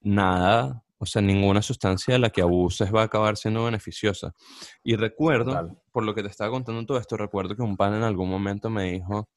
[0.00, 4.34] nada o sea, ninguna sustancia de la que abuses va a acabar siendo beneficiosa.
[4.82, 8.02] Y recuerdo, por lo que te estaba contando todo esto, recuerdo que un pan en
[8.02, 9.28] algún momento me dijo,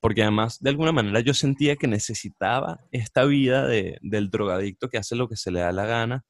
[0.00, 4.98] porque además de alguna manera yo sentía que necesitaba esta vida de, del drogadicto que
[4.98, 6.24] hace lo que se le da la gana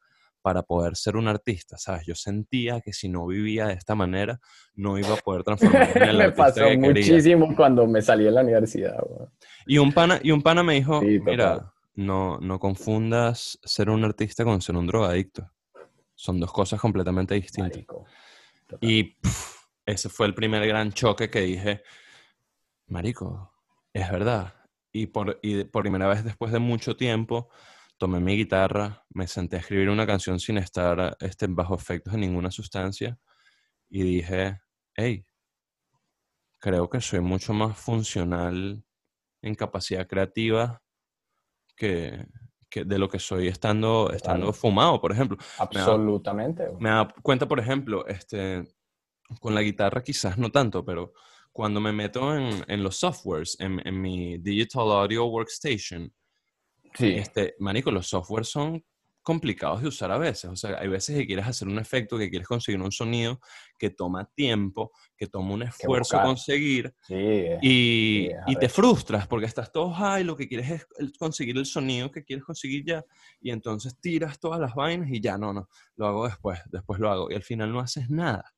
[0.49, 2.07] para poder ser un artista, ¿sabes?
[2.07, 4.41] Yo sentía que si no vivía de esta manera,
[4.75, 8.41] no iba a poder transformarme en el me pasó muchísimo cuando me salí de la
[8.41, 8.97] universidad.
[9.67, 14.43] Y un pana, y un pana me dijo, mira no, no confundas ser un artista
[14.43, 15.51] con ser un drogadicto.
[16.15, 17.85] Son dos cosas completamente distintas.
[18.81, 19.19] Y
[19.85, 21.83] ese fue el primer gran choque que dije,
[22.87, 23.53] Marico,
[23.93, 24.55] es verdad.
[24.93, 27.51] Y por, y por primera vez después de mucho tiempo,
[27.99, 32.19] tomé mi guitarra, me senté a escribir una canción sin estar este, bajo efectos de
[32.21, 33.19] ninguna sustancia
[33.91, 34.61] y dije,
[34.95, 35.27] hey,
[36.59, 38.85] creo que soy mucho más funcional
[39.43, 40.83] en capacidad creativa
[41.77, 42.27] que,
[42.73, 45.37] de lo que soy estando, estando fumado, por ejemplo.
[45.59, 46.69] Absolutamente.
[46.79, 48.65] Me da, cuenta, por ejemplo, este,
[49.41, 51.13] con la guitarra quizás no tanto, pero
[51.53, 56.13] cuando me meto en, en los softwares, en, en, mi Digital Audio Workstation,
[56.95, 57.15] Sí.
[57.15, 58.85] este, marico, los softwares son
[59.29, 60.47] complicados de usar a veces.
[60.51, 63.41] O sea, hay veces que quieres hacer un efecto, que quieres conseguir un sonido
[63.79, 67.15] que toma tiempo, que toma un esfuerzo conseguir Sí,
[67.61, 70.87] y, Sí, y te frustras porque estás todo high, lo que quieres es
[71.19, 73.05] conseguir el sonido que quieres conseguir ya
[73.39, 77.11] y entonces tiras todas las vainas y ya no, no, lo hago después, después lo
[77.11, 78.55] hago y al final no haces nada.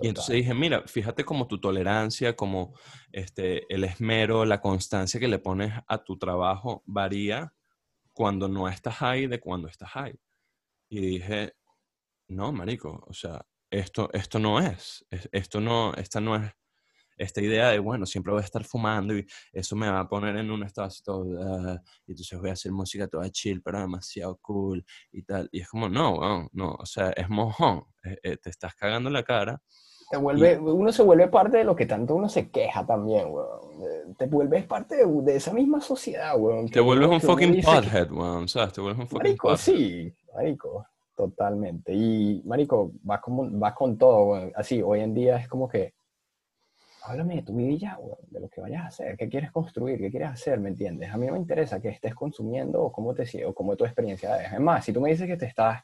[0.00, 2.74] Y entonces dije, mira, fíjate como tu tolerancia, como
[3.12, 7.52] este, el esmero, la constancia que le pones a tu trabajo varía
[8.12, 10.18] cuando no estás high de cuando estás high.
[10.88, 11.54] Y dije,
[12.28, 16.52] no, marico, o sea, esto, esto no es, es- esto no, esta no es,
[17.16, 20.36] esta idea de, bueno, siempre voy a estar fumando y eso me va a poner
[20.36, 23.80] en un estado así todo, ah, y entonces voy a hacer música toda chill, pero
[23.80, 25.48] demasiado cool y tal.
[25.52, 29.10] Y es como, no, weón, no, o sea, es mojón, eh, eh, te estás cagando
[29.10, 29.60] la cara.
[30.10, 33.82] Te vuelve, uno se vuelve parte de lo que tanto uno se queja también, weón.
[33.82, 36.68] Eh, Te vuelves parte de, de esa misma sociedad, weón.
[36.68, 38.74] Te vuelves un fucking dice que- pothead, weón, ¿sabes?
[38.74, 39.58] Te vuelves un fucking Marico, pothead.
[39.64, 40.86] sí, marico,
[41.16, 41.92] totalmente.
[41.94, 44.52] Y, marico, vas con, vas con todo, weón.
[44.54, 45.94] Así, hoy en día es como que,
[47.04, 47.98] háblame de tu vida ya,
[48.30, 51.10] de lo que vayas a hacer, qué quieres construir, qué quieres hacer, ¿me entiendes?
[51.10, 54.42] A mí no me interesa que estés consumiendo o cómo te o cómo tu experiencia
[54.42, 54.52] es.
[54.52, 55.82] Es más, si tú me dices que te estás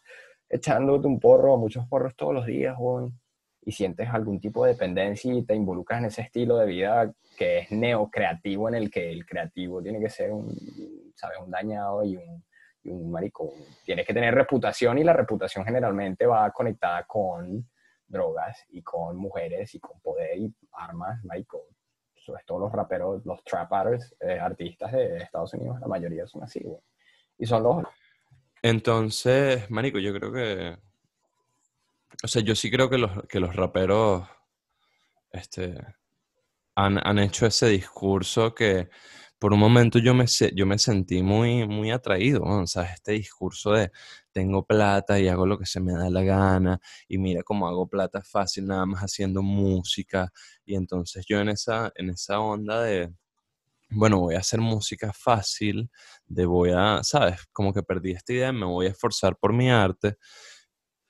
[0.49, 3.21] echándote un porro muchos porros todos los días, weón,
[3.63, 7.59] y sientes algún tipo de dependencia y te involucras en ese estilo de vida que
[7.59, 10.49] es neocreativo, en el que el creativo tiene que ser un,
[11.15, 11.39] ¿sabes?
[11.45, 12.43] Un dañado y un,
[12.83, 13.53] y un marico.
[13.85, 17.70] Tienes que tener reputación y la reputación generalmente va conectada con
[18.11, 21.69] drogas y con mujeres y con poder y armas, marico.
[22.17, 23.73] Sobre todo los raperos, los trap
[24.21, 26.81] eh, artistas de Estados Unidos, la mayoría son así, güey.
[27.39, 27.85] Y son los...
[28.63, 30.77] Entonces, marico, yo creo que...
[32.23, 34.29] O sea, yo sí creo que los, que los raperos
[35.33, 35.75] este,
[36.75, 38.91] han, han hecho ese discurso que
[39.41, 42.63] por un momento yo me, yo me sentí muy, muy atraído, ¿no?
[42.63, 43.91] O sea, este discurso de
[44.33, 47.89] tengo plata y hago lo que se me da la gana y mira cómo hago
[47.89, 50.31] plata fácil nada más haciendo música
[50.65, 53.13] y entonces yo en esa, en esa onda de,
[53.91, 55.91] bueno, voy a hacer música fácil,
[56.27, 57.41] de voy a, ¿sabes?
[57.53, 60.19] Como que perdí esta idea, me voy a esforzar por mi arte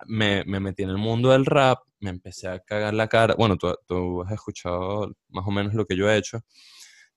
[0.06, 3.34] me, me metí en el mundo del rap, me empecé a cagar la cara.
[3.36, 6.40] Bueno, tú, tú has escuchado más o menos lo que yo he hecho.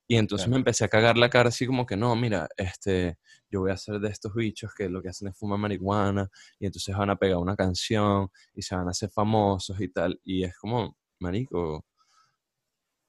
[0.07, 0.51] Y entonces Claro.
[0.51, 3.17] me empecé a cagar la cara así como que no, mira, este,
[3.49, 6.65] yo voy a hacer de estos bichos que lo que hacen es fumar marihuana y
[6.65, 10.19] entonces van a pegar una canción y se van a hacer famosos y tal.
[10.23, 11.85] Y es como, marico,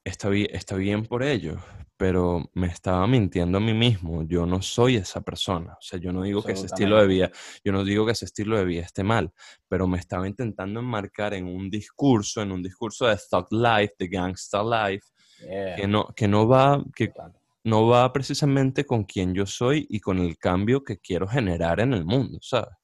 [0.03, 1.59] está bien, está bien por ellos,
[1.97, 4.23] pero me estaba mintiendo a mí mismo.
[4.27, 5.73] Yo no soy esa persona.
[5.73, 7.31] O sea, yo no digo que ese estilo de vida,
[7.63, 9.33] yo no digo que ese estilo de vida esté mal,
[9.67, 14.07] pero me estaba intentando enmarcar en un discurso, en un discurso de thug life, de
[14.07, 15.07] gangsta life,
[15.41, 17.13] Yeah, que no, que no va, que
[17.63, 21.93] no va precisamente con quien yo soy y con el cambio que quiero generar en
[21.93, 22.75] el mundo, ¿sabes?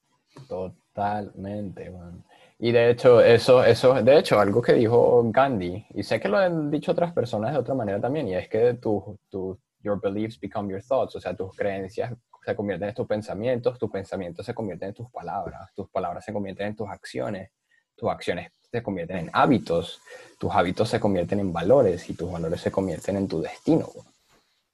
[0.48, 2.24] Totalmente, man.
[2.60, 6.38] Y de hecho, eso, eso, de hecho, algo que dijo Gandhi, y sé que lo
[6.38, 10.40] han dicho otras personas de otra manera también, y es que tu, tu, your beliefs
[10.40, 12.14] become your thoughts, o sea, tus creencias
[12.46, 16.34] se convierten en tus pensamientos, tus pensamientos se convierten en tus palabras, tus palabras se
[16.34, 17.52] convierten en tus acciones,
[17.96, 20.02] tus acciones se convierten en hábitos,
[20.40, 23.88] tus hábitos se convierten en valores y tus valores se convierten en tu destino.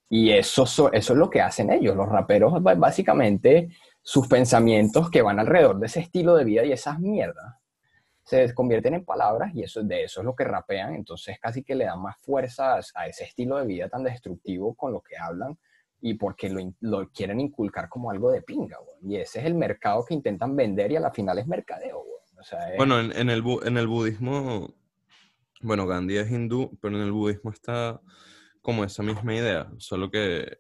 [0.10, 3.70] Y eso, so- eso es lo que hacen ellos, los raperos, básicamente
[4.02, 7.56] sus pensamientos que van alrededor de ese estilo de vida y esas mierdas
[8.24, 11.76] se convierten en palabras y eso, de eso es lo que rapean, entonces casi que
[11.76, 15.58] le dan más fuerza a, ese estilo de vida tan destructivo con lo que hablan
[16.02, 18.78] y porque lo, lo quieren inculcar como algo de pinga.
[19.02, 22.04] Y ese es el mercado que intentan vender y a la final es mercadeo.
[22.48, 24.74] O sea, es- Bueno, en, en el, bu- en el budismo,
[25.62, 28.00] bueno, Gandhi es hindú, pero en el budismo está
[28.62, 30.60] como esa misma idea, solo que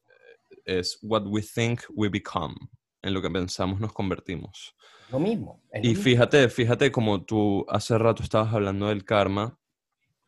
[0.66, 2.56] es what we think we become,
[3.02, 4.76] en lo que pensamos nos convertimos.
[5.10, 5.62] lo mismo.
[5.74, 6.04] lo Y mismo.
[6.04, 9.58] fíjate, fíjate como tú hace rato estabas hablando del karma,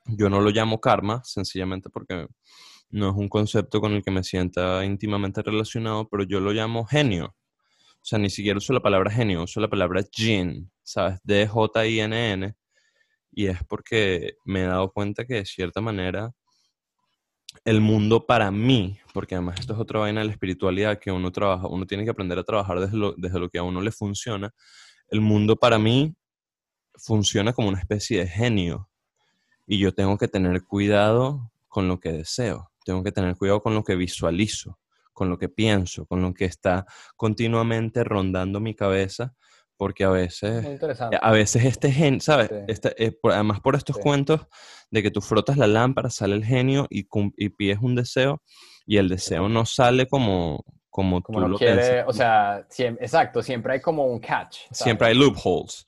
[0.06, 2.28] yo no lo llamo karma, sencillamente porque
[2.92, 6.86] no es un concepto con el que me sienta íntimamente relacionado, pero yo lo llamo
[6.86, 7.36] genio.
[8.02, 11.20] O sea, ni siquiera uso la palabra genio, uso la palabra jin, ¿sabes?
[11.24, 12.56] D-J-I-N-N.
[13.32, 16.32] Y es porque me he dado cuenta que de cierta manera
[17.66, 21.32] el mundo para mí, porque además esto es otra vaina de la espiritualidad que uno
[21.32, 23.92] trabaja, uno tiene que aprender a trabajar desde lo, desde lo que a uno le
[23.92, 24.52] funciona.
[25.10, 26.16] El mundo para mí
[26.96, 28.90] funciona como una especie de genio
[29.68, 33.76] y yo tengo que tener cuidado con lo que deseo, tengo que tener cuidado con
[33.76, 34.80] lo que visualizo,
[35.14, 39.34] con lo que pienso, con lo que está continuamente rondando mi cabeza,
[39.78, 41.18] porque a veces, interesante.
[41.22, 42.50] a veces este gen, ¿sabes?
[42.50, 42.56] Sí.
[42.68, 44.02] Este, eh, por- además por estos Sí.
[44.02, 44.42] cuentos
[44.92, 47.08] de que tú frotas la lámpara, sale el genio y,
[47.38, 48.42] y pides un deseo
[48.86, 52.06] y el deseo no sale como, como, Como tú lo quiere, piensas.
[52.08, 52.66] o sea,
[53.00, 54.58] exacto, siempre hay como un catch.
[54.64, 54.78] ¿sabes?
[54.80, 55.86] Siempre hay loopholes.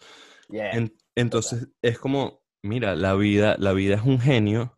[0.50, 0.72] Yeah.
[0.72, 4.78] En- entonces es como, mira, la vida, la vida es un genio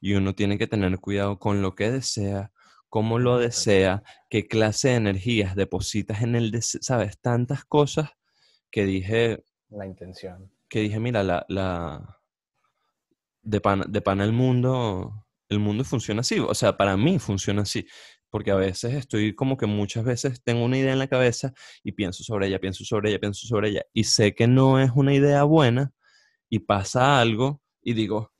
[0.00, 2.52] y uno tiene que tener cuidado con lo que desea,
[2.92, 7.18] cómo lo desea, qué clase de energías depositas en el deseo, ¿sabes?
[7.18, 8.10] Tantas cosas
[8.70, 10.52] que dije, La intención.
[10.68, 12.20] que dije, mira, la, la
[13.40, 16.38] de pan, de pan el mundo, el mundo funciona así.
[16.38, 17.86] O sea, para mí funciona así.
[18.28, 21.92] Porque a veces estoy como que muchas veces tengo una idea en la cabeza y
[21.92, 23.86] pienso sobre ella, pienso sobre ella, pienso sobre ella.
[23.94, 25.94] Y sé que no es una idea buena
[26.50, 28.34] y pasa algo y digo,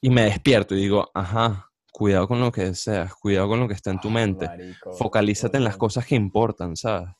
[0.00, 3.74] y me despierto y digo, ajá, cuidado con lo que deseas, cuidado con lo que
[3.74, 4.46] está en tu Ah, mente.
[4.46, 7.10] marico, Focalízate en las cosas que importan, ¿sabes?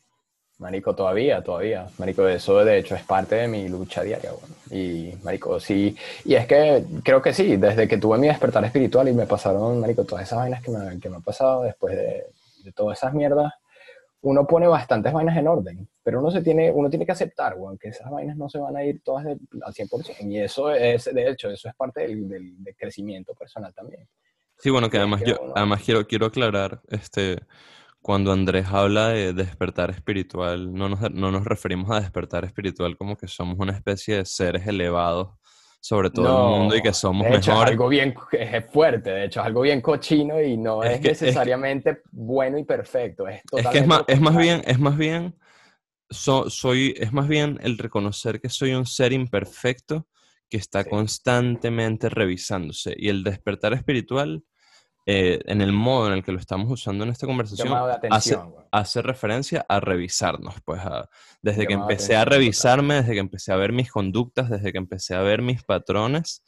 [0.58, 1.88] Marico, todavía, todavía.
[1.98, 4.54] Marico, eso de hecho es parte de mi lucha diaria, bueno.
[4.70, 5.96] Y, marico, sí.
[6.24, 9.80] Y es que creo que sí, desde que tuve mi despertar espiritual y me pasaron,
[9.80, 12.26] marico, todas esas vainas que me, que me han pasado después de,
[12.64, 13.52] de todas esas mierdas,
[14.20, 17.76] uno pone bastantes vainas en orden, pero uno, se tiene, uno tiene que aceptar, weón,
[17.76, 20.16] que esas vainas no se van a ir todas de- al 100%.
[20.30, 24.06] Y eso es, de hecho, eso es parte del, del- del crecimiento personal también.
[24.62, 27.40] Sí, bueno, que es además yo, además quiero, quiero aclarar, este,
[28.00, 33.16] cuando Andrés habla de despertar espiritual, no nos, no nos referimos a despertar espiritual como
[33.16, 35.30] que somos una especie de seres elevados
[35.80, 37.72] sobre todo el mundo y que somos de hecho, es mejores.
[37.72, 41.10] algo bien es fuerte, de hecho, es algo bien cochino y no Es es, que-
[41.10, 43.26] es necesariamente bueno y perfecto.
[43.26, 45.36] Es, Es que es más, es más bien, es más bien,
[46.08, 50.06] so- soy, es más bien el reconocer que soy un ser imperfecto
[50.48, 50.90] que está Sí.
[50.90, 52.94] constantemente revisándose.
[52.96, 54.44] Y el despertar espiritual,
[55.06, 57.68] eh, en el modo en el que lo estamos usando en esta conversación,
[58.16, 58.34] hace,
[58.70, 60.54] hace referencia a revisarnos.
[60.64, 61.08] Pues a-
[61.42, 64.70] desde que Llamado empecé a atención, revisarme, desde que empecé a ver mis conductas, desde
[64.72, 66.42] que empecé a ver mis patrones,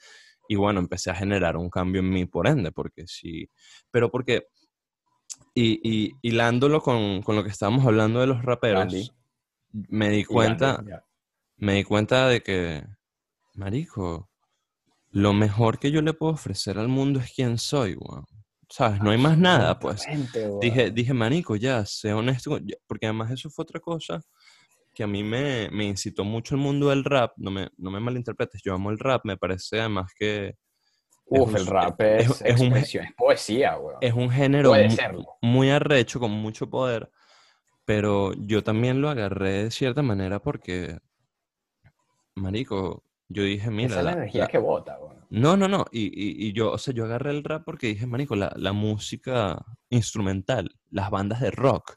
[0.49, 3.49] y bueno, empecé a generar un cambio en mí, por ende, porque sí,
[3.91, 4.47] pero porque,
[5.55, 8.85] y, y hilándolo con, con lo que estábamos hablando de los raperos,
[9.73, 10.77] me di cuenta,
[11.57, 12.85] me di cuenta de que,
[13.55, 14.29] marico,
[15.11, 18.25] lo mejor que yo le puedo ofrecer al mundo es quién soy, weón.
[18.77, 19.01] ¿Sabes?
[19.01, 20.05] No hay más nada, pues.
[20.61, 24.21] Dije, dije, marico, ya, sé honesto, con- ya", porque además eso fue otra cosa
[24.93, 28.01] que a mí me, me incitó mucho el mundo del rap, no me, no me
[28.01, 30.57] malinterpretes, yo amo el rap, me parece además que
[31.27, 34.97] Uf, un- el rap es- es, es un- es poesía, es un género Puede mu-
[34.97, 35.27] serlo.
[35.41, 37.09] muy arrecho, con mucho poder,
[37.85, 40.99] pero yo también lo agarré de cierta manera porque,
[42.35, 45.17] marico, yo dije, mira, Esa es la, la- energía la- que bota, güey.
[45.31, 45.85] no, no, no.
[45.93, 48.73] Y, y- y yo, o sea, yo agarré el rap porque dije, marico, la, la
[48.73, 51.97] música instrumental, las bandas de rock,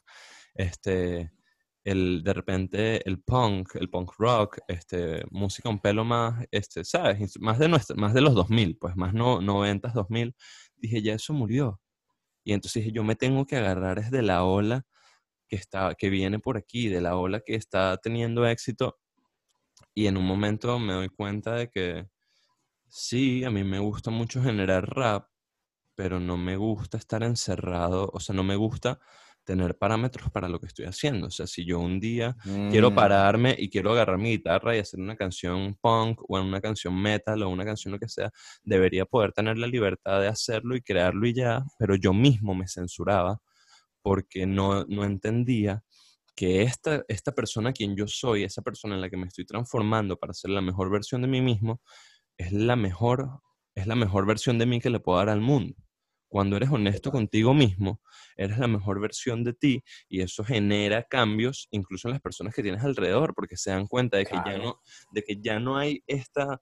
[0.54, 1.32] este,
[1.84, 7.38] el, de repente el punk, el punk rock, este, música un pelo más, este, ¿sabes?
[7.40, 10.34] Más de, nuestra, más de los 2000, pues, más no, 90s, 2000.
[10.76, 11.80] Dije, ya eso murió.
[12.44, 14.86] Y entonces dije, yo me tengo que agarrar es de la ola
[15.48, 18.98] que, está, que viene por aquí, de la ola que está teniendo éxito.
[19.98, 22.06] Y en un momento me doy cuenta de que
[22.88, 25.28] sí, a mí me gusta mucho generar rap,
[25.96, 29.00] pero no me gusta estar encerrado, o sea, no me gusta
[29.44, 31.26] tener parámetros para lo que estoy haciendo.
[31.28, 32.36] O sea, si yo un día
[32.68, 36.60] quiero Mm, pararme y quiero agarrar mi guitarra y hacer una canción punk o una
[36.60, 38.30] canción metal o una canción lo que sea,
[38.62, 42.68] debería poder tener la libertad de hacerlo y crearlo y ya, pero yo mismo me
[42.68, 43.40] censuraba
[44.02, 45.84] porque no, no entendía
[46.38, 50.16] que esta, esta persona quien yo soy, esa persona en la que me estoy transformando
[50.16, 51.80] para ser la mejor versión de mí mismo,
[52.36, 53.40] es la mejor,
[53.74, 55.74] es la mejor versión de mí que le puedo dar al mundo.
[56.28, 58.00] Cuando eres honesto contigo mismo,
[58.36, 62.62] eres la mejor versión de ti y eso genera cambios incluso en las personas que
[62.62, 64.62] tienes alrededor porque se dan cuenta de que ya Claro.
[64.62, 66.60] no, de que ya no hay esta,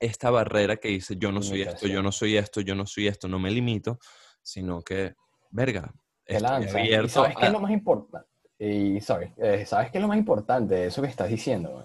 [0.00, 3.06] esta barrera que dice yo no soy esto, yo no soy esto, yo no soy
[3.06, 4.00] esto, no me limito,
[4.42, 5.14] sino que,
[5.52, 5.94] verga,
[6.24, 6.78] estoy lanza.
[6.80, 8.31] ¿Y abierto sabes qué a- es lo más importante?
[8.64, 11.84] Y sorry, eh, ¿sabes qué es lo más importante de eso que estás diciendo?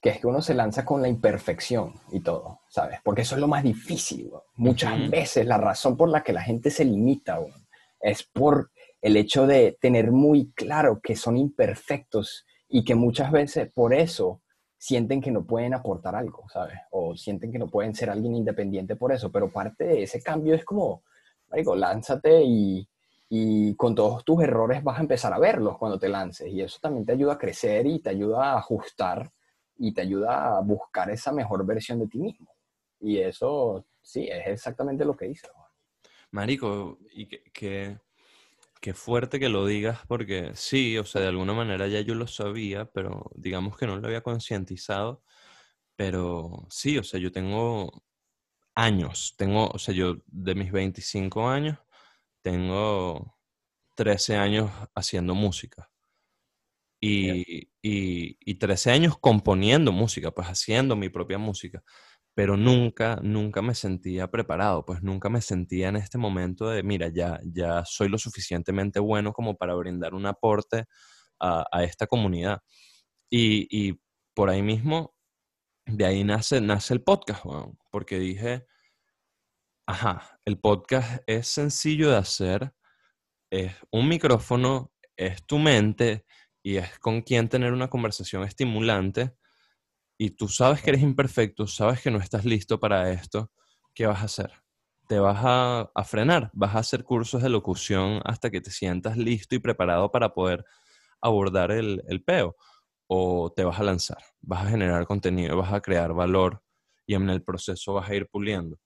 [0.00, 3.00] Que es que uno se lanza con la imperfección y todo, ¿sabes?
[3.02, 4.30] Porque eso es lo más difícil.
[4.54, 5.10] Muchas Ujú.
[5.10, 7.40] veces la razón por la que la gente se limita
[8.00, 8.70] es por
[9.02, 14.40] el hecho de tener muy claro que son imperfectos y que muchas veces por eso
[14.78, 16.78] sienten que no pueden aportar algo, ¿sabes?
[16.92, 19.32] O sienten que no pueden ser alguien independiente por eso.
[19.32, 21.02] Pero parte de ese cambio es como,
[21.50, 22.88] marico, lánzate y,
[23.28, 26.48] y con todos tus errores vas a empezar a verlos cuando te lances.
[26.48, 29.30] Y eso también te ayuda a crecer y te ayuda a ajustar
[29.76, 32.48] y te ayuda a buscar esa mejor versión de ti mismo.
[33.00, 35.50] Y eso, sí, es exactamente lo que dices.
[36.30, 37.98] Marico, y que, que,
[38.80, 42.26] qué fuerte que lo digas porque sí, o sea, de alguna manera ya yo lo
[42.26, 45.22] sabía, pero digamos que no lo había concientizado.
[45.96, 48.02] Pero sí, o sea, yo tengo
[48.74, 51.78] años, tengo, o sea, yo de mis 25 años,
[52.44, 53.36] tengo
[53.96, 55.90] 13 años haciendo música.
[57.00, 61.82] Y, y, y 13 años componiendo música, pues haciendo mi propia música
[62.34, 67.08] pero nunca, nunca me sentía preparado, pues nunca me sentía en este momento de, mira,
[67.08, 70.86] ya, ya soy lo suficientemente bueno como para brindar un aporte
[71.40, 72.60] a, esta comunidad.
[73.30, 74.00] Y,
[74.34, 75.14] por ahí mismo,
[75.86, 77.44] de ahí nace, nace el podcast,
[77.90, 78.66] porque dije,
[79.86, 82.72] ajá, el podcast es sencillo de hacer,
[83.50, 86.24] es un micrófono, es tu mente
[86.62, 89.36] y es con quien tener una conversación estimulante
[90.18, 93.52] y tú sabes que eres imperfecto, sabes que no estás listo para esto,
[93.94, 94.52] ¿qué vas a hacer?
[95.08, 99.54] Te vas a, frenar, vas a hacer cursos de locución hasta que te sientas listo
[99.54, 100.64] y preparado para poder
[101.20, 102.56] abordar el, el peo.
[103.08, 106.62] O te vas a lanzar, vas a generar contenido, vas a crear valor
[107.06, 108.78] y en el proceso vas a ir puliendo.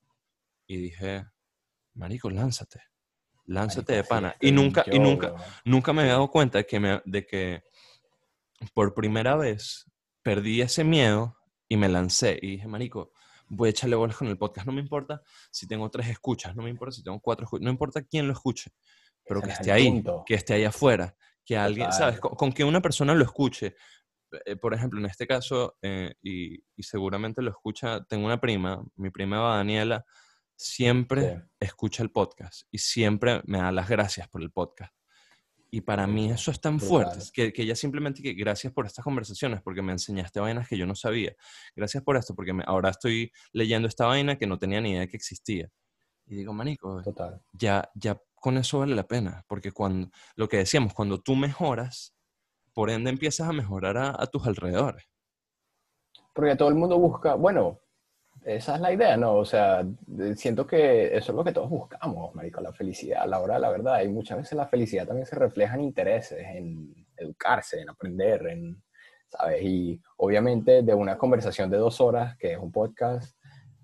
[0.68, 1.26] Y dije,
[1.94, 2.80] Marico, lánzate,
[3.46, 4.36] lánzate de pana.
[4.40, 5.34] y nunca, y nunca,
[5.64, 7.62] nunca me he dado cuenta de que, me, de que
[8.72, 9.90] por primera vez
[10.22, 11.36] perdí ese miedo
[11.68, 13.12] y me lancé y dije, marico,
[13.48, 14.66] voy a echarle bolas con el podcast.
[14.66, 17.70] No me importa si tengo tres escuchas, no me importa si tengo cuatro escuchas, no
[17.70, 18.70] importa quién lo escuche,
[19.24, 21.14] pero que esté ahí, que esté ahí afuera,
[21.44, 22.20] que alguien, ¿sabes?
[22.20, 23.74] Con, que una persona lo escuche.
[24.44, 29.10] Eh, por ejemplo, en este caso, eh, y, seguramente lo escucha, tengo una prima, mi
[29.10, 30.04] prima Daniela,
[30.58, 34.92] siempre escucha el podcast y siempre me da las gracias por el podcast.
[35.70, 39.04] Y para mí eso es tan fuerte, que, que ella simplemente que gracias por estas
[39.04, 41.36] conversaciones, porque me enseñaste vainas que yo no sabía.
[41.76, 45.16] Gracias por esto, porque ahora estoy leyendo esta vaina que no tenía ni idea que
[45.16, 45.70] existía.
[46.26, 47.42] Y digo, manico, Total.
[47.52, 52.14] ya, ya con eso vale la pena, porque cuando, lo que decíamos, cuando tú mejoras,
[52.72, 55.04] por ende empiezas a mejorar a, a tus alrededores.
[56.34, 57.80] Porque todo el mundo busca, bueno,
[58.44, 59.34] esa es la idea, ¿no?
[59.36, 59.84] O sea,
[60.36, 63.22] siento que eso es lo que todos buscamos, marico, la felicidad.
[63.22, 65.82] A la hora de la verdad, y muchas veces la felicidad también se refleja en
[65.82, 68.82] intereses, en educarse, en aprender, en,
[69.28, 69.62] ¿sabes?
[69.62, 73.36] Y obviamente de una conversación de dos horas, que es un podcast,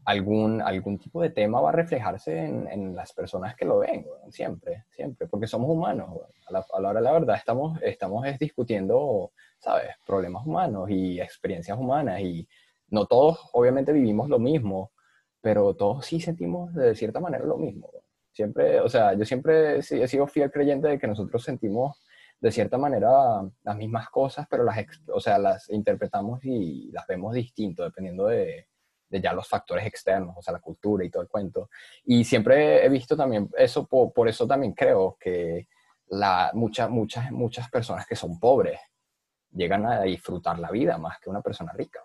[0.05, 4.85] algún, algún tipo de tema va a reflejarse en, las personas que lo ven, siempre,
[4.91, 6.11] siempre, porque somos humanos.
[6.47, 9.91] A, la, a, la, hora de la verdad estamos, estamos discutiendo, ¿sabes?
[10.07, 12.47] Problemas humanos y experiencias humanas y
[12.95, 14.93] no todos obviamente vivimos lo mismo,
[15.41, 17.91] pero todos sí sentimos de cierta manera lo mismo.
[18.33, 22.03] Siempre, o sea, yo siempre he sido fiel creyente de que nosotros sentimos
[22.41, 24.77] de cierta manera las mismas cosas, pero las,
[25.09, 28.69] o sea, las interpretamos y las vemos distinto dependiendo de,
[29.11, 31.71] ya los factores externos, o sea, la cultura y todo el cuento.
[32.05, 35.69] Y siempre he visto también eso, por, eso también creo que
[36.09, 38.81] la, muchas, muchas, muchas personas que son pobres
[39.53, 42.01] llegan a disfrutar la vida más que una persona rica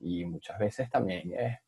[0.00, 1.58] y muchas veces también es,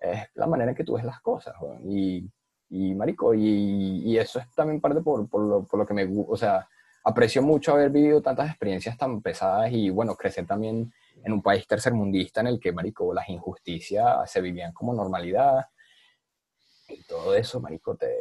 [0.00, 1.54] es la manera en que tú ves las cosas.
[1.84, 2.28] Y,
[2.70, 6.04] y, marico, y, y, eso es también parte por, por, lo, por lo que me
[6.04, 6.68] gusta, o sea,
[7.04, 10.92] aprecio mucho haber vivido tantas experiencias tan pesadas y, bueno, crecer también
[11.24, 15.66] en un país tercermundista en el que, marico, las injusticias se vivían como normalidad.
[16.88, 18.14] Y todo eso, marico, te,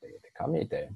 [0.00, 0.90] te, te cambia y te,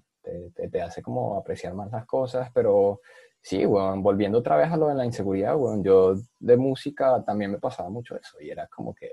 [0.55, 3.01] te, te, hace como apreciar más las cosas, pero
[3.43, 7.51] Sí, bueno, volviendo otra vez a lo de la inseguridad, bueno, yo de música también
[7.51, 9.11] me pasaba mucho eso y era como que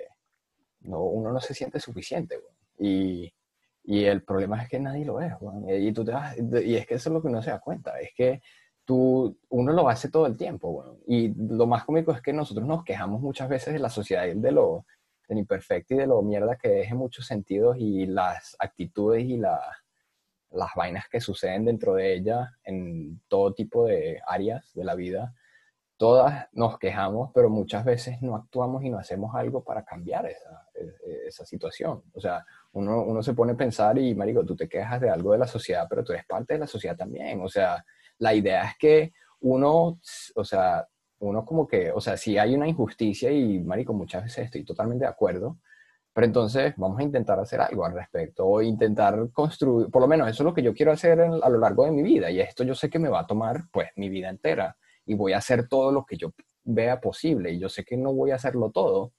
[0.82, 2.40] no, uno no se siente suficiente,
[2.78, 3.34] y,
[3.84, 5.34] y, el problema es que nadie lo es,
[5.68, 6.14] y, tú te
[6.66, 8.42] y es que eso es lo que uno se da cuenta, es que
[8.86, 12.68] tú, uno lo hace todo el tiempo, bueno, y lo más cómico es que nosotros
[12.68, 14.86] nos quejamos muchas veces de la sociedad de lo,
[15.30, 19.60] imperfecto y de lo mierda que es muchos sentidos y las actitudes y la
[20.58, 25.34] las vainas que suceden dentro de ella en todo tipo de áreas de la vida,
[25.98, 30.68] todas nos quejamos, pero muchas veces no actuamos y no hacemos algo para cambiar esa,
[30.76, 32.04] e, esa situación.
[32.14, 35.32] O sea, uno, uno, se pone a pensar y, Marico, tú te quejas de algo
[35.32, 37.42] de la sociedad, pero tú eres parte de la sociedad también.
[37.42, 37.84] O sea,
[38.20, 40.00] la idea es que uno,
[40.36, 40.88] o sea,
[41.20, 45.06] uno como que, o sea, si hay una injusticia y, Marico, muchas veces estoy totalmente
[45.06, 45.58] de acuerdo,
[46.18, 50.28] pero entonces vamos a intentar hacer algo al respecto o intentar construir, por lo menos
[50.28, 52.64] eso es lo que yo quiero hacer a lo largo de mi vida y esto
[52.64, 54.76] yo sé que me va a tomar pues mi vida entera
[55.06, 56.34] y voy a hacer todo lo que yo
[56.64, 59.14] vea posible y yo sé que no voy a hacerlo todo,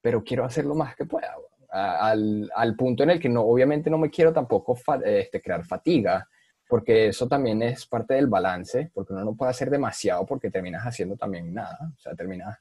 [0.00, 1.34] pero quiero hacer lo más que pueda.
[1.68, 6.28] Al, al, punto en el que no, obviamente no me quiero tampoco este, crear fatiga,
[6.68, 10.84] porque eso también es parte del balance, porque uno no puede hacer demasiado porque terminas
[10.84, 12.56] haciendo también nada, o sea, terminas,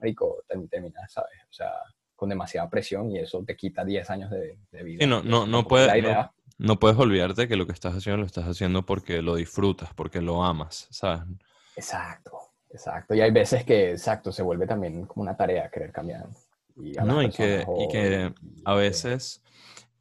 [0.00, 1.38] rico, terminas, ¿sabes?
[1.48, 1.72] O sea,
[2.22, 5.04] con demasiada presión y eso te quita 10 años de, vida.
[5.08, 5.90] no, no, no, puedes,
[6.56, 10.20] no puedes olvidarte que lo que estás haciendo lo estás haciendo porque lo disfrutas, porque
[10.20, 11.22] lo amas, ¿sabes?
[11.74, 12.38] Exacto,
[12.70, 13.12] exacto.
[13.16, 16.28] Y hay veces que, exacto, se vuelve también como una tarea querer cambiar.
[16.76, 18.32] Y no, y que, y que
[18.64, 19.42] a veces,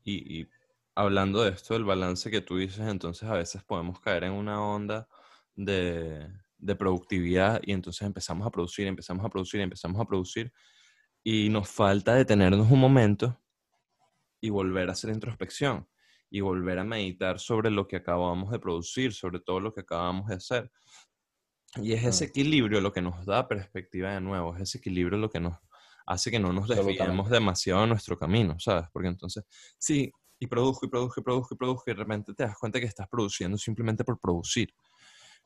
[0.03, 0.47] y, y
[0.93, 4.63] hablando de esto, del balance que tú dices, entonces a veces podemos caer en una
[4.63, 5.07] onda
[5.55, 6.27] de,
[6.59, 10.53] de productividad y entonces empezamos a producir, empezamos a producir, empezamos a producir
[11.23, 13.37] y nos falta detenernos un momento
[14.39, 15.87] y volver a hacer introspección
[16.29, 20.27] y volver a meditar sobre lo que acabamos de producir, sobre todo lo que acabamos
[20.29, 20.71] de hacer.
[21.75, 25.29] Y es ese equilibrio lo que nos da perspectiva de nuevo, es ese equilibrio lo
[25.29, 25.57] que nos
[26.05, 28.87] hace que no nos desviemos demasiado de nuestro camino, ¿sabes?
[28.91, 29.43] Porque entonces,
[29.77, 32.79] sí, y produjo, y produjo, y produjo, y produjo, y de repente te das cuenta
[32.79, 34.73] que estás produciendo simplemente por producir.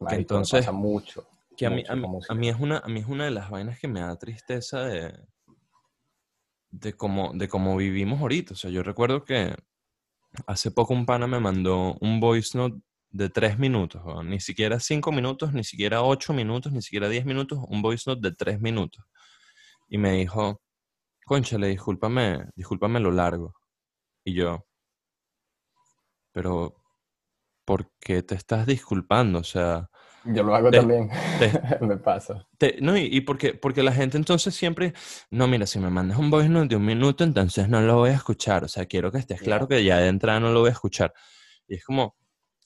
[0.08, 1.28] que entonces, pasa mucho.
[1.58, 3.88] Que a, mí, a, mí, es una, a mí es una de las vainas que
[3.88, 5.14] me da tristeza de,
[6.72, 8.54] de, cómo, de cómo vivimos ahorita.
[8.54, 9.56] O sea, yo recuerdo que
[10.48, 15.12] hace poco un pana me mandó un voice note de tres minutos, ni siquiera cinco
[15.12, 19.06] minutos, ni siquiera ocho minutos, ni siquiera diez minutos, un voice note de tres minutos.
[19.88, 20.62] Y me dijo,
[21.26, 23.56] conchale, discúlpame, discúlpame lo largo.
[24.26, 24.66] Y yo,
[26.34, 26.76] pero
[27.66, 29.40] ¿por qué te estás disculpando?
[29.40, 29.90] O sea...
[30.26, 31.10] Yo lo hago también,
[31.82, 32.48] me pasa.
[32.82, 34.94] no, y, porque, porque la gente entonces siempre,
[35.30, 38.10] no, mira, si me mandas un voice note de un minuto, entonces no lo voy
[38.10, 38.64] a escuchar.
[38.64, 41.14] O sea, quiero que estés claro que ya de entrada no lo voy a escuchar.
[41.68, 42.16] Y es como,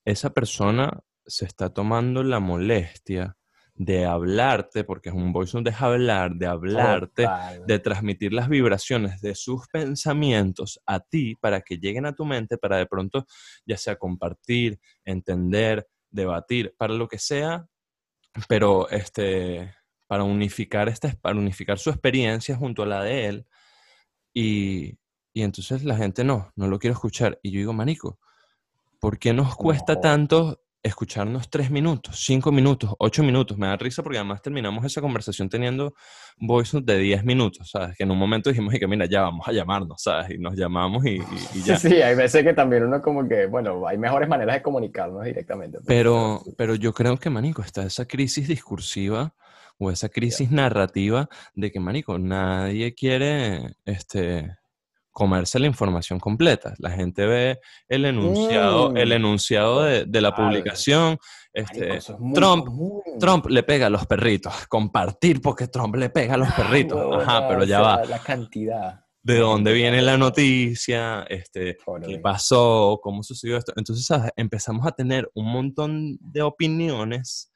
[0.05, 3.35] esa persona se está tomando la molestia
[3.79, 7.27] de hablarte, porque es un voice note de hablar, de hablarte,
[7.65, 12.57] de transmitir las vibraciones de sus pensamientos a ti para que lleguen a tu mente,
[12.57, 13.25] para de pronto
[13.65, 17.67] ya sea compartir, entender, debatir, para lo que sea,
[18.47, 19.75] pero este,
[20.07, 23.47] para unificar, este, para unificar su experiencia junto a la de él.
[24.33, 24.97] Y,
[25.33, 27.39] y entonces la gente no, no lo quiere escuchar.
[27.43, 28.19] Y yo digo, manico,
[28.99, 33.57] ¿por qué nos cuesta tanto escucharnos tres minutos, cinco minutos, ocho minutos.
[33.57, 35.93] Me da risa porque además terminamos esa conversación teniendo
[36.37, 37.97] voice de diez minutos, ¿sabes?
[37.97, 40.31] Que en un momento dijimos, y que mira, ya vamos a llamarnos, ¿sabes?
[40.31, 41.19] Y nos llamamos y,
[41.63, 41.77] ya.
[41.77, 45.25] Sí, sí, hay veces que también uno como que, bueno, hay mejores maneras de comunicarnos
[45.25, 45.79] directamente.
[45.79, 49.35] Pues, pero, pero yo creo que, Manico, está esa crisis discursiva
[49.77, 54.58] o esa crisis narrativa de que, Manico, nadie quiere, este
[55.19, 56.73] comerse la información completa.
[56.77, 57.59] La gente ve
[57.89, 59.11] el enunciado, el mm.
[59.11, 61.17] enunciado de, la publicación.
[61.51, 61.99] Este,
[62.33, 62.69] Trump,
[63.19, 64.65] Trump le pega a los perritos.
[64.69, 67.21] Compartir porque Trump le pega a los perritos.
[67.21, 68.05] Ajá, pero ya va.
[68.05, 69.01] La cantidad.
[69.21, 71.23] ¿De dónde viene la noticia?
[71.23, 71.77] Este,
[72.07, 73.01] ¿Qué pasó?
[73.03, 73.73] ¿Cómo sucedió esto?
[73.75, 77.48] Entonces, empezamos a tener un montón de opiniones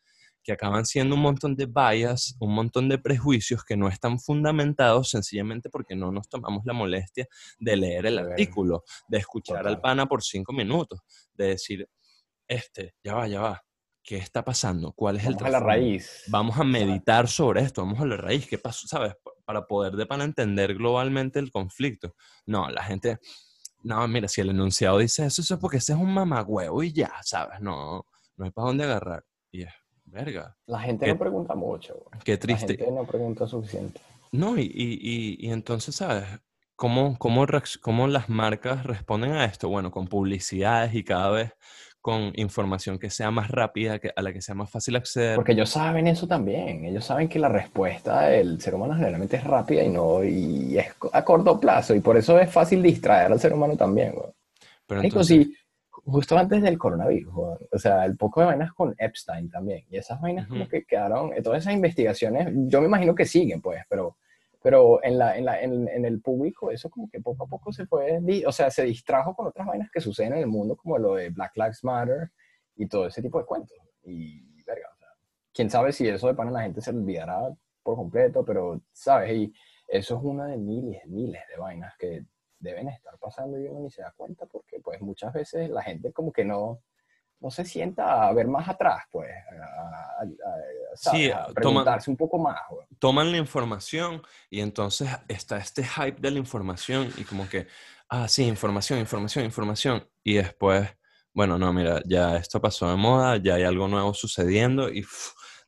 [0.44, 5.10] que acaban siendo un montón de bias, un montón de prejuicios que no están fundamentados
[5.10, 7.28] sencillamente porque no nos tomamos la molestia
[7.60, 11.00] de leer el artículo, de escuchar al pana por cinco minutos,
[11.34, 11.88] de decir,
[12.48, 13.64] este, ya va, ya va,
[14.04, 14.92] ¿qué está pasando?
[14.92, 16.24] ¿Cuál es el Vamos a la raíz.
[16.28, 18.86] Vamos a meditar sobre esto, vamos a la raíz, ¿qué pasó?
[18.88, 19.16] ¿Sabes?
[19.46, 22.16] Para poder de pana entender globalmente el conflicto.
[22.46, 23.20] No, la gente,
[23.82, 26.92] no, mira, si el enunciado dice eso, eso es porque ese es un mamagüevo y
[26.92, 27.62] ya, ¿sabes?
[27.62, 28.06] No,
[28.36, 29.24] no hay para dónde agarrar.
[29.52, 29.74] Y es
[30.14, 30.56] verga.
[30.68, 32.06] La gente no pregunta mucho.
[32.24, 32.74] Qué triste.
[32.74, 34.00] La gente no pregunta suficiente.
[34.32, 36.26] No, y, y, y, entonces, ¿sabes?
[36.76, 37.46] ¿Cómo, cómo,
[37.82, 39.70] ¿Cómo las marcas responden a esto?
[39.70, 41.54] Bueno, con publicidades y cada vez
[42.04, 45.38] con información que sea más rápida, que, a la que sea más fácil acceder.
[45.38, 46.84] Porque ellos saben eso también.
[46.84, 50.88] Ellos saben que la respuesta del ser humano generalmente es rápida y no y es
[51.14, 51.96] a corto plazo.
[51.96, 54.14] Y por eso es fácil distraer al ser humano también.
[54.86, 55.48] Pero entonces
[56.06, 57.34] justo antes del coronavirus,
[57.72, 61.34] o sea, el poco de vainas con Epstein también, y esas vainas como que quedaron,
[61.34, 64.18] eh, todas esas investigaciones, yo me imagino que siguen, pues, pero,
[64.62, 67.86] pero en, la, en, la, en, el público eso como que poco a poco se
[67.86, 71.16] fue, o sea, se distrajo con otras vainas que suceden en el mundo, como lo
[71.16, 72.32] de Black Lives Matter
[72.76, 73.78] y todo ese tipo de cuentos.
[74.04, 75.08] Y, verga, o sea,
[75.54, 77.50] quién sabe si eso de pana la gente se olvidará
[77.82, 79.34] por completo, pero, ¿sabes?
[79.34, 79.54] Y
[79.88, 82.26] eso es una de miles, miles de vainas que
[82.64, 86.12] deben estar pasando y uno ni se da cuenta porque pues muchas veces la gente
[86.12, 86.82] como que no,
[87.40, 90.26] no se sienta a ver más atrás, pues, a,
[90.96, 92.58] sí, preguntarse un poco más.
[92.98, 97.68] Toman la información y entonces está este hype de la información y como que,
[98.08, 100.08] ah, sí, información, información, información.
[100.24, 100.90] Y después,
[101.34, 105.04] bueno, no, mira, ya esto pasó de moda, ya hay algo nuevo sucediendo y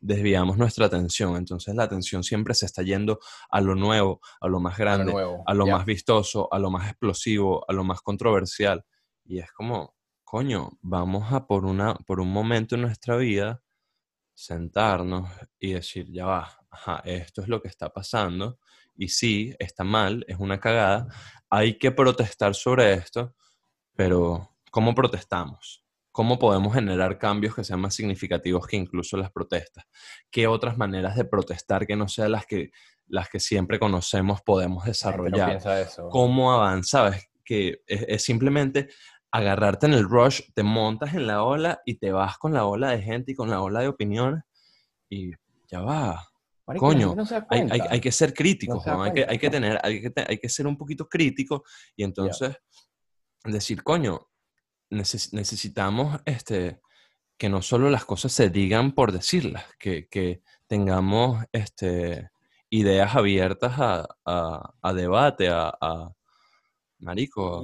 [0.05, 1.35] desviamos nuestra atención.
[1.35, 3.19] Entonces la atención siempre se está yendo
[3.49, 5.13] a lo nuevo, a lo más grande,
[5.45, 8.85] a lo, más vistoso, a lo más explosivo, a lo más controversial.
[9.23, 13.61] Y es como, coño, vamos a por, una, por un momento en nuestra vida
[14.33, 15.29] sentarnos
[15.59, 18.59] y decir, ya va, ajá, esto es lo que está pasando.
[18.95, 21.07] Y sí, está mal, es una cagada.
[21.49, 23.33] Hay que protestar sobre esto,
[23.95, 25.84] pero ¿cómo protestamos?
[26.15, 29.83] ¿Cómo podemos generar cambios que sean más significativos que incluso las protestas?
[30.31, 32.71] ¿Qué otras maneras de protestar que no sean las que,
[33.07, 35.59] las que siempre conocemos podemos desarrollar?
[36.09, 37.19] ¿Cómo avanzar?
[37.43, 38.87] Que es, simplemente
[39.29, 42.91] agarrarte en el rush, te montas en la ola y te vas con la ola
[42.91, 44.41] de gente y con la ola de opiniones
[45.09, 45.31] y
[45.67, 46.25] ya va.
[46.77, 47.13] Coño,
[47.49, 50.77] hay, que ser críticos, hay, que, hay, que, tener, hay que, hay que ser un
[50.77, 52.55] poquito crítico y entonces
[53.43, 54.29] decir, coño,
[54.89, 56.79] necesitamos este,
[57.37, 62.29] que no solo las cosas se digan por decirlas, que, que tengamos este,
[62.69, 64.07] ideas abiertas a,
[64.81, 66.13] a, debate, a, a
[66.99, 67.63] marico,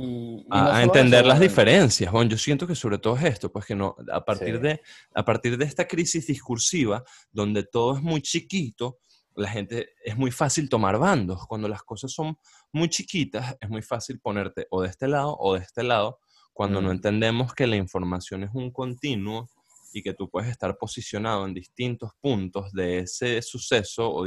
[0.49, 2.11] a, entender las diferencias.
[2.11, 4.81] Bueno, yo siento que sobre todo es esto, pues que no, a partir, de,
[5.13, 8.99] a partir de esta crisis discursiva, donde todo es muy chiquito,
[9.35, 11.47] la gente es muy fácil tomar bandos.
[11.47, 12.37] Cuando las cosas son
[12.73, 16.19] muy chiquitas, es muy fácil ponerte o de este lado o de este lado
[16.53, 19.49] cuando no entendemos que la información es un continuo
[19.93, 24.25] y que tú puedes estar posicionado en distintos puntos de ese suceso, o,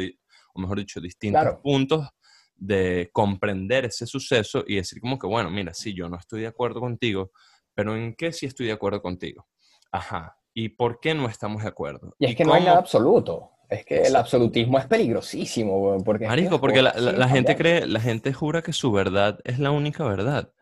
[0.57, 2.09] mejor dicho, distintos puntos
[2.57, 6.47] de comprender ese suceso y decir como que, bueno, mira, sí, yo no estoy de
[6.47, 7.33] acuerdo contigo,
[7.75, 9.47] pero ¿en qué sí estoy de acuerdo contigo?
[9.91, 10.37] Ajá.
[10.53, 12.15] ¿Y por qué no estamos de acuerdo?
[12.19, 13.51] Y es que no hay nada absoluto.
[13.69, 16.27] Es que el absolutismo es peligrosísimo, porque...
[16.27, 20.53] Marico, porque la, gente cree, la gente jura que su verdad es la única verdad.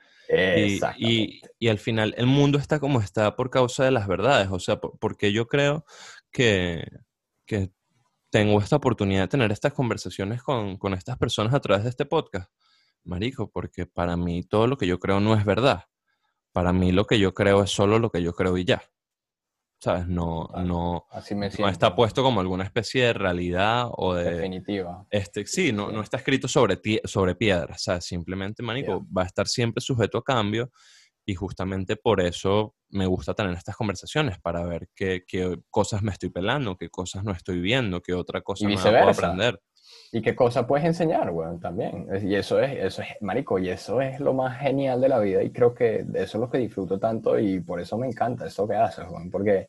[0.96, 4.48] Y, y, al final el mundo está como está por causa de las verdades.
[4.50, 5.84] O sea, porque yo creo
[6.30, 6.84] que,
[7.44, 7.70] que
[8.30, 12.06] tengo esta oportunidad de tener estas conversaciones con, con, estas personas a través de este
[12.06, 12.50] podcast.
[13.04, 15.84] Marico, porque para mí todo lo que yo creo no es verdad.
[16.52, 18.82] Para mí lo que yo creo es solo lo que yo creo y ya.
[19.82, 20.06] ¿Sabes?
[20.06, 21.06] No, no,
[21.58, 24.34] no está puesto como alguna especie de realidad o de...
[24.34, 25.04] Definitiva.
[25.10, 28.04] Este, sí, no, no está escrito sobre, sobre piedra, ¿sabes?
[28.04, 30.70] Simplemente, manico, va a estar siempre sujeto a cambio
[31.26, 36.12] y justamente por eso me gusta tener estas conversaciones, para ver qué, qué cosas me
[36.12, 39.60] estoy pelando, qué cosas no estoy viendo, qué otra cosa me puedo aprender.
[40.12, 42.06] Y qué cosa puedes enseñar, güey, también.
[42.22, 45.42] Y eso es, eso es, marico, y eso es lo más genial de la vida
[45.42, 48.68] y creo que eso es lo que disfruto tanto y por eso me encanta eso
[48.68, 49.68] que haces, güey, porque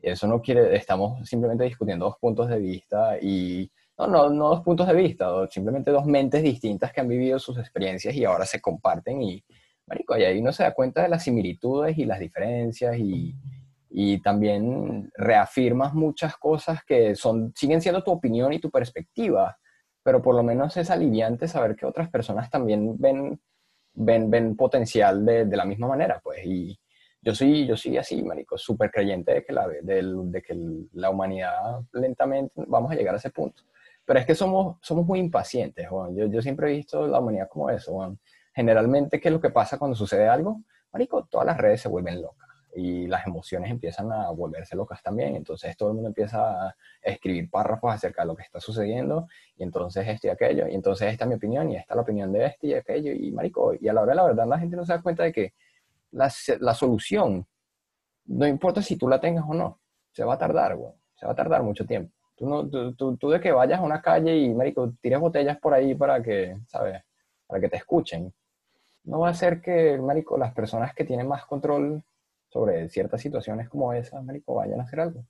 [0.00, 4.62] eso no quiere, estamos simplemente discutiendo dos puntos de vista y, no, no, no dos
[4.62, 8.60] puntos de vista, simplemente dos mentes distintas que han vivido sus experiencias y ahora se
[8.60, 9.44] comparten y,
[9.86, 13.34] marico, y ahí uno se da cuenta de las similitudes y las diferencias y,
[13.96, 19.56] y también reafirmas muchas cosas que son, siguen siendo tu opinión y tu perspectiva
[20.04, 23.40] pero por lo menos es aliviante saber que otras personas también ven,
[23.94, 26.78] ven, ven potencial de, de la misma manera, pues, y
[27.22, 30.54] yo soy, yo soy así, marico, súper creyente de que, la, de, de que
[30.92, 33.62] la humanidad lentamente vamos a llegar a ese punto.
[34.04, 36.14] Pero es que somos, somos muy impacientes, Juan.
[36.14, 38.18] Yo, yo siempre he visto la humanidad como eso, Juan.
[38.54, 40.60] Generalmente, ¿qué es lo que pasa cuando sucede algo?
[40.92, 42.43] Marico, todas las redes se vuelven locas
[42.74, 45.36] y las emociones empiezan a volverse locas también.
[45.36, 49.62] Entonces todo el mundo empieza a escribir párrafos acerca de lo que está sucediendo y
[49.62, 52.32] entonces esto y aquello, y entonces esta es mi opinión y esta es la opinión
[52.32, 54.76] de este y aquello, y marico, y a la hora de la verdad la gente
[54.76, 55.54] no se da cuenta de que
[56.10, 57.46] la, la solución,
[58.26, 59.80] no importa si tú la tengas o no,
[60.12, 62.12] se va a tardar, güey, se va a tardar mucho tiempo.
[62.36, 65.72] Tú, no, tú, tú, de que vayas a una calle y, marico, tires botellas por
[65.72, 67.00] ahí para que, ¿sabes?
[67.46, 68.32] Para que te escuchen.
[69.04, 72.02] No va a ser que, marico, las personas que tienen más control
[72.54, 75.26] sobre ciertas situaciones como esa, marico, vayan a hacer algo.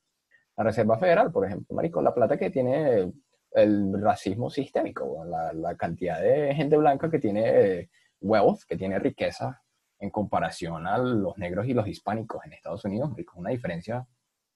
[0.59, 3.11] La Reserva Federal, por ejemplo, marico, la plata que tiene
[3.53, 7.89] el racismo sistémico, la, la cantidad de gente blanca que tiene
[8.21, 9.63] wealth, que tiene riqueza
[9.99, 14.07] en comparación a los negros y los hispánicos en Estados Unidos, marico, una diferencia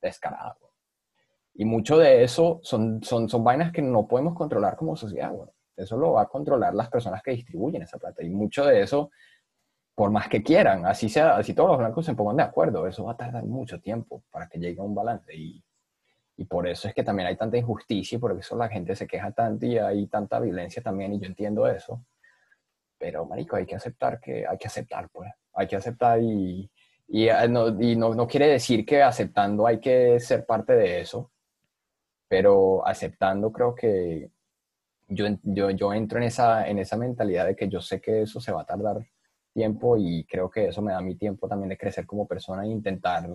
[0.02, 0.54] descarada.
[1.54, 5.32] Y mucho de eso son, son, son vainas que no podemos controlar como sociedad.
[5.74, 8.22] Eso lo va a controlar las personas que distribuyen esa plata.
[8.22, 9.10] Y mucho de eso
[9.98, 13.02] por más que quieran, así sea, así todos los blancos se pongan de acuerdo, eso
[13.02, 15.60] va a tardar mucho tiempo para que llegue a un balance y,
[16.36, 19.08] y por eso es que también hay tanta injusticia y por eso la gente se
[19.08, 22.04] queja tanto y hay tanta violencia también y yo entiendo eso.
[22.96, 25.32] Pero, marico, hay que aceptar que hay que aceptar, pues.
[25.54, 26.70] Hay que aceptar y,
[27.08, 31.00] y, eh, no, y no, no, quiere decir que aceptando hay que ser parte de
[31.00, 31.32] eso,
[32.28, 34.30] pero aceptando creo que
[35.08, 38.40] yo, yo, yo entro en esa, en esa mentalidad de que yo sé que eso
[38.40, 39.04] se va a tardar
[39.52, 42.68] tiempo y creo que eso me da mi tiempo también de crecer como persona e
[42.68, 43.28] intentar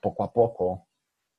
[0.00, 0.88] poco a poco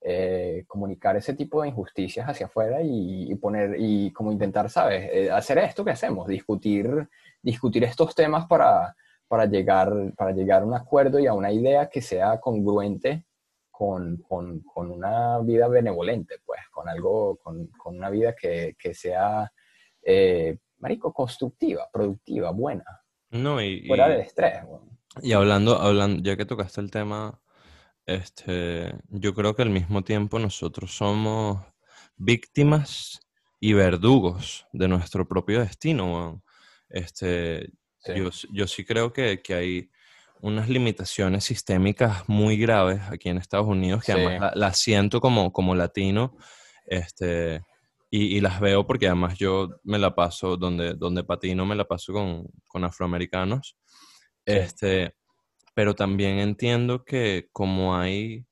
[0.02, 5.10] eh, comunicar ese tipo de injusticias hacia afuera y, poner y como intentar, ¿sabes?
[5.12, 7.10] Eh, hacer esto que hacemos, discutir,
[7.42, 8.96] discutir estos temas para,
[9.28, 13.26] para, llegar, para llegar a un acuerdo y a una idea que sea congruente
[13.70, 18.94] con, con, con una vida benevolente, pues, con algo, con, con una vida que, que
[18.94, 19.52] sea,
[20.02, 22.99] eh, marico, constructiva, productiva, buena.
[23.32, 24.60] No, y, fuera del estrés.
[25.22, 27.40] Y hablando, hablando, ya que tocaste el tema,
[28.06, 31.64] este, yo creo que al mismo tiempo nosotros somos
[32.18, 33.20] víctimas
[33.60, 36.14] y verdugos de nuestro propio destino.
[36.14, 36.44] weón.
[36.90, 38.14] Este, Sí.
[38.16, 39.92] yo, yo sí creo que, que hay
[40.42, 44.18] unas limitaciones sistémicas muy graves aquí en Estados Unidos que Sí.
[44.18, 46.38] además la- las siento como, como latino
[46.86, 47.62] este,
[48.12, 52.12] y, las veo porque además yo me la paso, donde, donde patino me la paso
[52.12, 53.78] con, con afroamericanos.
[54.46, 55.16] Este,
[55.76, 58.46] pero también entiendo que como hay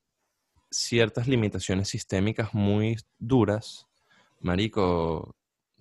[0.70, 3.86] ciertas limitaciones sistémicas muy duras,
[4.40, 5.36] marico,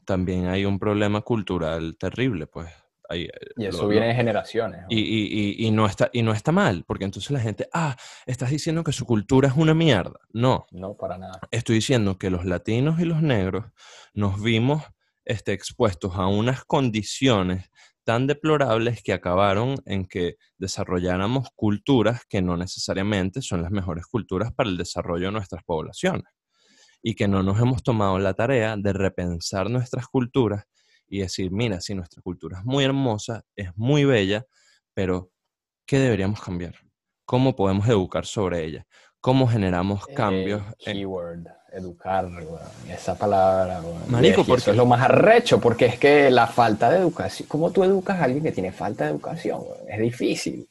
[0.05, 2.73] también hay un problema cultural terrible, pues.
[3.09, 4.81] Hay, eh, Y eso lo- viene de generaciones.
[4.81, 4.87] ¿no?
[4.89, 7.95] y, y- y- y no está, y no está mal, porque entonces la gente, ah,
[8.25, 10.19] estás diciendo que su cultura es una mierda.
[10.33, 11.39] No, No, para nada.
[11.51, 13.65] estoy diciendo que los latinos y los negros
[14.13, 14.83] nos vimos
[15.25, 17.69] este, expuestos a unas condiciones
[18.05, 24.53] tan deplorables que acabaron en que desarrolláramos culturas que no necesariamente son las mejores culturas
[24.53, 26.23] para el desarrollo de nuestras poblaciones
[27.03, 30.63] y que no nos hemos tomado la tarea de repensar nuestras culturas
[31.07, 34.45] y decir, mira, si nuestra cultura es muy hermosa, es muy bella,
[34.93, 35.31] pero
[35.85, 36.75] ¿qué deberíamos cambiar?
[37.25, 38.85] ¿Cómo podemos educar sobre ella?
[39.19, 40.61] ¿Cómo generamos cambios?
[40.79, 42.29] En- keyword, educar,
[42.89, 43.81] esa palabra.
[44.07, 47.47] Y Marico, porque- eso es lo más arrecho, porque es que la falta de educación,
[47.49, 49.63] ¿cómo tú educas a alguien que tiene falta de educación?
[49.87, 50.69] Es difícil.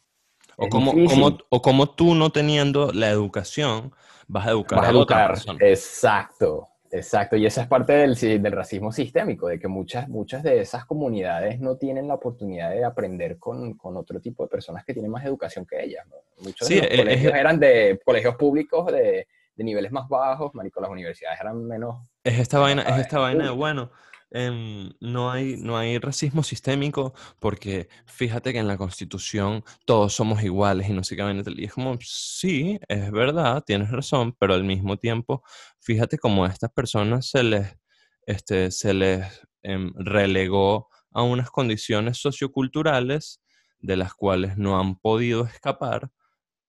[0.57, 3.93] O como, como, o como tú no teniendo la educación
[4.27, 5.29] vas a educar Vas a a otra educar.
[5.35, 5.59] persona.
[5.61, 7.36] Exacto, exacto.
[7.36, 11.60] Y esa es parte del, del racismo sistémico, de que muchas, muchas de esas comunidades
[11.60, 15.24] no tienen la oportunidad de aprender con, con otro tipo de personas que tienen más
[15.24, 16.06] educación que ellas.
[16.09, 16.16] ¿no?
[16.44, 20.09] Muchos Sí, de los es- colegios es- eran de colegios públicos de, de niveles más
[20.09, 21.97] bajos, marico, las universidades eran menos...
[22.24, 23.90] Es esta vaina, es esta en vaina de, bueno,
[24.31, 30.43] em, no hay, no hay racismo sistémico porque fíjate que en la Constitución todos somos
[30.43, 31.43] iguales y no sé qué.
[31.57, 35.43] Y es como, sí, es verdad, tienes razón, pero al mismo tiempo,
[35.81, 37.77] fíjate cómo a estas personas se les,
[38.27, 39.27] este, se les
[39.62, 43.40] em, relegó a unas condiciones socioculturales
[43.78, 46.11] de las cuales no han podido escapar,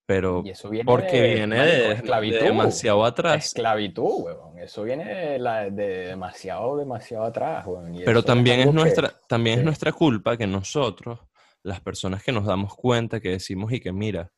[0.08, 2.40] pero Y eso viene porque de, viene de, de esclavitud.
[2.40, 3.46] demasiado atrás.
[3.46, 4.58] Esclavitud, huevón.
[4.58, 7.94] Eso viene de, la- de demasiado, demasiado atrás, huevón.
[7.94, 11.20] Y Pero también es que- nuestra, también es nuestra culpa que nosotros,
[11.62, 14.32] las personas que nos damos cuenta, que decimos y que mira,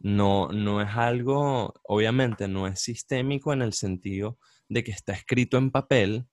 [0.00, 5.56] no, no es algo, obviamente no es sistémico en el sentido de que está escrito
[5.56, 6.26] en papel,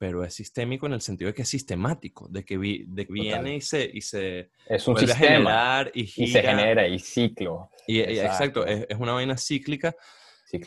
[0.00, 3.12] pero es sistémico en el sentido de que es sistemático, de que, vi- de que
[3.12, 5.18] viene y se, y se Es un a sistema.
[5.18, 6.42] generar y Y se gira.
[6.56, 7.68] genera, y ciclo.
[7.86, 8.66] y- exacto, Exacto.
[8.66, 9.94] es, es una vaina cíclica,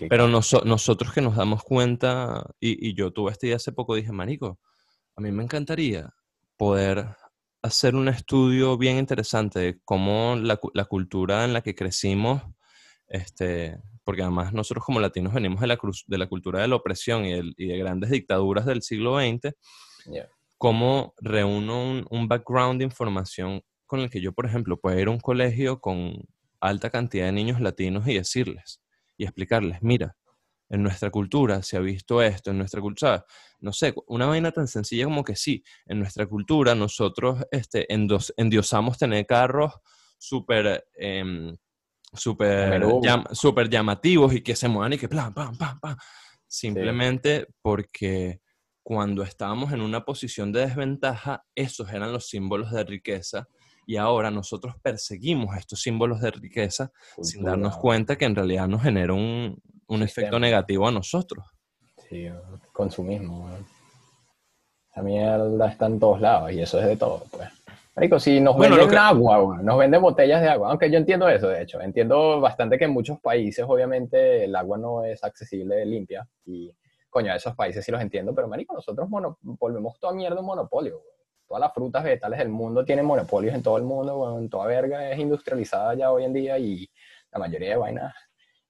[0.08, 3.96] pero noso- nosotros que nos damos cuenta, y, y yo tuve este día hace poco,
[3.96, 4.60] dije, Marico,
[5.16, 6.14] a mí me encantaría
[6.56, 7.08] poder
[7.64, 12.44] hacer un estudio bien interesante de cómo la, la cultura en la que crecimos,
[13.08, 16.76] este, porque además nosotros como latinos venimos de la, cruz- de la cultura de la
[16.76, 19.54] opresión y, del- y de grandes dictaduras del siglo XX,
[20.06, 20.28] Ya.
[20.58, 25.08] cómo reúno un, un background de información con el que yo, por ejemplo, puedo ir
[25.08, 26.24] a un colegio con
[26.60, 28.82] alta cantidad de niños latinos y decirles
[29.18, 30.16] y explicarles, mira,
[30.70, 33.24] en nuestra cultura se ha visto esto, en nuestra cultura,
[33.60, 38.34] no sé, una vaina tan sencilla como que sí, en nuestra cultura nosotros este, endos-
[38.38, 39.74] endiosamos tener carros
[40.18, 40.86] súper...
[40.96, 41.56] em,
[42.14, 45.98] súper llam- súper llamativos y que se muevan y que plan, pam, pam, pam.
[46.48, 48.42] Simplemente porque
[48.84, 53.48] cuando estábamos en una posición de desventaja, esos eran los símbolos de riqueza
[53.86, 56.92] y ahora nosotros perseguimos estos símbolos de riqueza
[57.22, 61.46] sin darnos cuenta que en realidad nos genera un, un efecto negativo a nosotros.
[62.10, 62.28] Sí,
[62.72, 63.50] consumismo.
[64.92, 67.50] Esa mierda está en todos lados y eso es de todo, pues.
[67.96, 71.30] Marico, si nos Bueno, venden que- agua, nos venden botellas de agua, aunque yo entiendo
[71.30, 75.86] eso, de hecho, entiendo bastante que en muchos países, obviamente, el agua no es accesible,
[75.86, 76.76] limpia, y,
[77.10, 79.08] coño, a esos países sí los entiendo, pero, marico, nosotros
[79.42, 81.02] volvemos toda mierda un monopolio.
[81.48, 85.12] Todas las frutas vegetales del mundo tienen monopolios en todo el mundo, weón, toda verga
[85.12, 86.90] es industrializada ya hoy en día y
[87.32, 88.16] la mayoría de vainas,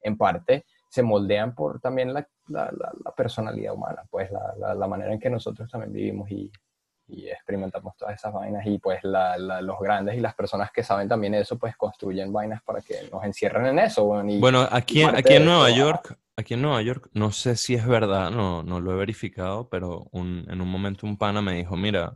[0.01, 4.75] en parte, se moldean por también la, la- la- la personalidad humana, pues la, la-
[4.75, 6.51] la manera en que nosotros también vivimos y,
[7.13, 10.83] y experimentamos todas esas vainas y pues la- la- los grandes y las personas que
[10.83, 14.03] saben también eso pues construyen vainas para que nos encierren en eso.
[14.03, 17.75] weón, y- Bueno, aquí, aquí en Nueva York, aquí en Nueva York, no sé si
[17.75, 21.53] es verdad, no, no lo he verificado, pero un- en un momento un pana me
[21.53, 22.13] dijo, mira,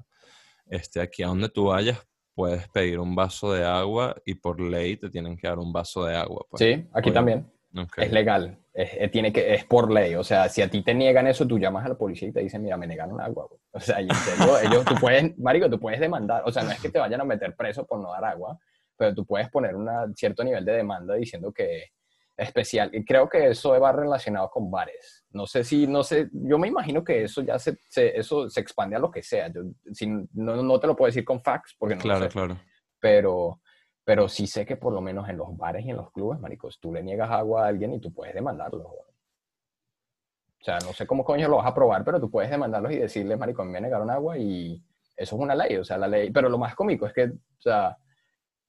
[0.65, 4.95] este, aquí a donde tú vayas puedes pedir un vaso de agua y por ley
[4.97, 6.45] te tienen que dar un vaso de agua.
[6.49, 6.61] pues.
[6.61, 7.51] sí, aquí también.
[7.75, 7.97] Ok.
[7.99, 10.15] Es legal, es, es- tiene que, es por ley.
[10.15, 12.41] O sea, si a ti te niegan eso, tú llamas a la policía y te
[12.41, 13.47] dicen, mira, me negaron agua.
[13.49, 13.59] güey".
[13.71, 16.43] O sea, y en serio, ellos, tú puedes, marico, tú puedes demandar.
[16.45, 18.57] O sea, no es que te vayan a meter preso por no dar agua,
[18.95, 21.91] pero tú puedes poner un cierto nivel de demanda diciendo que
[22.35, 22.91] especial.
[22.93, 25.25] Y creo que eso va relacionado con bares.
[25.31, 28.95] No sé si, no sé, yo me imagino que eso ya se, eso se expande
[28.95, 29.47] a lo que sea.
[29.47, 29.61] Yo,
[29.91, 32.29] si, no, no, te lo puedo decir con facts porque no Claro, sé.
[32.29, 32.59] claro.
[32.99, 33.59] Pero,
[34.07, 36.79] pero sí sé que por lo menos en los bares y en los clubes, maricos,
[36.79, 38.85] tú le niegas agua a alguien y tú puedes demandarlo.
[38.87, 42.99] O sea, no sé cómo coño lo vas a probar, pero tú puedes demandarlos y
[42.99, 44.81] decirle, marico, a mí me negaron agua y
[45.17, 46.31] eso es una ley, o sea, la ley.
[46.31, 47.97] Pero lo más cómico es que, o sea,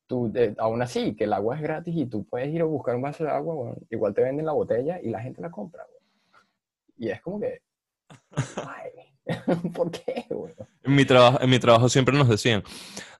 [0.08, 2.96] tú, eh, aún así, que el agua es gratis y tú puedes ir a buscar
[2.96, 5.86] un vaso de agua, igual te venden la botella y la gente la compra.
[6.96, 7.62] Y es como que,
[8.56, 8.90] ay,
[9.72, 10.26] ¿por qué?
[10.30, 10.66] Bueno?
[10.82, 12.64] En mi, trabajo, en mi trabajo siempre nos decían,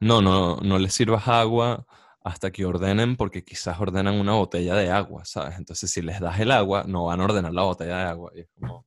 [0.01, 1.87] no, no, no les sirvas agua
[2.29, 5.59] hasta que ordenen porque quizás ordenan una botella de agua, ¿sabes?
[5.59, 8.31] Entonces si les das el agua, no van a ordenar la botella de agua.
[8.35, 8.85] Y es como,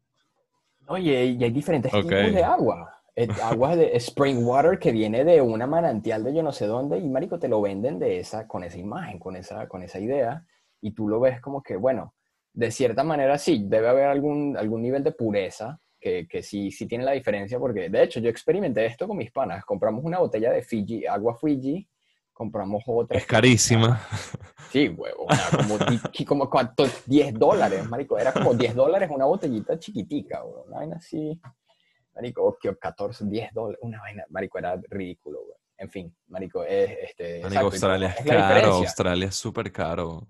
[0.87, 3.01] Oye, y hay diferentes tipos de agua.
[3.15, 6.97] Eh, Agua de spring water que viene de una manantial de yo no sé dónde
[6.97, 10.45] y marico te lo venden de esa con esa imagen, con esa con esa idea
[10.79, 12.15] y tú lo ves como que bueno,
[12.53, 16.87] de cierta manera sí, debe haber algún algún nivel de pureza que, que sí sí
[16.87, 20.51] tiene la diferencia porque de hecho yo experimenté esto con mis panas, compramos una botella
[20.51, 21.85] de Fiji, agua Fiji,
[22.41, 24.01] compramos otra es carísima.
[24.71, 25.77] Sí, huevo, como,
[26.27, 30.95] como cuánto, 10 dólares, marico, era como 10 dólares una botellita chiquitica, huevo, una vaina
[30.95, 31.39] así,
[32.15, 35.59] marico, que 14, 10 dólares, una vaina, marico, era ridículo, huevo.
[35.77, 38.73] En fin, marico, es, este, Marico, Australia es es caro.
[38.73, 40.27] Australia es súper caro.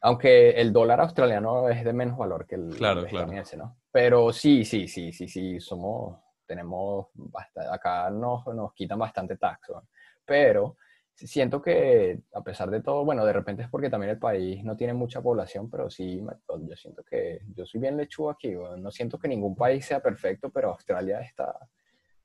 [0.00, 3.06] Aunque el dólar australiano es de menos valor que el Claro, el claro.
[3.06, 3.76] estadounidense, ¿no?
[3.90, 9.68] Pero sí, sí, sí, sí, sí, somos, tenemos, bastante, acá nos, nos quitan bastante tax,
[9.70, 9.82] ¿no?
[10.24, 10.76] pero
[11.14, 14.76] siento que a pesar de todo, bueno, de repente es porque también el país no
[14.76, 16.34] tiene mucha población, pero sí, me-
[16.68, 18.76] yo siento que yo soy bien lechuga aquí, ¿no?
[18.76, 21.56] no siento que ningún país sea perfecto, pero Australia está...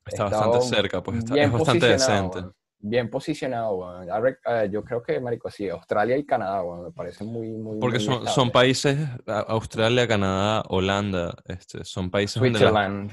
[0.06, 2.40] Está bastante cerca, pues está, bien es bastante decente.
[2.82, 7.78] Bien posicionado, eh, Yo creo que, marico, sí, Australia y Canadá, me parecen muy, muy,
[7.78, 8.98] Porque muy son, son países,
[9.28, 13.07] Australia, Canadá, Holanda, este, son países donde la,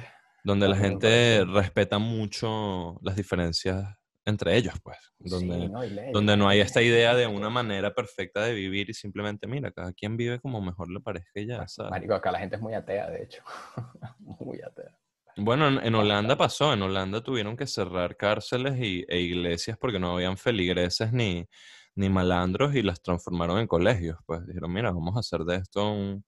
[0.45, 1.45] donde gente parece.
[1.53, 3.85] respeta mucho las diferencias
[4.27, 4.99] entre ellos, pues.
[5.19, 5.81] Donde, Sí, no,
[6.13, 9.71] donde no hay esta es idea de una manera perfecta de vivir y simplemente, mira,
[9.71, 11.91] cada quien vive como mejor le parezca y ya, ¿sabes?
[11.91, 13.43] Marico, acá la gente es muy atea, de hecho.
[14.19, 14.99] muy atea.
[15.37, 19.99] Bueno, en, en Holanda pasó, en Holanda tuvieron que cerrar cárceles y, e iglesias porque
[19.99, 21.47] no habían feligreses ni,
[21.95, 24.19] ni malandros y las transformaron en colegios.
[24.27, 26.25] Pues dijeron, mira, vamos a hacer de esto un,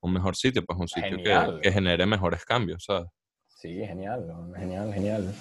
[0.00, 3.08] un mejor sitio, pues un sitio que, que genere mejores cambios, ¿sabes?
[3.46, 5.34] Sí, genial, genial, genial.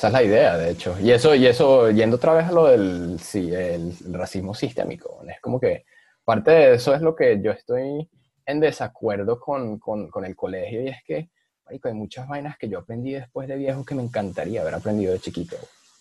[0.00, 0.96] Esa es la idea, de hecho.
[0.98, 5.38] Y eso, y eso, yendo otra vez a lo del sí, el, racismo sistémico, es
[5.42, 5.84] como que
[6.24, 8.08] parte de eso es lo que yo estoy
[8.46, 11.28] en desacuerdo con, con, con el colegio y es que,
[11.66, 15.12] marico, hay muchas vainas que yo aprendí después de viejo que me encantaría haber aprendido
[15.12, 15.56] de chiquito.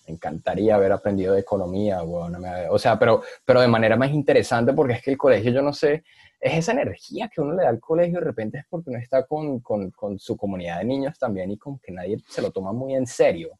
[0.08, 4.12] Me encantaría haber aprendido de economía, weón, me- o sea, pero, pero de manera más
[4.12, 6.06] interesante porque es que el colegio, yo no sé,
[6.40, 9.26] es esa energía que uno le da al colegio de repente es porque uno está
[9.26, 12.96] con, con su comunidad de niños también y con que nadie se lo toma muy
[12.96, 13.60] en serio.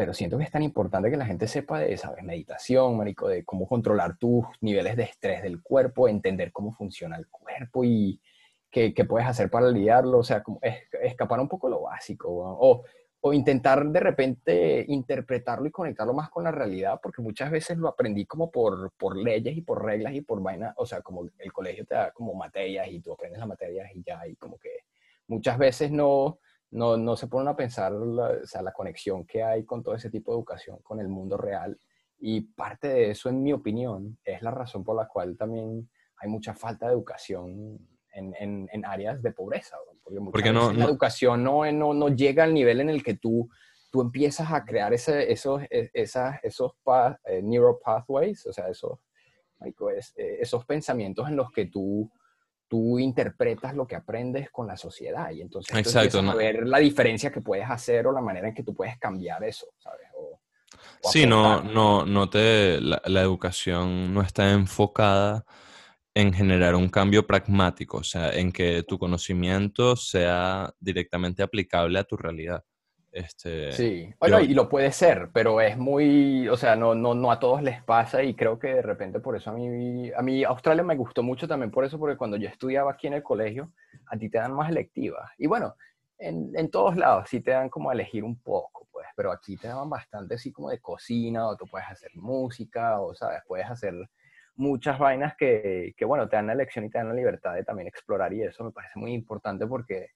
[0.00, 2.24] Pero siento que es tan importante que la gente sepa de, ¿sabes?
[2.24, 7.28] Meditación, marico, de cómo controlar tus niveles de estrés del cuerpo, entender cómo funciona el
[7.28, 8.18] cuerpo y
[8.70, 12.82] qué, puedes hacer para lidiarlo, o sea, como es- escapar un poco lo básico, o,
[13.34, 18.24] intentar de repente interpretarlo y conectarlo más con la realidad, porque muchas veces lo aprendí
[18.24, 21.84] como por, por leyes y por reglas y por vainas, o sea, como el colegio
[21.84, 24.70] te da como materias y tú aprendes las materias y ya, y como que
[25.26, 26.38] muchas veces no,
[26.72, 29.94] no, no se ponen a pensar la, o sea, la conexión que hay con todo
[29.94, 31.78] ese tipo de educación, con el mundo real.
[32.18, 35.88] Y parte de eso, en mi opinión, es la razón por la cual también
[36.18, 37.78] hay mucha falta de educación
[38.12, 39.76] en, en, en áreas de pobreza.
[39.86, 39.98] ¿no?
[40.02, 43.14] Porque Porque no- la no- educación no, no, no llega al nivel en el que
[43.14, 43.48] tú,
[43.90, 48.68] tú empiezas a crear ese, esos, e- esas, esos pa- eh, neural pathways, o sea,
[48.68, 48.98] esos,
[49.64, 52.10] eh, esos pensamientos en los que tú
[52.70, 56.78] tú interpretas lo que aprendes con la sociedad y entonces Exacto, no- a ver la
[56.78, 60.06] diferencia que puedes hacer o la manera en que tú puedes cambiar eso, ¿sabes?
[60.16, 60.40] O,
[61.02, 65.44] o Sí, no, no, no te, la, la educación no está enfocada
[66.14, 72.04] en generar un cambio pragmático, o sea, en que tu conocimiento sea directamente aplicable a
[72.04, 72.64] tu realidad.
[73.12, 77.14] Este, Sí, bueno, yo- y lo puede ser, pero es muy, o sea, no, no,
[77.14, 80.22] no a todos les pasa y creo que de repente por eso a mí, a
[80.22, 83.22] mí Australia me gustó mucho también por eso, porque cuando yo estudiaba aquí en el
[83.24, 83.72] colegio,
[84.06, 85.28] a ti te dan más electivas.
[85.38, 85.74] Y bueno,
[86.18, 89.56] en, en todos lados sí te dan como a elegir un poco, pues, pero aquí
[89.56, 93.66] te daban bastante así como de cocina, o tú puedes hacer música, o sabes, puedes
[93.68, 93.94] hacer
[94.54, 97.64] muchas vainas que, que, bueno, te dan la elección y te dan la libertad de
[97.64, 100.10] también explorar y eso me parece muy importante porque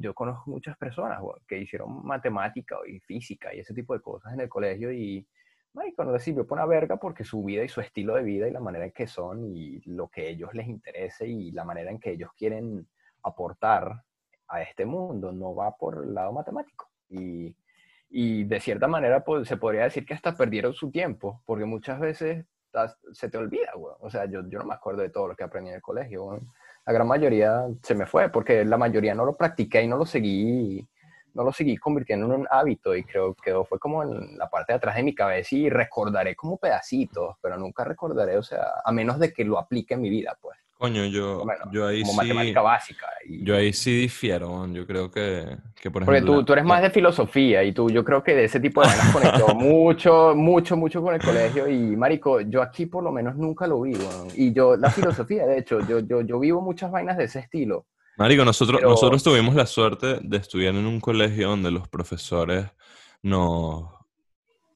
[0.00, 4.40] yo conozco muchas personas que hicieron matemática y física y ese tipo de cosas en
[4.40, 5.26] el colegio y
[5.72, 8.60] marico, no les sirvió verga porque su vida y su estilo de vida y la
[8.60, 12.00] manera en que son y lo que a ellos les interese y la manera en
[12.00, 12.86] que ellos quieren
[13.22, 14.02] aportar
[14.48, 16.88] a este mundo no va por el lado matemático.
[17.08, 17.54] Y,
[18.08, 22.00] y de cierta manera pues, se podría decir que hasta perdieron su tiempo, porque muchas
[22.00, 22.44] veces
[23.12, 23.72] se te olvida.
[23.74, 26.40] O sea, yo, yo no me acuerdo de todo lo que aprendí en el colegio.
[26.86, 30.06] La gran mayoría se me fue, porque la mayoría no lo practiqué y no lo
[30.06, 30.86] seguí
[31.34, 34.72] no lo seguí convirtiendo en un hábito y creo que fue como en la parte
[34.72, 38.92] de atrás de mi cabeza y recordaré como pedacitos, pero nunca recordaré, o sea, a
[38.92, 40.58] menos de que lo aplique en mi vida, pues.
[40.80, 42.28] Coño, yo, yo ahí como sí...
[42.28, 43.06] matemática básica.
[43.28, 43.44] Y...
[43.44, 46.06] Yo ahí sí difiero, yo creo que, que por ejemplo...
[46.06, 48.80] Porque tú, tú eres más de filosofía y tú, yo creo que de ese tipo
[48.80, 53.12] de vainas conectó mucho, mucho, mucho con el colegio y, marico, yo aquí por lo
[53.12, 54.26] menos nunca lo vivo.
[54.34, 57.84] Y yo, la filosofía, de hecho, yo, yo, yo vivo muchas vainas de ese estilo.
[58.16, 62.64] Marico, nosotros, nosotros tuvimos la suerte de estudiar en un colegio donde los profesores
[63.20, 63.84] nos,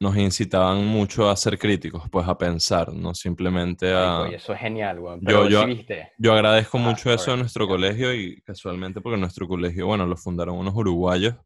[0.05, 4.29] nos incitaban mucho a ser críticos, pues a pensar, no simplemente a...
[4.31, 5.19] eso es genial, güey.
[5.23, 5.65] Yo, yo,
[6.19, 10.57] yo, agradezco mucho eso a nuestro colegio y casualmente porque nuestro colegio, bueno, lo fundaron
[10.59, 11.37] unos uruguayos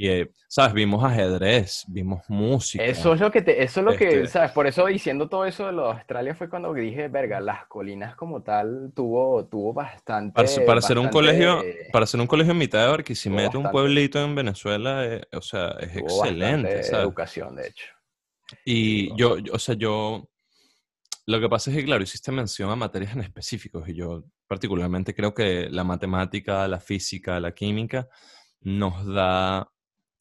[0.00, 0.72] y, eh, ¿sabes?
[0.74, 2.84] Vimos ajedrez, vimos música.
[2.84, 4.52] Eso es lo que, te, eso es lo que, Este ¿sabes?
[4.52, 8.40] Por eso diciendo todo eso de los Australia fue cuando dije, verga, las colinas como
[8.42, 10.34] tal tuvo, tuvo bastante...
[10.36, 13.70] Para, ser- para ser un colegio, para ser un colegio en mitad de Barquisimeto, un
[13.72, 17.04] pueblito en Venezuela, eh, o sea, es tuvo excelente, ¿sabes?
[17.04, 17.86] educación, de hecho.
[18.64, 20.28] Y yo, yo- o sea, yo,
[21.26, 25.12] lo que pasa es que, claro, hiciste mención a materias en específicos y yo particularmente
[25.12, 28.08] creo que la matemática, la física, la química
[28.60, 29.68] nos da,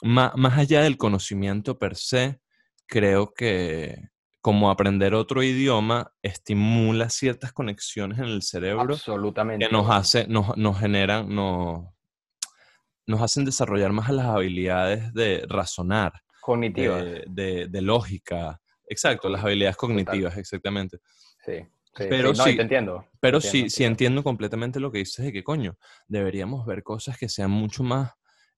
[0.01, 2.39] ma- más, allá del conocimiento per se,
[2.87, 4.09] creo que
[4.41, 9.65] como aprender otro idioma estimula ciertas conexiones en el cerebro Absolutamente.
[9.65, 11.85] que nos hace, nos, nos generan, nos,
[13.05, 16.97] nos hacen desarrollar más las habilidades de razonar Cognitiva.
[16.97, 18.61] de, de- de lógica.
[18.89, 20.99] Exacto, las habilidades cognitivas, exactamente.
[21.45, 21.53] Sí.
[21.95, 23.05] sí, Pero sí, no, sí, te entiendo.
[23.11, 23.91] te Pero entiendo, sí, te sí entiendo.
[23.91, 28.11] entiendo completamente lo que dices de que, coño, deberíamos ver cosas que sean mucho más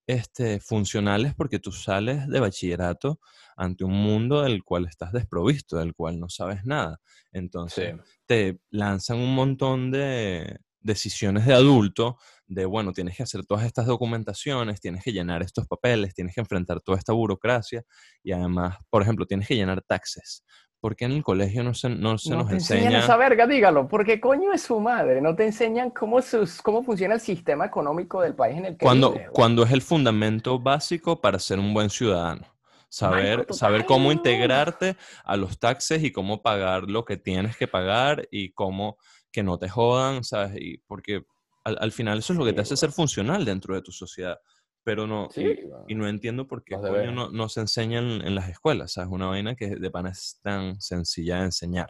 [0.09, 3.19] este, funcionales porque tú sales de bachillerato
[3.55, 6.99] ante un mundo del cual estás desprovisto, del cual no sabes nada.
[7.31, 8.01] Entonces, Sí.
[8.25, 12.17] te lanzan un montón de decisiones de adulto,
[12.47, 16.41] de, bueno, tienes que hacer todas estas documentaciones, tienes que llenar estos papeles, tienes que
[16.41, 17.83] enfrentar toda esta burocracia
[18.23, 20.43] y además, por ejemplo, tienes que llenar taxes.
[20.79, 23.03] ¿Por qué en el colegio no se, no se no nos te enseñan enseña?
[23.03, 27.15] esa verga, dígalo, porque coño es su madre, no te enseñan cómo, sus, cómo funciona
[27.15, 29.25] el sistema económico del país en el que Cuando, güey.
[29.33, 32.45] cuando es el fundamento básico para ser un buen ciudadano.
[32.91, 38.27] Saber, saber cómo integrarte a los taxes y cómo pagar lo que tienes que pagar
[38.31, 38.97] y cómo
[39.31, 40.57] que no te jodan, ¿sabes?
[40.59, 41.23] Y porque
[41.65, 44.39] al, al final eso es lo que te hace ser funcional dentro de tu sociedad.
[44.83, 48.49] Pero no, Sí, y, no entiendo por qué coño no, no se enseña en, las
[48.49, 49.11] escuelas, ¿sabes?
[49.11, 51.89] Una vaina que de pana es tan sencilla de enseñar.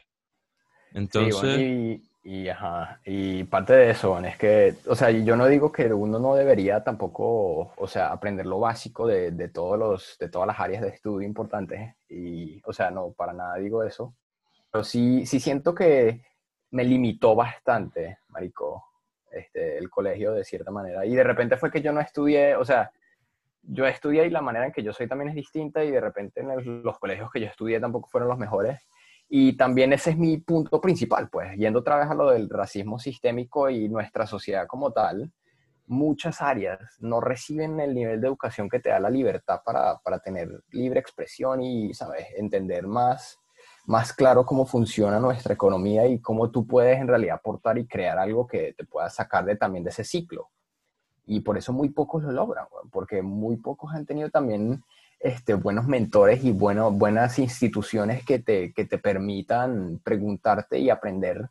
[0.92, 5.12] Sí, Entonces, bueno, y, y, ajá, y parte de eso, bueno, es que, o sea,
[5.12, 9.50] yo no digo que uno no debería tampoco, o sea, aprender lo básico de, de
[9.50, 13.56] todos los, de todas las áreas de estudio importantes, y, o sea, no, para nada
[13.56, 14.16] digo eso,
[14.72, 16.24] pero sí, sí siento que
[16.72, 18.89] me limitó bastante, marico,
[19.32, 22.66] este, el colegio de cierta manera, y de repente fue que yo no estudié, o
[22.66, 22.92] sea,
[23.62, 26.42] yo estudié y la manera en que yo soy también es distinta, y de repente
[26.42, 28.88] en los colegios que yo estudié tampoco fueron los mejores,
[29.28, 32.98] y también ese es mi punto principal, pues, yendo otra vez a lo del racismo
[32.98, 35.32] sistémico y nuestra sociedad como tal,
[35.86, 40.20] muchas áreas no reciben el nivel de educación que te da la libertad para, para
[40.20, 43.40] tener libre expresión y, ¿sabes?, entender más,
[43.86, 48.20] más claro cómo funciona nuestra economía y cómo tú puedes en realidad aportar y crear
[48.20, 50.50] algo que te pueda sacar de, también de ese ciclo.
[51.26, 54.84] Y por eso muy pocos lo logran, porque muy pocos han tenido también
[55.20, 61.50] este, buenos mentores y bueno, buenas instituciones que te, que te permitan preguntarte y aprender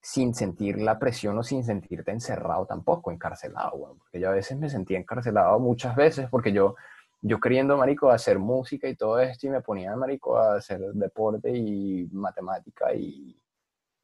[0.00, 3.98] sin sentir la presión o sin sentirte encerrado tampoco, encarcelado, weón.
[3.98, 6.74] porque yo a veces me sentía encarcelado muchas veces porque yo,
[7.22, 11.50] yo queriendo, marico, hacer música y todo esto y me ponía, marico, a hacer deporte
[11.56, 13.40] y matemática y,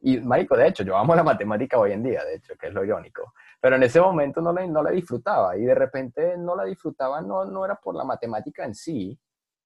[0.00, 2.72] y, marico, de hecho, yo amo la matemática hoy en día, de hecho, que es
[2.72, 3.34] lo irónico.
[3.60, 7.20] Pero en ese momento no la, no la disfrutaba y de repente no la disfrutaba,
[7.20, 9.18] no, no era por la matemática en sí,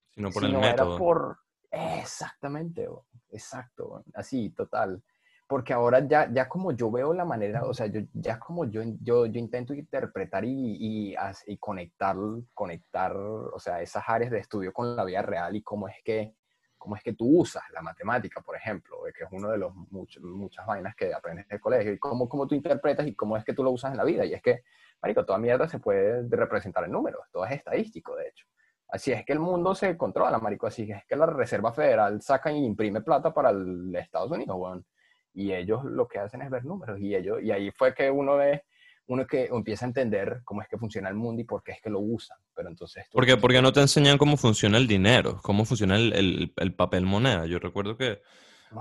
[0.09, 0.87] sino por el sino método.
[0.87, 1.37] era por...
[1.69, 2.87] Exactamente,
[3.29, 5.01] exacto, así, total.
[5.47, 8.81] Porque ahora ya, ya como yo veo la manera, o sea, yo, ya como yo,
[9.01, 11.15] yo, yo intento interpretar y, y,
[11.47, 12.15] y conectar,
[12.53, 16.33] conectar, o sea, esas áreas de estudio con la vida real y cómo es que,
[16.77, 19.57] cómo es que tú usas la matemática, por ejemplo, que es uno de
[19.89, 23.37] muchos, muchas vainas que aprendes en el colegio, y cómo, cómo tú interpretas y cómo
[23.37, 24.25] es que tú lo usas en la vida.
[24.25, 24.63] Y es que,
[25.01, 28.45] marico, toda mierda se puede representar en números, todo es estadístico, de hecho.
[28.93, 30.67] Así es que el mundo se controla, marico.
[30.67, 34.85] Así es que la Reserva Federal saca y imprime plata para el Estados Unidos, weón.
[35.33, 36.99] Y ellos lo que hacen es ver números.
[36.99, 38.63] Y ellos, y ahí fue que uno ve,
[39.07, 41.81] uno que empieza a entender cómo es que funciona el mundo y por qué es
[41.81, 42.37] que lo usan.
[42.55, 43.05] Pero entonces...
[43.11, 47.05] Porque, porque no te enseñan cómo funciona el dinero, cómo funciona el, el- el papel
[47.05, 47.45] moneda.
[47.45, 48.21] Yo recuerdo que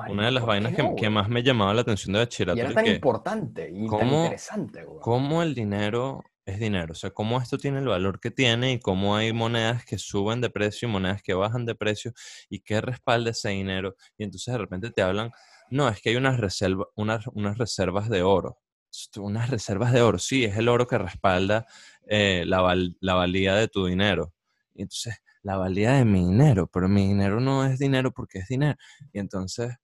[0.08, 1.14] una de las ¿por qué vainas que, no, que weón?
[1.14, 4.22] más me llamaba la atención de bachillerato Y era tan que importante y tan ¿cómo-
[4.24, 5.00] interesante, weón.
[5.00, 8.80] cómo el dinero es dinero, o sea, cómo esto tiene el valor que tiene y
[8.80, 12.12] cómo hay monedas que suben de precio y monedas que bajan de precio
[12.48, 13.94] y qué respalda ese dinero.
[14.18, 15.30] Y entonces de repente te hablan,
[15.72, 18.58] no, es que hay unas, reserva- unas, unas reservas de oro.
[19.16, 21.66] Unas reservas de oro, sí, es el oro que respalda
[22.06, 24.34] eh, la, val- la valía de tu dinero.
[24.74, 28.48] Y entonces, la valía de mi dinero, pero mi dinero no es dinero porque es
[28.48, 28.76] dinero.
[29.12, 29.74] Y entonces,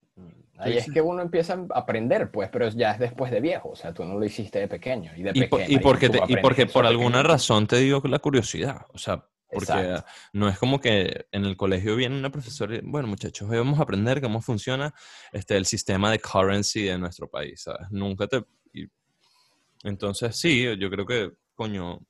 [0.58, 3.70] Ahí es que uno empieza a aprender, pues, pero ya es después de viejo.
[3.70, 5.12] O sea, tú no lo hiciste de pequeño.
[5.16, 7.22] Y, de Y, por- y porque, te- por alguna pequeño.
[7.32, 8.82] razón te digo la curiosidad.
[8.92, 10.10] O sea, porque Exacto.
[10.32, 13.78] no es como que en el colegio viene una profesora y, bueno, muchachos, hoy vamos
[13.78, 14.92] a aprender cómo funciona
[15.32, 17.86] este, el sistema de currency de nuestro país, ¿sabes?
[17.90, 18.44] Nunca te...
[18.72, 18.86] y-
[19.84, 22.00] entonces, sí, yo creo que, coño,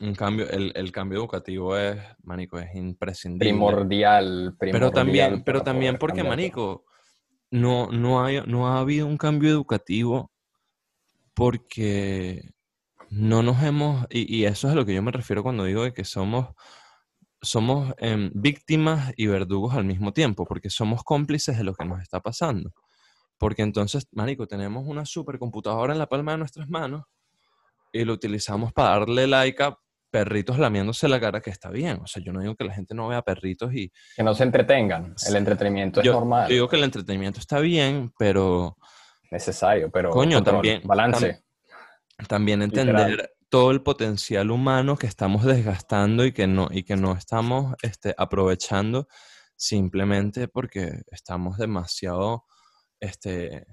[0.00, 3.48] un cambio, el, el cambio educativo es, manico, es imprescindible.
[3.50, 6.84] Primordial, Pero primordial también, pero también porque, manico,
[7.50, 10.30] no, no, hay, no ha habido un cambio educativo
[11.34, 12.50] porque
[13.10, 15.84] no nos hemos, y, y eso es a lo que yo me refiero cuando digo
[15.84, 16.48] de que somos,
[17.40, 22.00] somos em, víctimas y verdugos al mismo tiempo, porque somos cómplices de lo que nos
[22.02, 22.72] está pasando.
[23.38, 27.04] Porque entonces, marico, tenemos una supercomputadora en la palma de nuestras manos
[27.92, 29.78] y lo utilizamos para darle like a
[30.10, 32.00] perritos lamiéndose la cara, que está bien.
[32.02, 34.42] O sea, yo no digo que la gente no vea perritos y, Que no se
[34.42, 35.14] entretengan.
[35.26, 38.76] El entretenimiento es normal, yo digo que el entretenimiento está bien, pero
[39.30, 41.42] necesario, pero Coño, control, también- balance.
[42.26, 42.88] También Literal.
[42.88, 47.74] entender todo el potencial humano que estamos desgastando y que no, y que no estamos
[47.82, 49.08] este, aprovechando
[49.56, 52.44] simplemente porque estamos demasiado
[53.00, 53.66] este,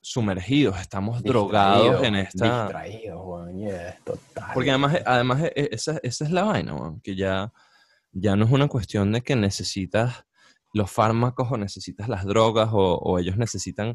[0.00, 2.64] sumergidos, estamos drogados en esta...
[2.64, 4.50] Distraído, weón, yeah, total.
[4.52, 7.52] Porque además, además e- e- esa, esa es la vaina, weón, que ya,
[8.12, 10.24] ya no es una cuestión de que necesitas
[10.74, 13.92] los fármacos o necesitas las drogas o, o ellos necesitan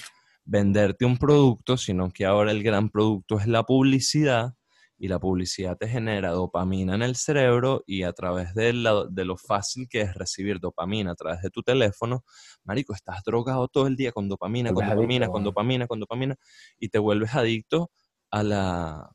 [0.48, 4.54] venderte un producto, sino que ahora el gran producto es la publicidad
[4.98, 9.26] y la publicidad te genera dopamina en el cerebro y a través de, la- de
[9.26, 12.24] lo fácil que es recibir dopamina a través de tu teléfono,
[12.64, 16.36] marico, estás drogado todo el día con dopamina, con dopamina, adicto, con dopamina, con dopamina
[16.80, 17.92] y te vuelves adicto
[18.32, 19.12] a la,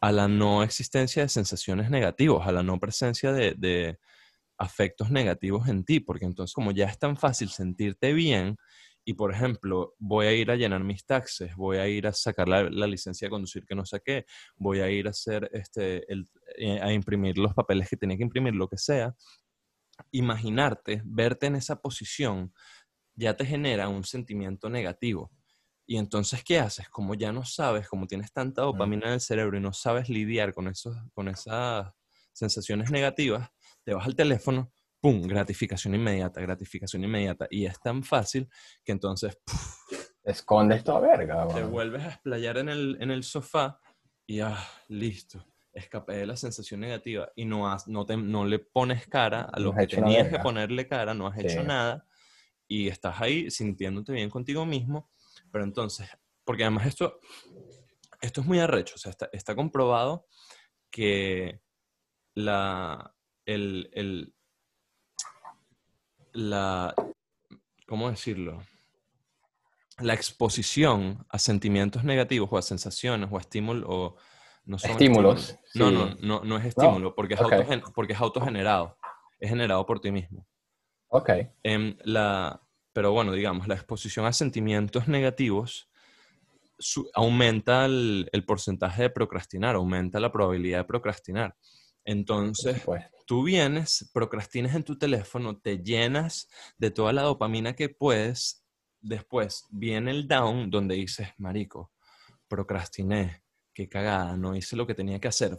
[0.00, 3.98] a la no existencia de sensaciones negativas, a la no presencia de, de
[4.58, 8.56] afectos negativos en ti, porque entonces como ya es tan fácil sentirte bien
[9.04, 12.48] y por ejemplo voy a ir a llenar mis taxes, voy a ir a sacar
[12.48, 14.24] la, la licencia de conducir que no saqué,
[14.56, 18.22] voy a ir a hacer este, el- eh, a imprimir los papeles que tenía que
[18.24, 19.14] imprimir, lo que sea,
[20.12, 22.52] imaginarte, verte en esa posición,
[23.14, 25.30] ya te genera un sentimiento negativo.
[25.86, 26.88] Y entonces, ¿qué haces?
[26.88, 30.54] Como ya no sabes, como tienes tanta dopamina en el cerebro y no sabes lidiar
[30.54, 31.92] con, esos, con esas
[32.32, 33.50] sensaciones negativas,
[33.84, 34.72] te vas al teléfono,
[35.04, 35.20] ¡pum!
[35.20, 37.46] Gratificación inmediata, gratificación inmediata.
[37.50, 38.48] Y es tan fácil
[38.82, 39.76] que entonces ¡puf!
[40.24, 43.78] Escondes toda verga, te vuelves a explayar en el, en el sofá
[44.26, 44.56] y ah,
[44.88, 45.44] listo.
[45.74, 49.58] Escapé de la sensación negativa y no, has, no, te, no le pones cara a
[49.58, 51.66] No lo has que hecho tenías que ponerle cara, no has hecho Sí.
[51.66, 52.06] nada
[52.66, 55.10] y estás ahí sintiéndote bien contigo mismo.
[55.52, 56.08] Pero entonces,
[56.44, 57.20] porque además esto,
[58.22, 60.26] esto es muy arrecho, o sea, está, está comprobado
[60.90, 61.60] que
[62.34, 63.14] la,
[63.44, 64.33] el, el,
[66.34, 66.94] la,
[67.86, 68.62] ¿cómo decirlo?
[70.00, 74.16] La exposición a sentimientos negativos o a sensaciones o a estímulos o
[74.66, 75.94] no son Estímulos, No, sí.
[75.94, 78.98] no, no, no es estímulo porque es, autogen- porque es autogenerado.
[79.38, 80.46] Es generado por ti mismo.
[81.08, 81.30] Ok.
[81.62, 82.60] Em, la,
[82.92, 85.88] pero bueno, digamos, la exposición a sentimientos negativos
[86.78, 91.56] su- aumenta el, el porcentaje de procrastinar, aumenta la probabilidad de procrastinar.
[92.04, 92.82] Entonces,
[93.24, 96.48] tú vienes, procrastinas en tu teléfono, te llenas
[96.78, 98.64] de toda la dopamina que puedes,
[99.00, 101.92] después viene el down donde dices, marico,
[102.48, 103.42] procrastiné,
[103.72, 105.58] qué cagada, no hice lo que tenía que hacer.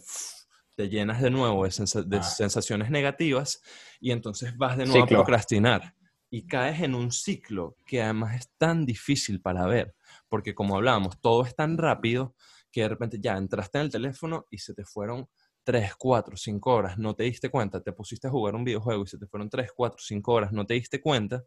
[0.75, 2.23] Te llenas de nuevo de, Ah.
[2.23, 3.61] sensaciones negativas
[3.99, 5.19] y entonces vas de nuevo Ciclo.
[5.19, 5.95] a procrastinar.
[6.29, 9.95] Y caes en un ciclo que además es tan difícil para ver,
[10.27, 12.35] porque como hablábamos, todo es tan rápido
[12.71, 15.29] que de repente ya entraste en el teléfono y se te fueron
[15.65, 19.07] 3, 4, 5 horas, no te diste cuenta, te pusiste a jugar un videojuego y
[19.07, 21.43] se te fueron 3, 4, 5 horas, no te diste cuenta,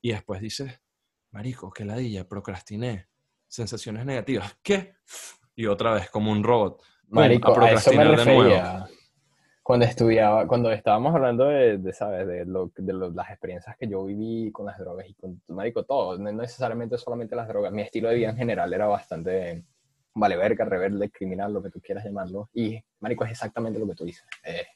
[0.00, 0.80] y después dices,
[1.30, 3.08] marico, qué ladilla, procrastiné,
[3.48, 4.94] sensaciones negativas, ¿qué?
[5.56, 8.86] Y otra vez, como un robot, marico, a eso me refería.
[9.62, 12.26] cuando estudiaba, cuando estábamos hablando de, de ¿sabes?
[12.26, 16.18] De, lo, de las experiencias que yo viví con las drogas y con, marico, todo,
[16.18, 19.64] no necesariamente solamente las drogas, mi estilo de vida en general era bastante
[20.14, 23.94] vale verga, rebelde, criminal, lo que tú quieras llamarlo, y marico, es exactamente lo que
[23.94, 24.24] tú dices.
[24.44, 24.66] Eh,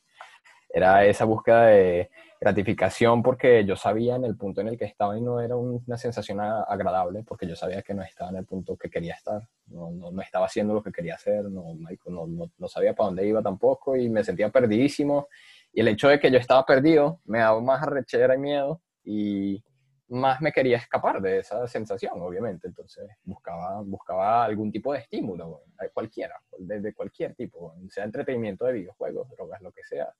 [0.74, 5.16] era esa búsqueda de gratificación porque yo sabía en el punto en el que estaba
[5.16, 8.76] y no era una sensación agradable porque yo sabía que no estaba en el punto
[8.76, 12.68] que quería estar, no, no, no estaba haciendo lo que quería hacer, no, no, no,
[12.68, 15.28] sabía para dónde iba tampoco y me sentía perdidísimo.
[15.72, 19.62] Y el hecho de que yo estaba perdido me daba más arrechera y miedo y
[20.08, 22.66] más me quería escapar de esa sensación, obviamente.
[22.68, 25.62] Entonces buscaba, buscaba algún tipo de estímulo,
[25.92, 30.12] cualquiera, desde cualquier tipo, sea entretenimiento de videojuegos, drogas, lo que sea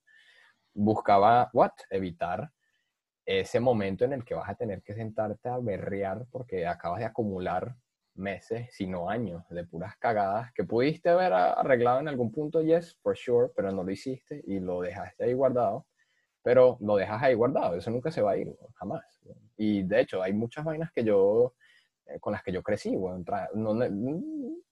[0.75, 1.73] buscaba, what?
[1.91, 2.51] Evitar
[3.25, 7.07] ese momento en el que vas a tener que sentarte a berrear porque acabas de
[7.07, 7.75] acumular
[8.15, 12.97] meses, si no años, de puras cagadas que pudiste haber arreglado en algún punto, yes,
[13.03, 15.87] for sure, pero no lo hiciste y lo dejaste ahí guardado,
[16.43, 19.05] pero lo dejas ahí guardado, eso nunca se va a ir, jamás.
[19.57, 21.55] Y de hecho, hay muchas vainas que yo,
[22.07, 23.25] eh, con las que yo crecí, bueno,
[23.55, 24.23] no,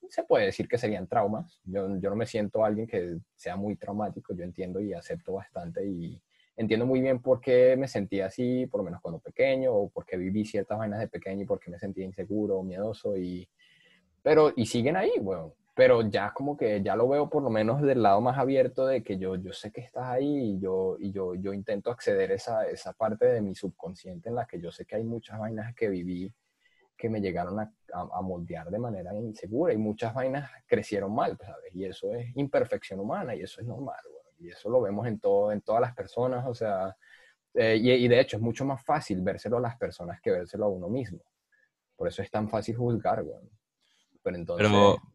[0.08, 1.60] se puede decir que serían traumas.
[1.64, 5.86] Yo, yo no me siento alguien que sea muy traumático, yo entiendo y acepto bastante
[5.86, 6.20] y
[6.56, 10.04] entiendo muy bien por qué me sentía así, por lo menos cuando pequeño, o por
[10.04, 13.16] qué viví ciertas vainas de pequeño y por qué me sentía inseguro o miedoso.
[13.16, 13.48] Y,
[14.22, 15.54] pero, y siguen ahí, bueno.
[15.74, 19.02] Pero ya como que ya lo veo por lo menos del lado más abierto de
[19.02, 22.34] que yo, yo sé que estás ahí y yo, y yo, yo intento acceder a
[22.34, 25.74] esa, esa parte de mi subconsciente en la que yo sé que hay muchas vainas
[25.74, 26.32] que viví
[26.96, 31.74] que me llegaron a, a, moldear de manera insegura y muchas vainas crecieron mal, ¿sabes?
[31.74, 33.98] Y eso es imperfección humana y eso es normal,
[34.38, 36.96] y eso lo vemos en, todo, en todas las personas, o sea,
[37.54, 40.68] eh, y, de hecho es mucho más fácil vérselo a las personas que vérselo a
[40.68, 41.20] uno mismo.
[41.96, 43.24] Por eso es tan fácil juzgar.
[44.22, 44.68] Pero entonces...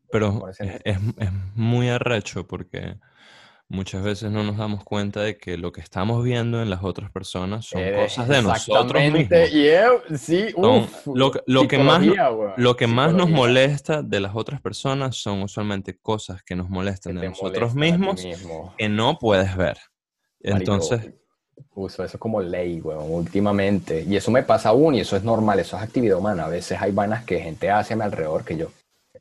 [0.10, 0.98] Pero, es, es,
[1.56, 2.96] muy arrecho porque
[3.70, 7.12] muchas veces no nos damos cuenta de que lo que estamos viendo en las otras
[7.12, 10.22] personas son eh, cosas de nosotros mismos.
[10.22, 12.02] sí, lo, que más,
[12.56, 17.16] lo que más nos molesta de las otras personas son usualmente cosas que nos molestan
[17.16, 18.26] de nosotros mismos
[18.78, 19.78] que no puedes ver.
[20.40, 21.14] Entonces...
[21.74, 24.04] Uso eso como ley, weón, últimamente.
[24.08, 26.46] Y eso me pasa aún y eso es normal, eso es actividad humana.
[26.46, 28.68] A veces hay vainas que gente hace a mi alrededor que yo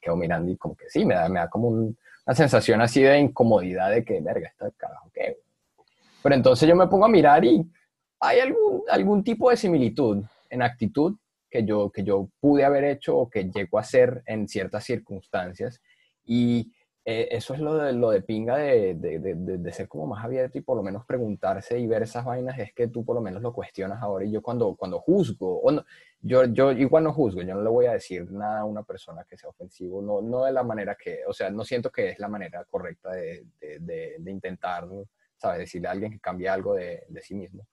[0.07, 1.97] quedo mirando y como que sí, me da, me da como un
[2.27, 5.39] una sensación así de incomodidad de que, verga, está carajo, ¿qué?
[6.23, 7.65] Pero entonces yo me pongo a mirar y
[8.19, 11.17] hay algún, algún tipo de similitud en actitud
[11.49, 15.81] que yo, que yo pude haber hecho o que llego a hacer en ciertas circunstancias.
[16.25, 16.73] Y
[17.09, 20.59] eh, eso es lo de, lo de pinga de, de, de, ser como más abierto
[20.59, 23.41] y por lo menos preguntarse y ver esas vainas, es que tú por lo menos
[23.43, 24.25] lo cuestionas ahora.
[24.25, 25.85] Y yo cuando, cuando juzgo, o
[26.21, 29.25] yo, yo igual no juzgo, yo no le voy a decir nada a una persona
[29.25, 32.19] que sea ofensivo, no, no de la manera que, o sea, no siento que es
[32.19, 33.47] la manera correcta de,
[34.27, 34.89] intentar,
[35.37, 35.61] ¿sabes?
[35.61, 37.69] Decirle a alguien que cambie algo de, sí mismo.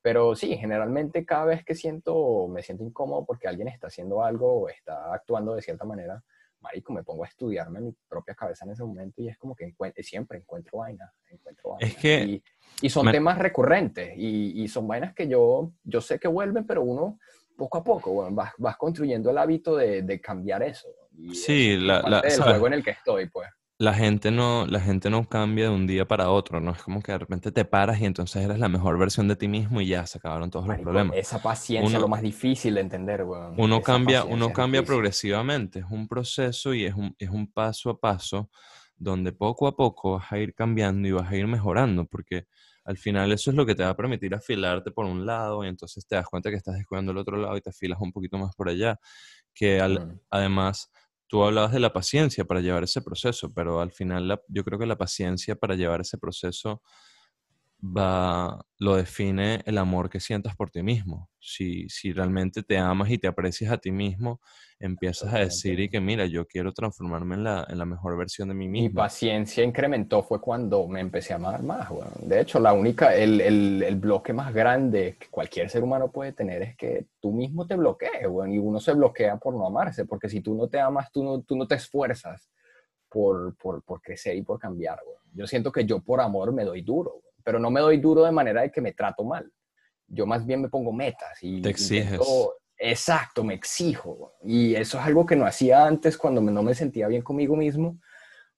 [0.00, 4.62] Pero sí, generalmente cada vez que siento, me siento incómodo porque alguien está haciendo algo
[4.62, 6.24] o está actuando de cierta manera,
[6.60, 9.72] marico, me pongo a estudiarme mi propia cabeza en ese momento y es como que
[10.02, 12.22] siempre encuentro vainas, encuentro Es que...
[12.24, 12.42] Y,
[12.82, 16.82] y son temas recurrentes y, y, son vainas que yo, yo sé que vuelven, pero
[16.82, 17.18] uno
[17.56, 20.88] poco a poco bueno, vas, vas construyendo el hábito de, de cambiar eso.
[21.12, 23.48] Y sí, la, la, el juego en el que estoy, pues.
[23.80, 26.72] La gente, no, la gente no cambia de un día para otro, ¿no?
[26.72, 29.48] Es como que de repente te paras y entonces eres la mejor versión de ti
[29.48, 31.16] mismo y ya se acabaron todos los problemas.
[31.16, 33.54] Esa paciencia es lo más difícil de entender, weón.
[33.56, 37.98] Uno cambia, uno cambia progresivamente, es un proceso y es un, es un paso a
[37.98, 38.50] paso
[38.98, 42.48] donde poco a poco vas a ir cambiando y vas a ir mejorando, porque
[42.84, 45.68] al final eso es lo que te va a permitir afilarte por un lado y
[45.68, 48.36] entonces te das cuenta que estás descuidando el otro lado y te afilas un poquito
[48.36, 49.00] más por allá,
[49.54, 49.80] que
[50.28, 50.90] además
[51.30, 54.86] tú hablabas de la paciencia para llevar ese proceso, pero al final yo creo que
[54.86, 56.82] la paciencia para llevar ese proceso
[57.82, 61.28] va, lo define el amor que sientas por ti mismo.
[61.38, 64.40] Si, si realmente te amas y te aprecias a ti mismo,
[64.78, 68.48] empiezas a decir y que mira, yo quiero transformarme en la, en la mejor versión
[68.48, 68.88] de mí mismo.
[68.88, 71.88] Mi paciencia incrementó fue cuando me empecé a amar más.
[72.20, 76.32] De hecho, la única, el, el, el, bloque más grande que cualquier ser humano puede
[76.32, 80.04] tener es que tú mismo te bloquees, bueno, y uno se bloquea por no amarse,
[80.04, 82.50] porque si tú no te amas, tú no, tú no te esfuerzas
[83.08, 85.00] por, por, por crecer y por cambiar.
[85.32, 88.32] Yo siento que yo por amor me doy duro pero no me doy duro de
[88.32, 89.50] manera de que me trato mal.
[90.06, 91.62] Yo más bien me pongo metas y...
[91.62, 92.20] Te exiges.
[92.76, 94.34] exacto, me exijo.
[94.42, 97.98] Y eso es algo que no hacía antes cuando no me sentía bien conmigo mismo,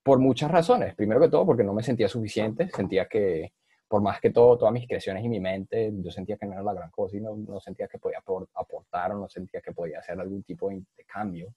[0.03, 0.95] por muchas razones.
[0.95, 3.53] Primero que todo, porque no me sentía suficiente, sentía que,
[3.93, 6.63] por más que todo, todas mis creaciones y mi mente, yo sentía que no era
[6.63, 8.23] la gran cosa y no, no sentía que podía
[8.55, 11.55] aportar o no sentía que podía hacer algún tipo de, cambio.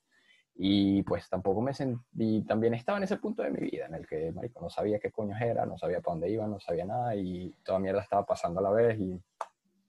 [0.58, 4.08] Y pues tampoco me sentí, también estaba en ese punto de mi vida en el
[4.08, 7.14] que, marico, no sabía qué coño era, no sabía para dónde iba, no sabía nada
[7.16, 9.20] y toda mierda estaba pasando a la vez y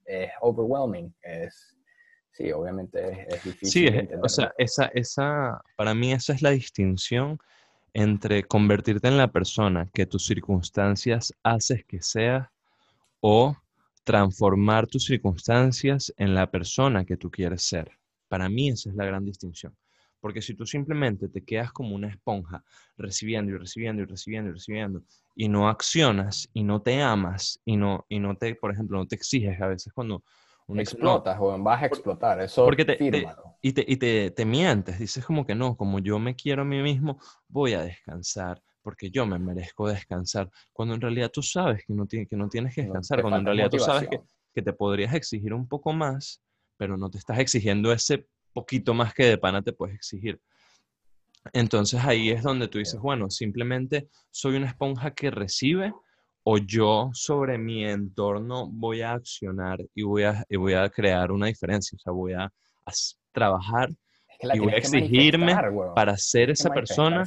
[0.07, 1.79] es overwhelming, es,
[2.33, 3.91] sí, obviamente es, difícil.
[3.91, 7.39] Sí, o sea, esa, esa, para mí esa es la distinción
[7.95, 12.49] entre convertirte en la persona que tus circunstancias haces que seas
[13.21, 13.57] o
[14.05, 17.91] transformar tus circunstancias en la persona que tú quieres ser.
[18.29, 19.75] Para mí esa es la gran distinción.
[20.21, 22.65] Porque si tú simplemente te quedas como una esponja,
[22.97, 25.03] recibiendo y recibiendo y recibiendo y recibiendo,
[25.35, 29.07] y no accionas y no te amas y no, y no te, por ejemplo, no
[29.07, 30.25] te exiges a veces cuando
[30.67, 32.99] uno explotas o vas a explotar, eso porque te,
[33.63, 36.65] y, te, y te, te mientes, dices como que no, como yo me quiero a
[36.65, 41.85] mí mismo, voy a descansar, porque yo me merezco descansar, cuando en realidad tú sabes
[41.87, 44.21] que no, que no tienes que descansar, cuando en realidad tú sabes que,
[44.53, 46.43] que, te podrías exigir un poco más,
[46.77, 48.27] pero no te estás exigiendo ese
[48.57, 50.41] poquito más que de pana te puedes exigir.
[51.53, 55.93] Entonces ahí es donde tú dices, bueno, simplemente soy una esponja que recibe
[56.43, 61.31] o yo sobre mi entorno voy a accionar y voy a, y voy a crear
[61.33, 62.51] una diferencia, o sea, voy a,
[63.33, 63.91] trabajar
[64.41, 65.55] y voy a exigirme
[65.95, 67.25] para ser esa persona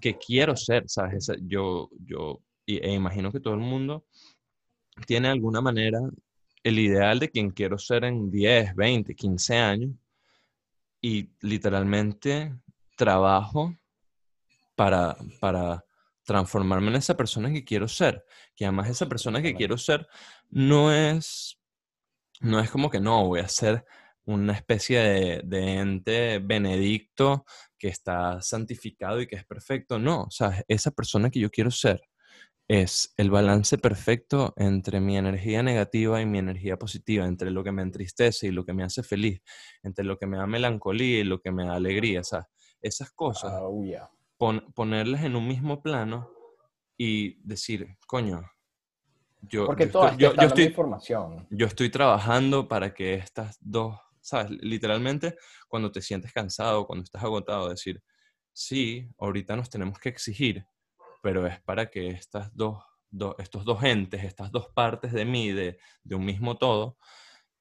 [0.00, 1.30] que quiero ser, ¿sabes?
[1.42, 4.04] yo, yo, e imagino que todo el mundo
[5.06, 6.00] tiene alguna manera
[6.64, 9.90] el ideal de quien quiero ser en 10, 20, 15 años
[11.00, 12.54] y literalmente
[12.96, 13.76] trabajo
[14.74, 15.84] para, para
[16.24, 18.24] transformarme en esa persona que quiero ser.
[18.54, 20.06] Que además esa persona que quiero ser
[20.50, 21.58] no es,
[22.40, 23.84] no es como que no, voy a ser
[24.24, 27.46] una especie de, de, ente benedicto
[27.78, 29.98] que está santificado y que es perfecto.
[29.98, 32.02] No, o sea, esa persona que yo quiero ser
[32.68, 37.72] es el balance perfecto entre mi energía negativa y mi energía positiva, entre lo que
[37.72, 39.40] me entristece y lo que me hace feliz,
[39.82, 42.20] entre lo que me da melancolía y lo que me da alegría.
[42.20, 42.46] O sea,
[42.82, 43.82] esas cosas, oh,
[44.74, 46.30] ponerlas en un mismo plano
[46.98, 48.42] y decir, coño,
[49.40, 51.46] yo, Porque yo, estoy, yo, estoy, información.
[51.48, 54.50] yo estoy trabajando para que estas dos, ¿sabes?
[54.50, 55.36] Literalmente,
[55.68, 58.02] cuando te sientes cansado, cuando estás agotado, decir,
[58.52, 60.66] sí, ahorita nos tenemos que exigir,
[61.22, 62.82] pero es para que estas dos,
[63.38, 66.96] estos dos entes, estas dos partes de mí, de, de un mismo todo,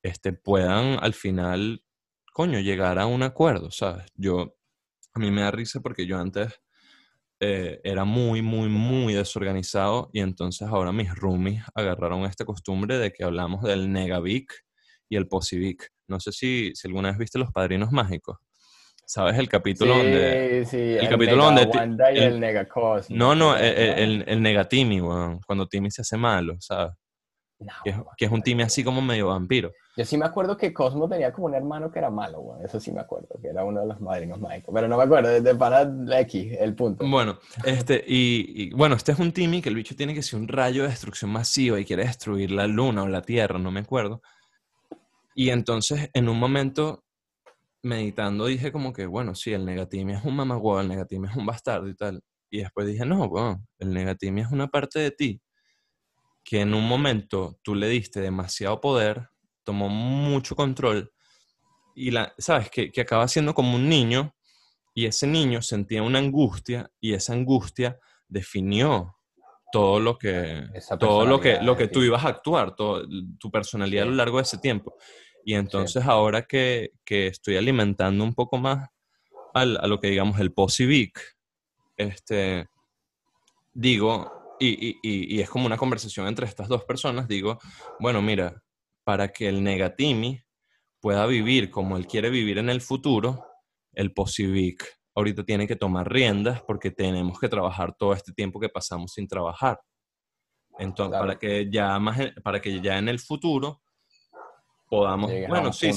[0.04, 1.84] este, puedan al final,
[2.34, 4.06] coño, llegar a un acuerdo, ¿sabes?
[4.16, 4.56] Yo,
[5.14, 6.62] a mí me da risa porque yo antes
[7.40, 13.12] eh, era muy, muy, muy desorganizado y entonces ahora mis roomies agarraron esta costumbre de
[13.14, 14.66] que hablamos del Negavic
[15.10, 15.92] y el Posivic.
[16.08, 18.38] No sé si, si alguna vez viste Los Padrinos Mágicos.
[19.08, 19.40] ¿Sabes?
[19.40, 20.66] El capítulo donde...
[20.70, 21.70] Sí, el, el capítulo donde...
[22.14, 25.00] y el, No, no, el, el, Negatimi,
[25.46, 26.92] cuando Timmy se hace malo, ¿sabes?
[28.18, 29.72] que, es, un Timmy así como medio vampiro.
[29.96, 32.82] Yo sí me acuerdo que Cosmo tenía como un hermano que era malo, bueno, eso
[32.82, 35.56] sí me acuerdo, que era uno de los madrinos mágicos, pero no me acuerdo, desde
[35.56, 35.90] para
[36.20, 37.08] X, el punto.
[37.08, 40.38] Bueno, este, y, y, bueno, este es un Timmy que el bicho tiene que ser
[40.38, 43.80] un rayo de destrucción masiva y quiere destruir la luna o la tierra, no me
[43.80, 44.22] acuerdo.
[45.34, 47.06] Y entonces, en un momento,
[47.84, 51.46] meditando dije como que, bueno, sí, el Negatimi es un mamagüey, el Negatimi es un
[51.46, 52.22] bastardo y tal.
[52.50, 55.42] Y después dije, no, bueno, el Negatimi es una parte de ti
[56.44, 59.30] que en un momento tú le diste demasiado poder,
[59.66, 61.12] tomó mucho control
[61.94, 62.70] y, la, ¿sabes?
[62.70, 64.34] Que, que acaba siendo como un niño
[64.94, 68.00] y ese niño sentía una angustia y esa angustia
[68.30, 69.18] definió
[69.72, 73.06] todo lo que todo lo que lo que tú ibas a actuar todo,
[73.38, 74.96] tu personalidad a lo largo de ese tiempo
[75.48, 78.90] y entonces ahora que, estoy alimentando un poco más
[79.54, 81.38] a lo que digamos el posivic,
[81.96, 82.68] este,
[83.74, 87.60] digo, y, es como una conversación entre estas dos personas, digo,
[87.98, 88.62] bueno, mira,
[89.06, 90.42] para que el negatimi
[91.00, 93.46] pueda vivir como él quiere vivir en el futuro,
[93.94, 98.68] el posivic ahorita tiene que tomar riendas porque tenemos que trabajar todo este tiempo que
[98.68, 99.80] pasamos sin trabajar.
[100.78, 103.82] Entonces, para, que ya más, para que ya en el futuro
[104.90, 105.92] podamos, bueno, sí,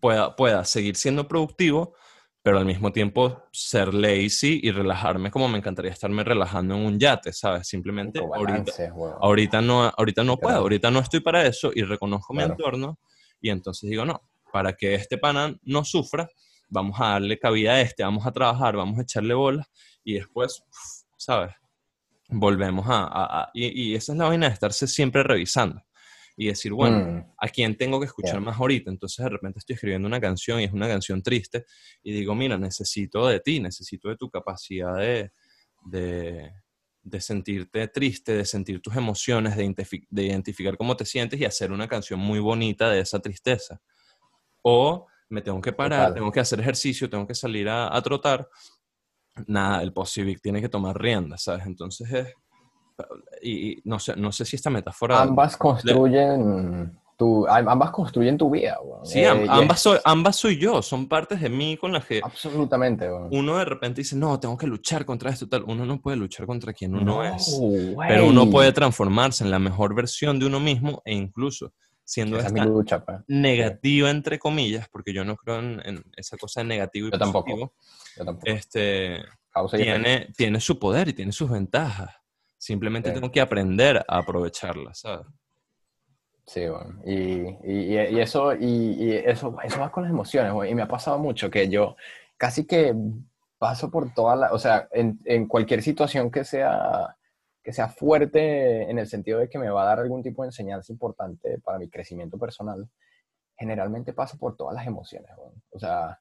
[0.00, 1.94] Pueda, pueda seguir siendo productivo,
[2.42, 6.98] pero al mismo tiempo ser lazy y relajarme como me encantaría estarme relajando en un
[6.98, 7.66] yate, ¿sabes?
[7.68, 8.72] Simplemente ahorita,
[9.20, 12.98] ahorita, no, ahorita no puedo, ahorita no estoy para eso y reconozco mi entorno
[13.40, 14.22] y entonces digo, no,
[14.52, 16.28] para que este pana no sufra,
[16.68, 19.66] vamos a darle cabida a este, vamos a trabajar, vamos a echarle bolas
[20.02, 20.64] y después,
[21.16, 21.54] ¿sabes?
[22.28, 23.50] Volvemos a...
[23.52, 25.82] y, y, esa es la vaina de estarse siempre revisando
[26.36, 27.34] y decir, bueno, mm.
[27.38, 28.90] ¿a quién tengo que escuchar más ahorita?
[28.90, 31.64] Entonces de repente estoy escribiendo una canción y es una canción triste
[32.02, 35.30] y digo, mira, necesito de ti, necesito de tu capacidad de,
[35.84, 41.70] de, sentirte triste, de sentir tus emociones, de, de identificar cómo te sientes y hacer
[41.70, 43.80] una canción muy bonita de esa tristeza.
[44.62, 46.14] O me tengo que parar, Total.
[46.14, 48.48] tengo que hacer ejercicio, tengo que salir a, a trotar,
[49.46, 51.66] nada, el post-civic tiene que tomar rienda, ¿sabes?
[51.66, 52.34] Entonces es,
[53.42, 55.20] y, no, sé, no sé si esta metáfora...
[55.20, 58.76] Ambas construyen tu, am- ambas construyen tu vida.
[59.04, 63.08] Sí, Eh, ambas, soy, ambas soy yo, son partes de mí con las que Absolutamente,
[63.30, 65.64] uno de repente dice, no, tengo que luchar contra esto, tal.
[65.64, 67.60] Uno no puede luchar contra quien uno es.
[68.08, 71.72] Pero uno puede transformarse en la mejor versión de uno mismo e incluso
[72.06, 73.18] siendo Esa esta lucha, pues.
[73.28, 77.18] negativa, entre comillas, porque yo no creo en, en esa cosa de negativo y Yo
[77.18, 77.74] tampoco.
[78.16, 78.46] Yo tampoco.
[78.50, 82.10] este, Causa tiene, tiene su poder y tiene sus ventajas.
[82.64, 83.14] Simplemente Sí.
[83.14, 85.26] tengo que aprender a aprovecharlas, ¿sabes?
[86.46, 86.98] Sí, bueno.
[87.04, 88.64] Y, y, eso, y,
[89.04, 90.70] y eso, eso va con las emociones, güey.
[90.70, 91.94] Y me ha pasado mucho que yo
[92.38, 92.94] casi que
[93.58, 97.14] paso por toda la, o sea, en, en cualquier situación que sea,
[97.62, 100.48] que sea fuerte en el sentido de que me va a dar algún tipo de
[100.48, 102.88] enseñanza importante para mi crecimiento personal,
[103.58, 105.52] generalmente paso por todas las emociones, güey.
[105.70, 106.18] O sea,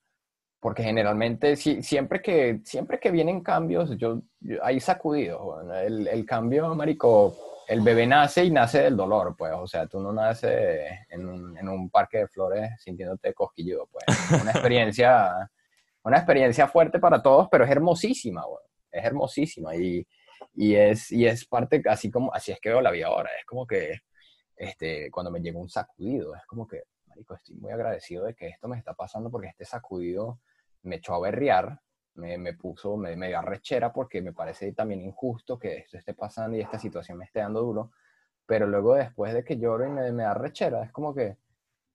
[0.64, 5.86] porque generalmente si- siempre que, siempre que vienen cambios, yo, yo- hay sacudidos, güey.
[5.86, 7.36] El, el cambio, marico,
[7.68, 9.52] el bebé nace y nace del dolor, pues.
[9.56, 14.06] O sea, tú no naces en un, en un parque de flores sintiéndote cosquilludo, pues.
[14.08, 15.52] Es Una experiencia,
[16.06, 18.64] una experiencia fuerte para todos, pero es hermosísima, güey.
[18.90, 20.08] Es hermosísima y,
[20.56, 23.30] y, es, y es parte, así como, así es que veo la vida ahora.
[23.38, 24.00] Es como que,
[24.56, 28.48] este, cuando me llega un sacudido, es como que, marico, estoy muy agradecido de que
[28.48, 30.40] esto me está pasando porque este sacudido
[30.84, 31.80] me echó a berrear,
[32.16, 36.14] me, me puso, me, me dio arrechera porque me parece también injusto que esto esté
[36.14, 37.92] pasando y esta situación me esté dando duro.
[38.46, 41.38] Pero luego después de que lloro y me, me da arrechera, es como que,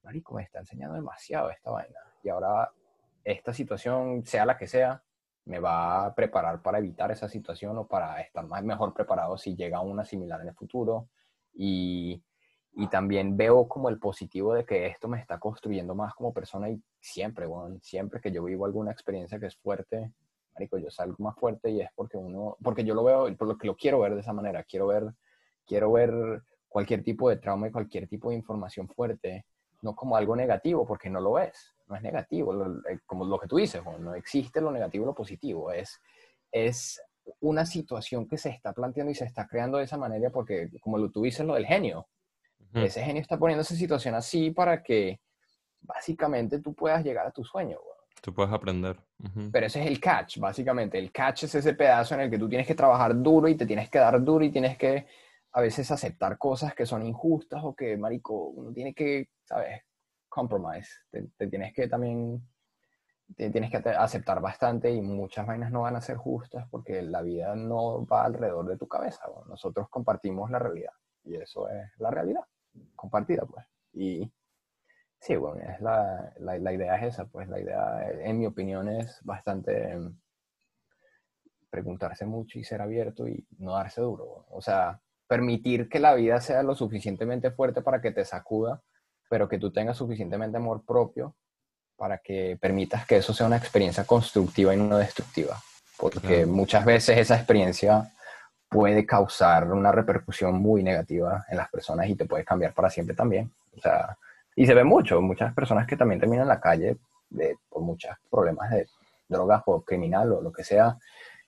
[0.03, 1.99] marico, me está enseñando demasiado esta vaina.
[2.23, 2.71] Y ahora
[3.25, 5.03] esta situación, sea la que sea,
[5.45, 9.55] me va a preparar para evitar esa situación o para estar más mejor preparado si
[9.55, 11.09] llega una similar en el futuro.
[11.55, 12.23] Y,
[12.73, 16.71] y también veo como el positivo de que esto me está construyendo más como persona
[16.71, 20.13] y siempre, bueno, siempre que yo vivo alguna experiencia que es fuerte,
[20.55, 23.57] marico, yo salgo más fuerte y es porque uno, porque yo lo veo, por lo
[23.57, 25.05] que lo quiero ver de esa manera, quiero ver,
[25.67, 29.45] quiero ver cualquier tipo de trauma y cualquier tipo de información fuerte,
[29.83, 33.39] no como algo negativo, porque no lo es, no es negativo, lo- eh, como lo
[33.39, 36.01] que tú dices, Juan, no existe lo negativo y lo positivo, es,
[36.51, 37.01] es
[37.41, 40.99] una situación que se está planteando y se está creando de esa manera porque, como
[40.99, 42.09] lo tú dices, lo del genio,
[42.85, 45.21] ese genio está poniendo esa situación así para que
[45.81, 47.99] básicamente tú puedas llegar a tu sueño, güey.
[48.21, 48.97] Tú puedes aprender.
[49.53, 50.99] Pero ese es el catch, básicamente.
[50.99, 53.65] El catch es ese pedazo en el que tú tienes que trabajar duro y te
[53.67, 55.07] tienes que dar duro y tienes que
[55.53, 59.83] a veces aceptar cosas que son injustas o que, marico, uno tiene que, ¿sabes?
[60.29, 60.91] Compromise.
[61.11, 62.43] Te, te tienes que también,
[63.37, 67.23] te tienes que aceptar bastante y muchas vainas no van a ser justas porque la
[67.23, 69.29] vida no va alrededor de tu cabeza.
[69.29, 69.49] güey.
[69.49, 70.93] Nosotros compartimos la realidad
[71.25, 72.43] y eso es la realidad
[72.95, 73.65] compartida, pues.
[73.93, 74.31] Y
[75.21, 78.89] sí, bueno, es la, la, la idea es esa, pues la idea, en mi opinión,
[78.89, 80.15] es bastante em,
[81.71, 84.47] preguntarse mucho y ser abierto y no darse duro.
[84.51, 88.83] O sea, permitir que la vida sea lo suficientemente fuerte para que te sacuda,
[89.29, 91.35] pero que tú tengas suficientemente amor propio
[91.97, 95.61] para que permitas que eso sea una experiencia constructiva y no destructiva.
[95.99, 96.47] Porque Claro.
[96.49, 98.11] muchas veces esa experiencia
[98.71, 103.17] puede causar una repercusión muy negativa en las personas y te puede cambiar para siempre
[103.17, 103.51] también.
[103.77, 104.17] O sea,
[104.61, 106.97] y se ve mucho, muchas personas que también terminan en la calle
[107.31, 108.87] de- por muchos problemas de
[109.29, 110.97] drogas o criminal o lo que sea.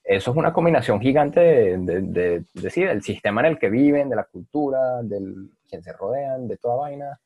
[0.05, 4.15] Eso es una combinación gigante de, de, de- del sistema en el que viven, de
[4.17, 7.19] la cultura, del quien se rodean, de toda vaina.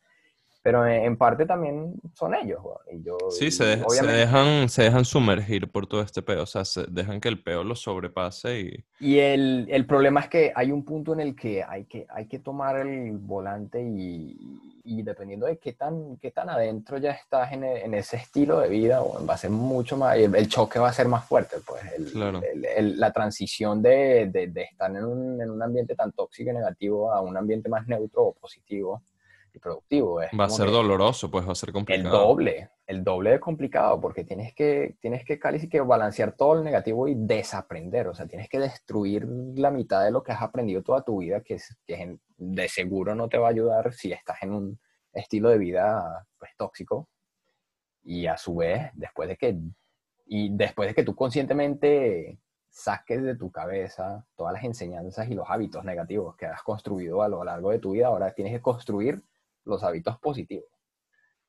[0.65, 2.59] Pero en, parte también son ellos.
[2.91, 6.43] Y yo, Sí, se, de- se obviamente- dejan, se dejan sumergir por todo este peo.
[6.43, 8.85] O sea, se dejan que el peo los sobrepase y.
[8.99, 12.27] Y el, el problema es que hay un punto en el que hay que, hay
[12.29, 14.39] que tomar el volante y,
[14.85, 18.61] y dependiendo de qué tan, qué tan adentro ya estás en, e- en ese estilo
[18.61, 21.27] de vida, bueno, va a ser mucho más, el, el choque va a ser más
[21.27, 22.41] fuerte, pues el- Claro.
[22.97, 27.13] la transición de, de- de estar en un, en un ambiente tan tóxico y negativo
[27.13, 29.03] a un ambiente más neutro o positivo
[29.61, 30.21] productivo.
[30.21, 32.19] Es Va a ser doloroso, pues va a ser el complicado.
[32.19, 36.65] doble, el doble de complicado, porque tienes que, tienes que casi que balancear todo el
[36.65, 39.27] negativo y desaprender, o sea, tienes que destruir
[39.57, 42.69] la mitad de lo que has aprendido toda tu vida, que, es, que en- de
[42.69, 44.81] seguro no te va a ayudar si estás en un
[45.13, 47.09] estilo de vida pues, tóxico.
[48.03, 49.57] Y a su vez, después de que,
[50.27, 55.49] y después de que tú conscientemente saques de tu cabeza todas las enseñanzas y los
[55.49, 59.23] hábitos negativos que has construido a lo largo de tu vida, ahora tienes que construir
[59.65, 60.69] los hábitos positivos.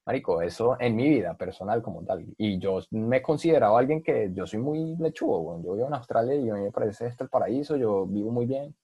[0.05, 2.25] Marico, eso en mi vida personal como tal.
[2.37, 5.63] Y yo me he considerado alguien que yo soy muy lechugo, weón.
[5.63, 8.45] Yo vivo en Australia y a mí me parece esto el paraíso, yo vivo muy
[8.45, 8.75] bien.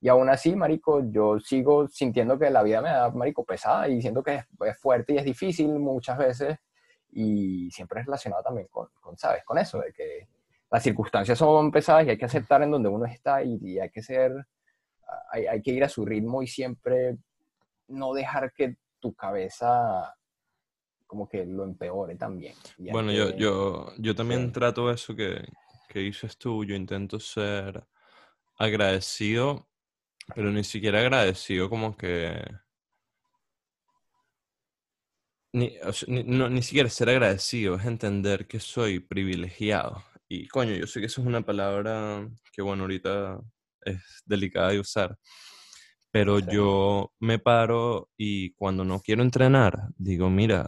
[0.00, 4.02] Y aún así, marico, yo sigo sintiendo que la vida me da, marico, pesada y
[4.02, 6.58] siento que es, es fuerte y es difícil muchas veces.
[7.12, 9.44] y siempre es relacionado también con, con, ¿sabes?
[9.44, 10.28] Con eso, de que
[10.70, 14.02] las circunstancias son pesadas y hay que aceptar en donde uno está y, hay que
[14.02, 14.32] ser,
[15.30, 17.16] hay, hay, que ir a su ritmo y siempre
[17.88, 20.14] no dejar que tu cabeza
[21.06, 22.54] como que lo empeore también.
[22.78, 25.46] bueno, yo, yo, yo también trato eso que,
[25.88, 27.84] que dices tú, yo intento ser
[28.58, 29.68] agradecido,
[30.34, 32.42] pero ni siquiera agradecido como que
[35.54, 35.78] ni,
[36.26, 40.02] no, ni siquiera ser agradecido, es entender que soy privilegiado.
[40.28, 43.40] Y coño, yo sé que eso es una palabra que, bueno, ahorita
[43.82, 45.16] es delicada de usar,
[46.14, 50.64] pero yo me paro y cuando no quiero entrenar, digo, mira,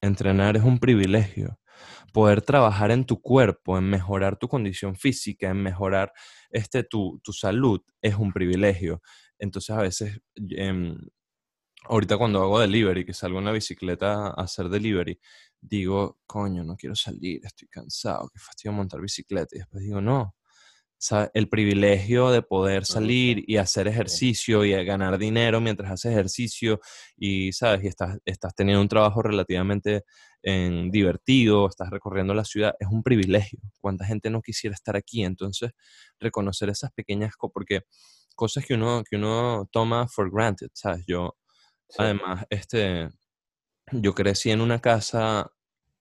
[0.00, 1.60] entrenar es un privilegio.
[2.12, 6.12] Poder trabajar en tu cuerpo, en mejorar tu condición física, en mejorar
[6.50, 9.00] este, tu, tu salud, es un privilegio.
[9.38, 10.98] Entonces a veces em,
[11.84, 15.20] ahorita cuando hago delivery, que salgo en la bicicleta a hacer delivery,
[15.60, 19.54] digo, coño, no quiero salir, estoy cansado, qué fastidio montar bicicleta.
[19.54, 20.34] Y después digo, no,
[21.34, 26.80] el privilegio de poder salir y hacer ejercicio y ganar dinero mientras haces ejercicio
[27.16, 27.84] y, ¿sabes?
[27.84, 30.04] Y estás, estás teniendo un trabajo relativamente
[30.42, 33.60] en, divertido, estás recorriendo la ciudad, es un privilegio.
[33.80, 35.24] ¿Cuánta gente no quisiera estar aquí?
[35.24, 35.72] Entonces,
[36.18, 37.80] reconocer esas pequeñas cosas, porque
[38.34, 41.04] cosas que uno, que uno toma for granted, ¿sabes?
[41.06, 41.36] Yo,
[41.96, 43.08] Además, este,
[43.92, 45.50] yo crecí en una casa,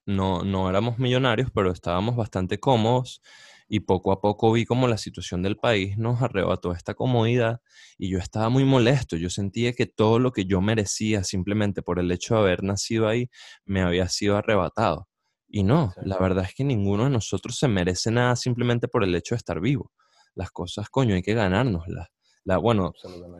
[0.05, 3.21] no, no éramos millonarios, pero estábamos bastante cómodos
[3.67, 7.61] y poco a poco vi como la situación del país nos arrebató esta comodidad
[7.97, 9.17] y yo estaba muy molesto.
[9.17, 13.07] Yo sentía que todo lo que yo merecía simplemente por el hecho de haber nacido
[13.07, 13.29] ahí
[13.65, 15.07] me había sido arrebatado.
[15.47, 19.15] Y no, la verdad es que ninguno de nosotros se merece nada simplemente por el
[19.15, 19.91] hecho de estar vivo.
[20.35, 22.09] Las cosas, coño, hay que ganárnoslas
[22.55, 22.93] bueno,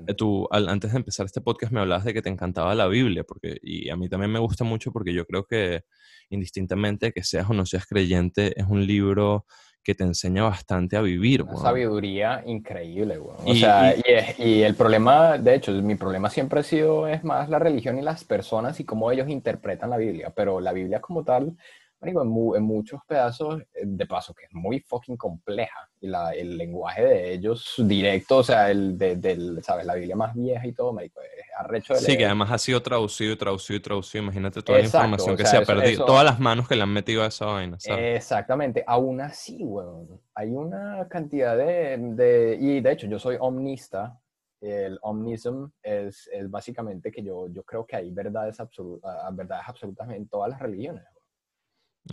[0.06, 3.24] eh, tú antes de empezar este podcast me hablabas de que te encantaba la Biblia,
[3.24, 5.84] porque, y a mí también me gusta mucho porque yo creo que
[6.30, 9.45] indistintamente que seas o no seas creyente, es un libro
[9.88, 11.44] que te enseña bastante a vivir.
[11.44, 13.38] Una sabiduría increíble, güey.
[13.46, 17.48] O sea, y, y, el problema, de hecho, mi problema siempre ha sido, es más
[17.48, 21.24] la religión y las personas y cómo ellos interpretan la Biblia, pero la Biblia como
[21.24, 21.56] tal
[22.02, 25.90] en, muchos pedazos, eh, de paso, que es muy fucking compleja.
[25.99, 29.86] Y la, el lenguaje de ellos directo, o sea, el de, del, ¿sabes?
[29.86, 32.82] La Biblia más vieja y todo, marico, es arrecho de Sí, que además ha sido
[32.84, 34.24] traducido y traducido y traducido.
[34.24, 37.24] Imagínate toda la información que se ha perdido, todas las manos que le han metido
[37.24, 38.18] a esa vaina, ¿sabes?
[38.18, 38.84] Exactamente.
[38.86, 44.19] Aún así, weón, hay una cantidad de, de, Y de hecho, yo soy omnista.
[44.60, 50.10] El omnism es, es básicamente que yo, yo creo que hay verdades, absolutas verdades absolutas
[50.10, 51.03] en todas las religiones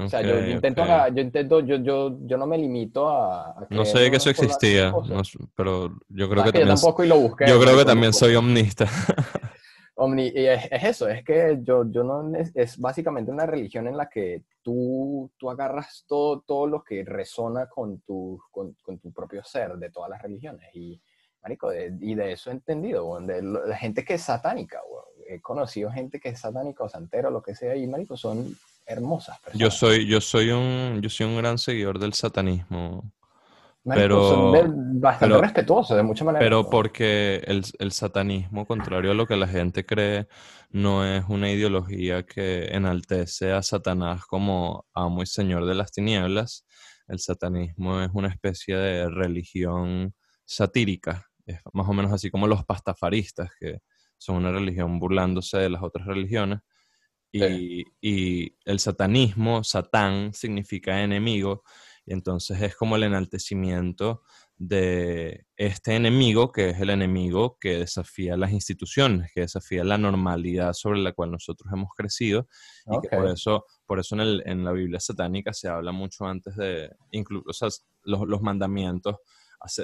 [0.01, 0.85] o sea, yo, intento,
[1.15, 3.67] yo intento, yo, yo, yo no me limito a...
[3.71, 4.93] no sé que eso existía,
[5.55, 6.69] pero yo creo que, también...
[6.69, 7.47] Yo tampoco y lo busqué.
[7.47, 8.87] Yo creo que también soy omnista.
[9.97, 12.33] Omni, y es, eso, es que yo, yo no...
[12.55, 17.69] Es, básicamente una religión en la que tú, tú agarras todo, todo lo que resona
[17.69, 20.69] con tu, con, con tu propio ser de todas las religiones.
[20.75, 21.01] Y,
[21.43, 24.81] marico, y de eso he entendido, de la gente que es satánica,
[25.29, 29.39] he conocido gente que es satánica o santero, lo que sea, y marico, son hermosas
[29.41, 29.61] personas.
[29.61, 33.13] Yo soy, yo soy un, yo soy un gran seguidor del satanismo.
[33.85, 34.53] pero,
[34.95, 36.45] bastante respetuoso de muchas maneras.
[36.45, 40.27] Pero porque el, el, satanismo, contrario a lo que la gente cree,
[40.71, 46.65] no es una ideología que enaltece a Satanás como amo y señor de las tinieblas.
[47.07, 52.65] El satanismo es una especie de religión satírica, es más o menos así como los
[52.65, 53.81] pastafaristas, que
[54.17, 56.61] son una religión burlándose de las otras religiones
[57.35, 61.63] y, el satanismo, satán, significa enemigo,
[62.07, 64.23] y entonces es como el enaltecimiento
[64.57, 70.73] de este enemigo, que es el enemigo que desafía las instituciones, que desafía la normalidad
[70.75, 72.47] sobre la cual nosotros hemos crecido,
[72.87, 76.91] y que por eso, por eso en, la Biblia satánica se habla mucho antes de,
[77.11, 77.69] incluso
[78.05, 79.17] los, los mandamientos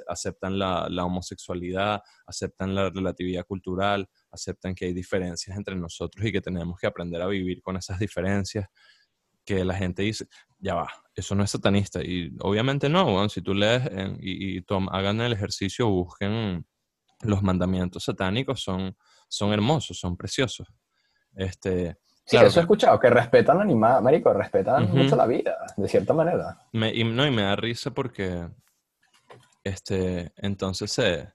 [0.07, 6.40] aceptan la, homosexualidad, aceptan la relatividad cultural, aceptan que hay diferencias entre nosotros y que
[6.40, 8.66] tenemos que aprender a vivir con esas diferencias,
[9.44, 10.27] que la gente dice,
[10.59, 12.02] ya va, eso no es satanista.
[12.02, 13.82] Y obviamente no, si tú lees
[14.20, 16.66] y, hagan el ejercicio, busquen
[17.23, 18.97] los mandamientos satánicos, son,
[19.28, 20.69] son hermosos, son preciosos.
[21.35, 21.97] Este,
[22.31, 26.15] Sí, eso he escuchado, que respetan al animal, marico, respetan mucho la vida, de cierta
[26.15, 26.59] manera.
[26.73, 28.47] y, no, y me da risa porque
[29.70, 31.28] este, entonces, eh,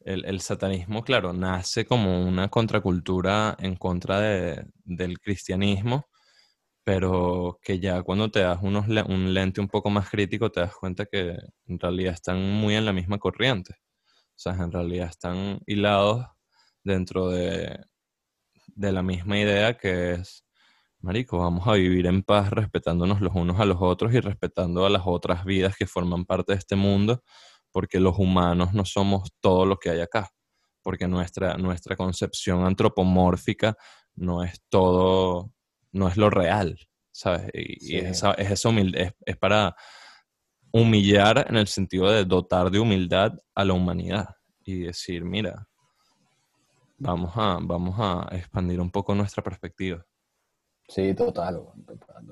[0.00, 6.08] el, satanismo, claro, nace como una contracultura en contra del cristianismo,
[6.84, 10.74] pero que ya cuando te das unos, un lente un poco más crítico, te das
[10.74, 13.74] cuenta que en realidad están muy en la misma corriente.
[13.74, 16.26] O sea, en realidad están hilados
[16.84, 17.78] dentro de,
[18.68, 20.44] de la misma idea que es
[21.04, 24.90] marico, vamos a vivir en paz respetándonos los unos a los otros y respetando a
[24.90, 27.22] las otras vidas que forman parte de este mundo,
[27.74, 30.30] porque los humanos no somos todo lo que hay acá,
[30.80, 33.76] porque nuestra, nuestra concepción antropomórfica
[34.14, 35.52] no es todo,
[35.90, 36.78] no es lo real,
[37.10, 37.50] ¿sabes?
[37.52, 38.64] Y, es, esa, es,
[39.26, 39.74] es para
[40.70, 44.28] humillar en el sentido de dotar de humildad a la humanidad
[44.64, 45.68] y decir, mira,
[46.98, 50.06] vamos a, vamos a expandir un poco nuestra perspectiva.
[50.86, 51.60] Sí, total.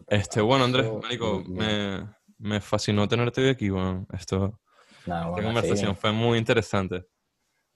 [0.06, 4.06] Este, bueno, Andrés, marico, me, me, fascinó tenerte hoy aquí, bueno.
[4.12, 4.61] Esto,
[5.06, 7.04] esta conversación fue muy interesante.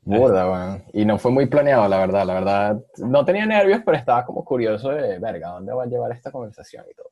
[0.01, 0.85] Burda, bueno.
[0.93, 2.25] Y no fue muy planeado, la verdad.
[2.25, 6.13] La verdad, no tenía nervios, pero estaba como curioso de, verga, ¿dónde va a llevar
[6.13, 7.11] esta conversación y todo?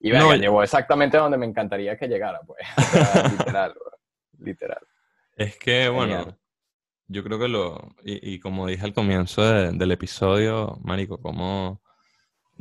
[0.00, 2.60] Y verga, llevó exactamente donde me encantaría que llegara, pues.
[3.38, 3.74] literal,
[4.38, 4.80] literal.
[5.36, 6.36] Es que, bueno,
[7.06, 11.82] yo creo que lo, y, como dije al comienzo del episodio, Marico, como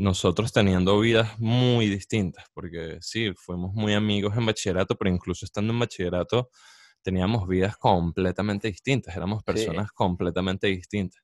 [0.01, 5.71] nosotros teniendo vidas muy distintas, porque sí, fuimos muy amigos en bachillerato, pero incluso estando
[5.71, 6.49] en bachillerato
[7.03, 11.21] teníamos vidas completamente distintas, éramos personas completamente distintas.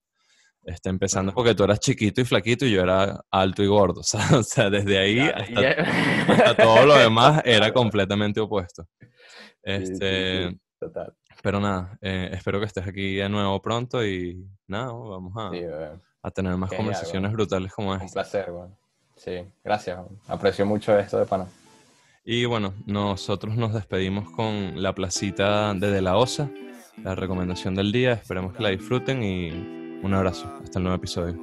[0.64, 4.02] Este, empezando porque tú eras chiquito y flaquito y yo era alto y gordo.
[4.38, 8.88] O sea, desde ahí hasta, todo lo demás era completamente opuesto.
[9.64, 11.16] Este, Total.
[11.42, 15.50] Pero nada, eh, espero que estés aquí de nuevo pronto y nada, vamos a,
[16.22, 18.06] a tener más conversaciones brutales como esta.
[18.06, 18.78] Un placer, bueno.
[19.16, 20.00] Sí, gracias.
[20.28, 21.48] Aprecio mucho esto de pana.
[22.24, 26.50] Y bueno, nosotros nos despedimos con la placita de De La Osa,
[27.04, 28.14] la recomendación del día.
[28.14, 29.50] Esperemos que la disfruten y
[30.04, 30.52] un abrazo.
[30.64, 31.36] Hasta el nuevo episodio.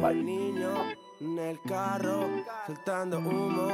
[0.00, 0.35] Bye
[1.26, 2.28] en el carro,
[2.66, 3.68] soltando humo,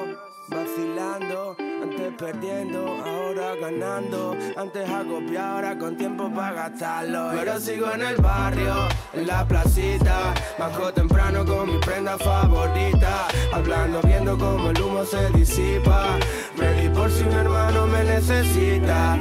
[0.48, 7.30] vacilando, antes perdiendo, ahora ganando, antes agobiado, ahora con tiempo para gastarlo.
[7.34, 8.74] Pero sigo en el barrio,
[9.12, 15.28] en la placita, bajo temprano con mi prenda favorita, hablando, viendo cómo el humo se
[15.30, 16.18] disipa,
[16.56, 19.18] ready por si un hermano me necesita.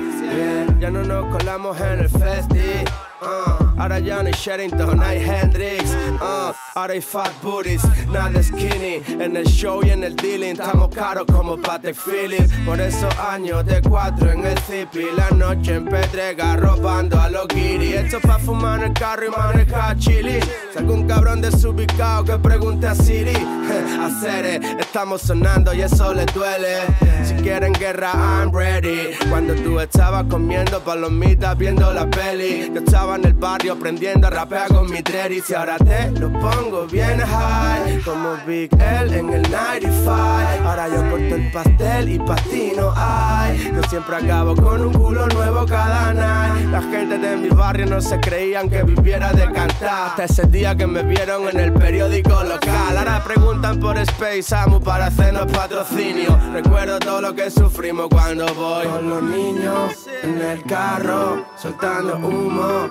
[0.79, 2.85] ya no nos colamos en el festi.
[3.21, 5.89] Uh, ahora ya no hay Sherrington, hay Hendrix.
[6.21, 9.01] Uh, ahora hay fat booties, nada skinny.
[9.07, 12.47] En el show y en el dealing estamos caros como Patek Philip.
[12.65, 15.05] Por esos años de cuatro en el zippy.
[15.15, 17.93] La noche en Pedrega robando a los guiri.
[17.93, 20.39] Esto pa' fumar en el carro y manejar chili.
[20.71, 23.35] Si algún cabrón desubicado que pregunte a Siri.
[23.35, 26.81] a Cere, estamos sonando y eso le duele.
[27.23, 29.15] Si quieren guerra, I'm ready.
[29.29, 34.29] Cuando tú estabas comiendo palomitas viendo la peli, yo estaba en el barrio aprendiendo a
[34.29, 39.29] rapear con mi dread y ahora te lo pongo bien high como Big L en
[39.29, 43.71] el 95 ahora yo corto el pastel y patino ay.
[43.73, 46.67] Yo siempre acabo con un culo nuevo cada night.
[46.69, 50.09] La gente de mi barrio no se creían que viviera de cantar.
[50.09, 52.97] Hasta ese día que me vieron en el periódico local.
[52.97, 56.39] Ahora preguntan por Space Amu para hacernos patrocinio.
[56.53, 62.89] Recuerdo todo lo que sufrimos cuando voy con los niños en el carro soltando humo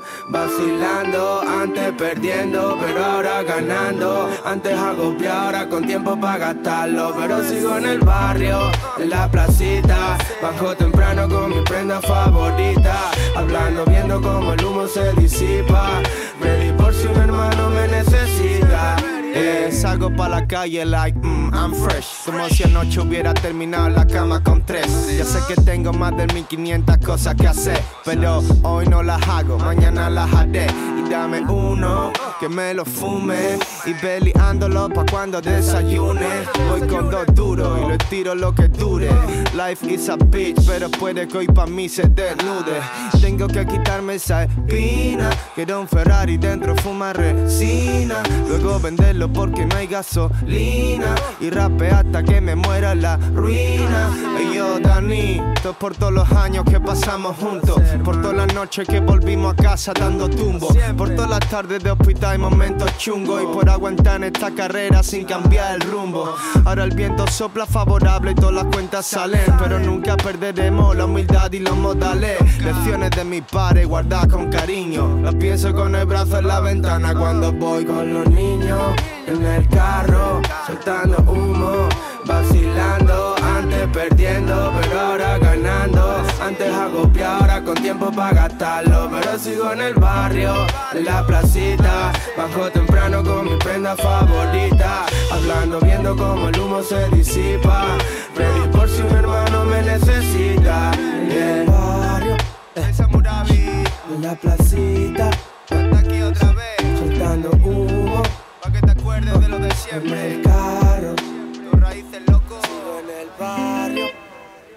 [1.62, 4.30] Antes perdiendo, pero ahora ganando.
[4.44, 7.14] Antes agobiado, ahora con tiempo para gastarlo.
[7.18, 10.16] Pero sigo en el barrio, en la placita.
[10.40, 13.10] Bajo temprano con mi prenda favorita.
[13.36, 16.00] Hablando, viendo cómo el humo se disipa.
[16.40, 18.99] Ready por si un hermano me necesita.
[19.32, 22.24] Eh, salgo pa' la calle like, mm, I'm fresh.
[22.24, 24.86] Como si anoche hubiera terminado la cama con tres.
[25.16, 29.58] Ya sé que tengo más de 1500 cosas que hacer Pero hoy no las hago,
[29.58, 30.66] mañana las haré.
[30.98, 33.58] Y dame uno, que me lo fume.
[33.86, 36.26] Y peleándolo pa' cuando desayune.
[36.68, 39.10] Voy con dos duros y le tiro lo que dure.
[39.54, 42.80] Life is a bitch, pero puede que hoy pa' mí se desnude.
[43.20, 45.30] Tengo que quitarme esa espina.
[45.54, 48.22] Quiero un Ferrari dentro fuma resina.
[48.48, 51.14] Luego venderlo porque no hay gasolina.
[51.40, 54.10] Y rape hasta que me muera la ruina.
[54.40, 58.86] Y yo, Dani, todo por todos los años que pasamos juntos, por todas las noches
[58.86, 63.42] que volvimos a casa dando tumbo, por todas las tardes de hospital y momentos chungos.
[63.42, 66.34] Y por aguantar esta carrera sin cambiar el rumbo.
[66.64, 71.50] Ahora el viento sopla favorable y todas las cuentas salen, pero nunca perderemos la humildad
[71.52, 72.38] y los modales.
[72.60, 77.14] Lecciones de mis padres guardadas con cariño, las pienso con el brazo en la ventana
[77.14, 78.80] cuando voy con los niños
[79.26, 81.88] en el carro, soltando humo,
[82.24, 89.72] vacilando, antes perdiendo, pero ahora ganando, antes agobiado, ahora con tiempo para gastarlo, pero sigo
[89.72, 90.52] en el barrio,
[90.92, 97.08] en la placita, bajo temprano con mi prenda favorita, hablando, viendo cómo el humo se
[97.08, 97.86] disipa,
[98.36, 102.36] ready por si un hermano me necesita, en el barrio,
[104.12, 105.30] en la placita,
[109.10, 110.26] acuerdes de lo de siempre.
[110.26, 112.60] En el carro, tus raíces loco.
[112.62, 114.06] Sigo en el barrio,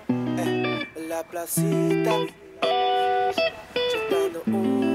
[0.10, 2.16] eh, en la placita,
[3.92, 4.93] chutando un.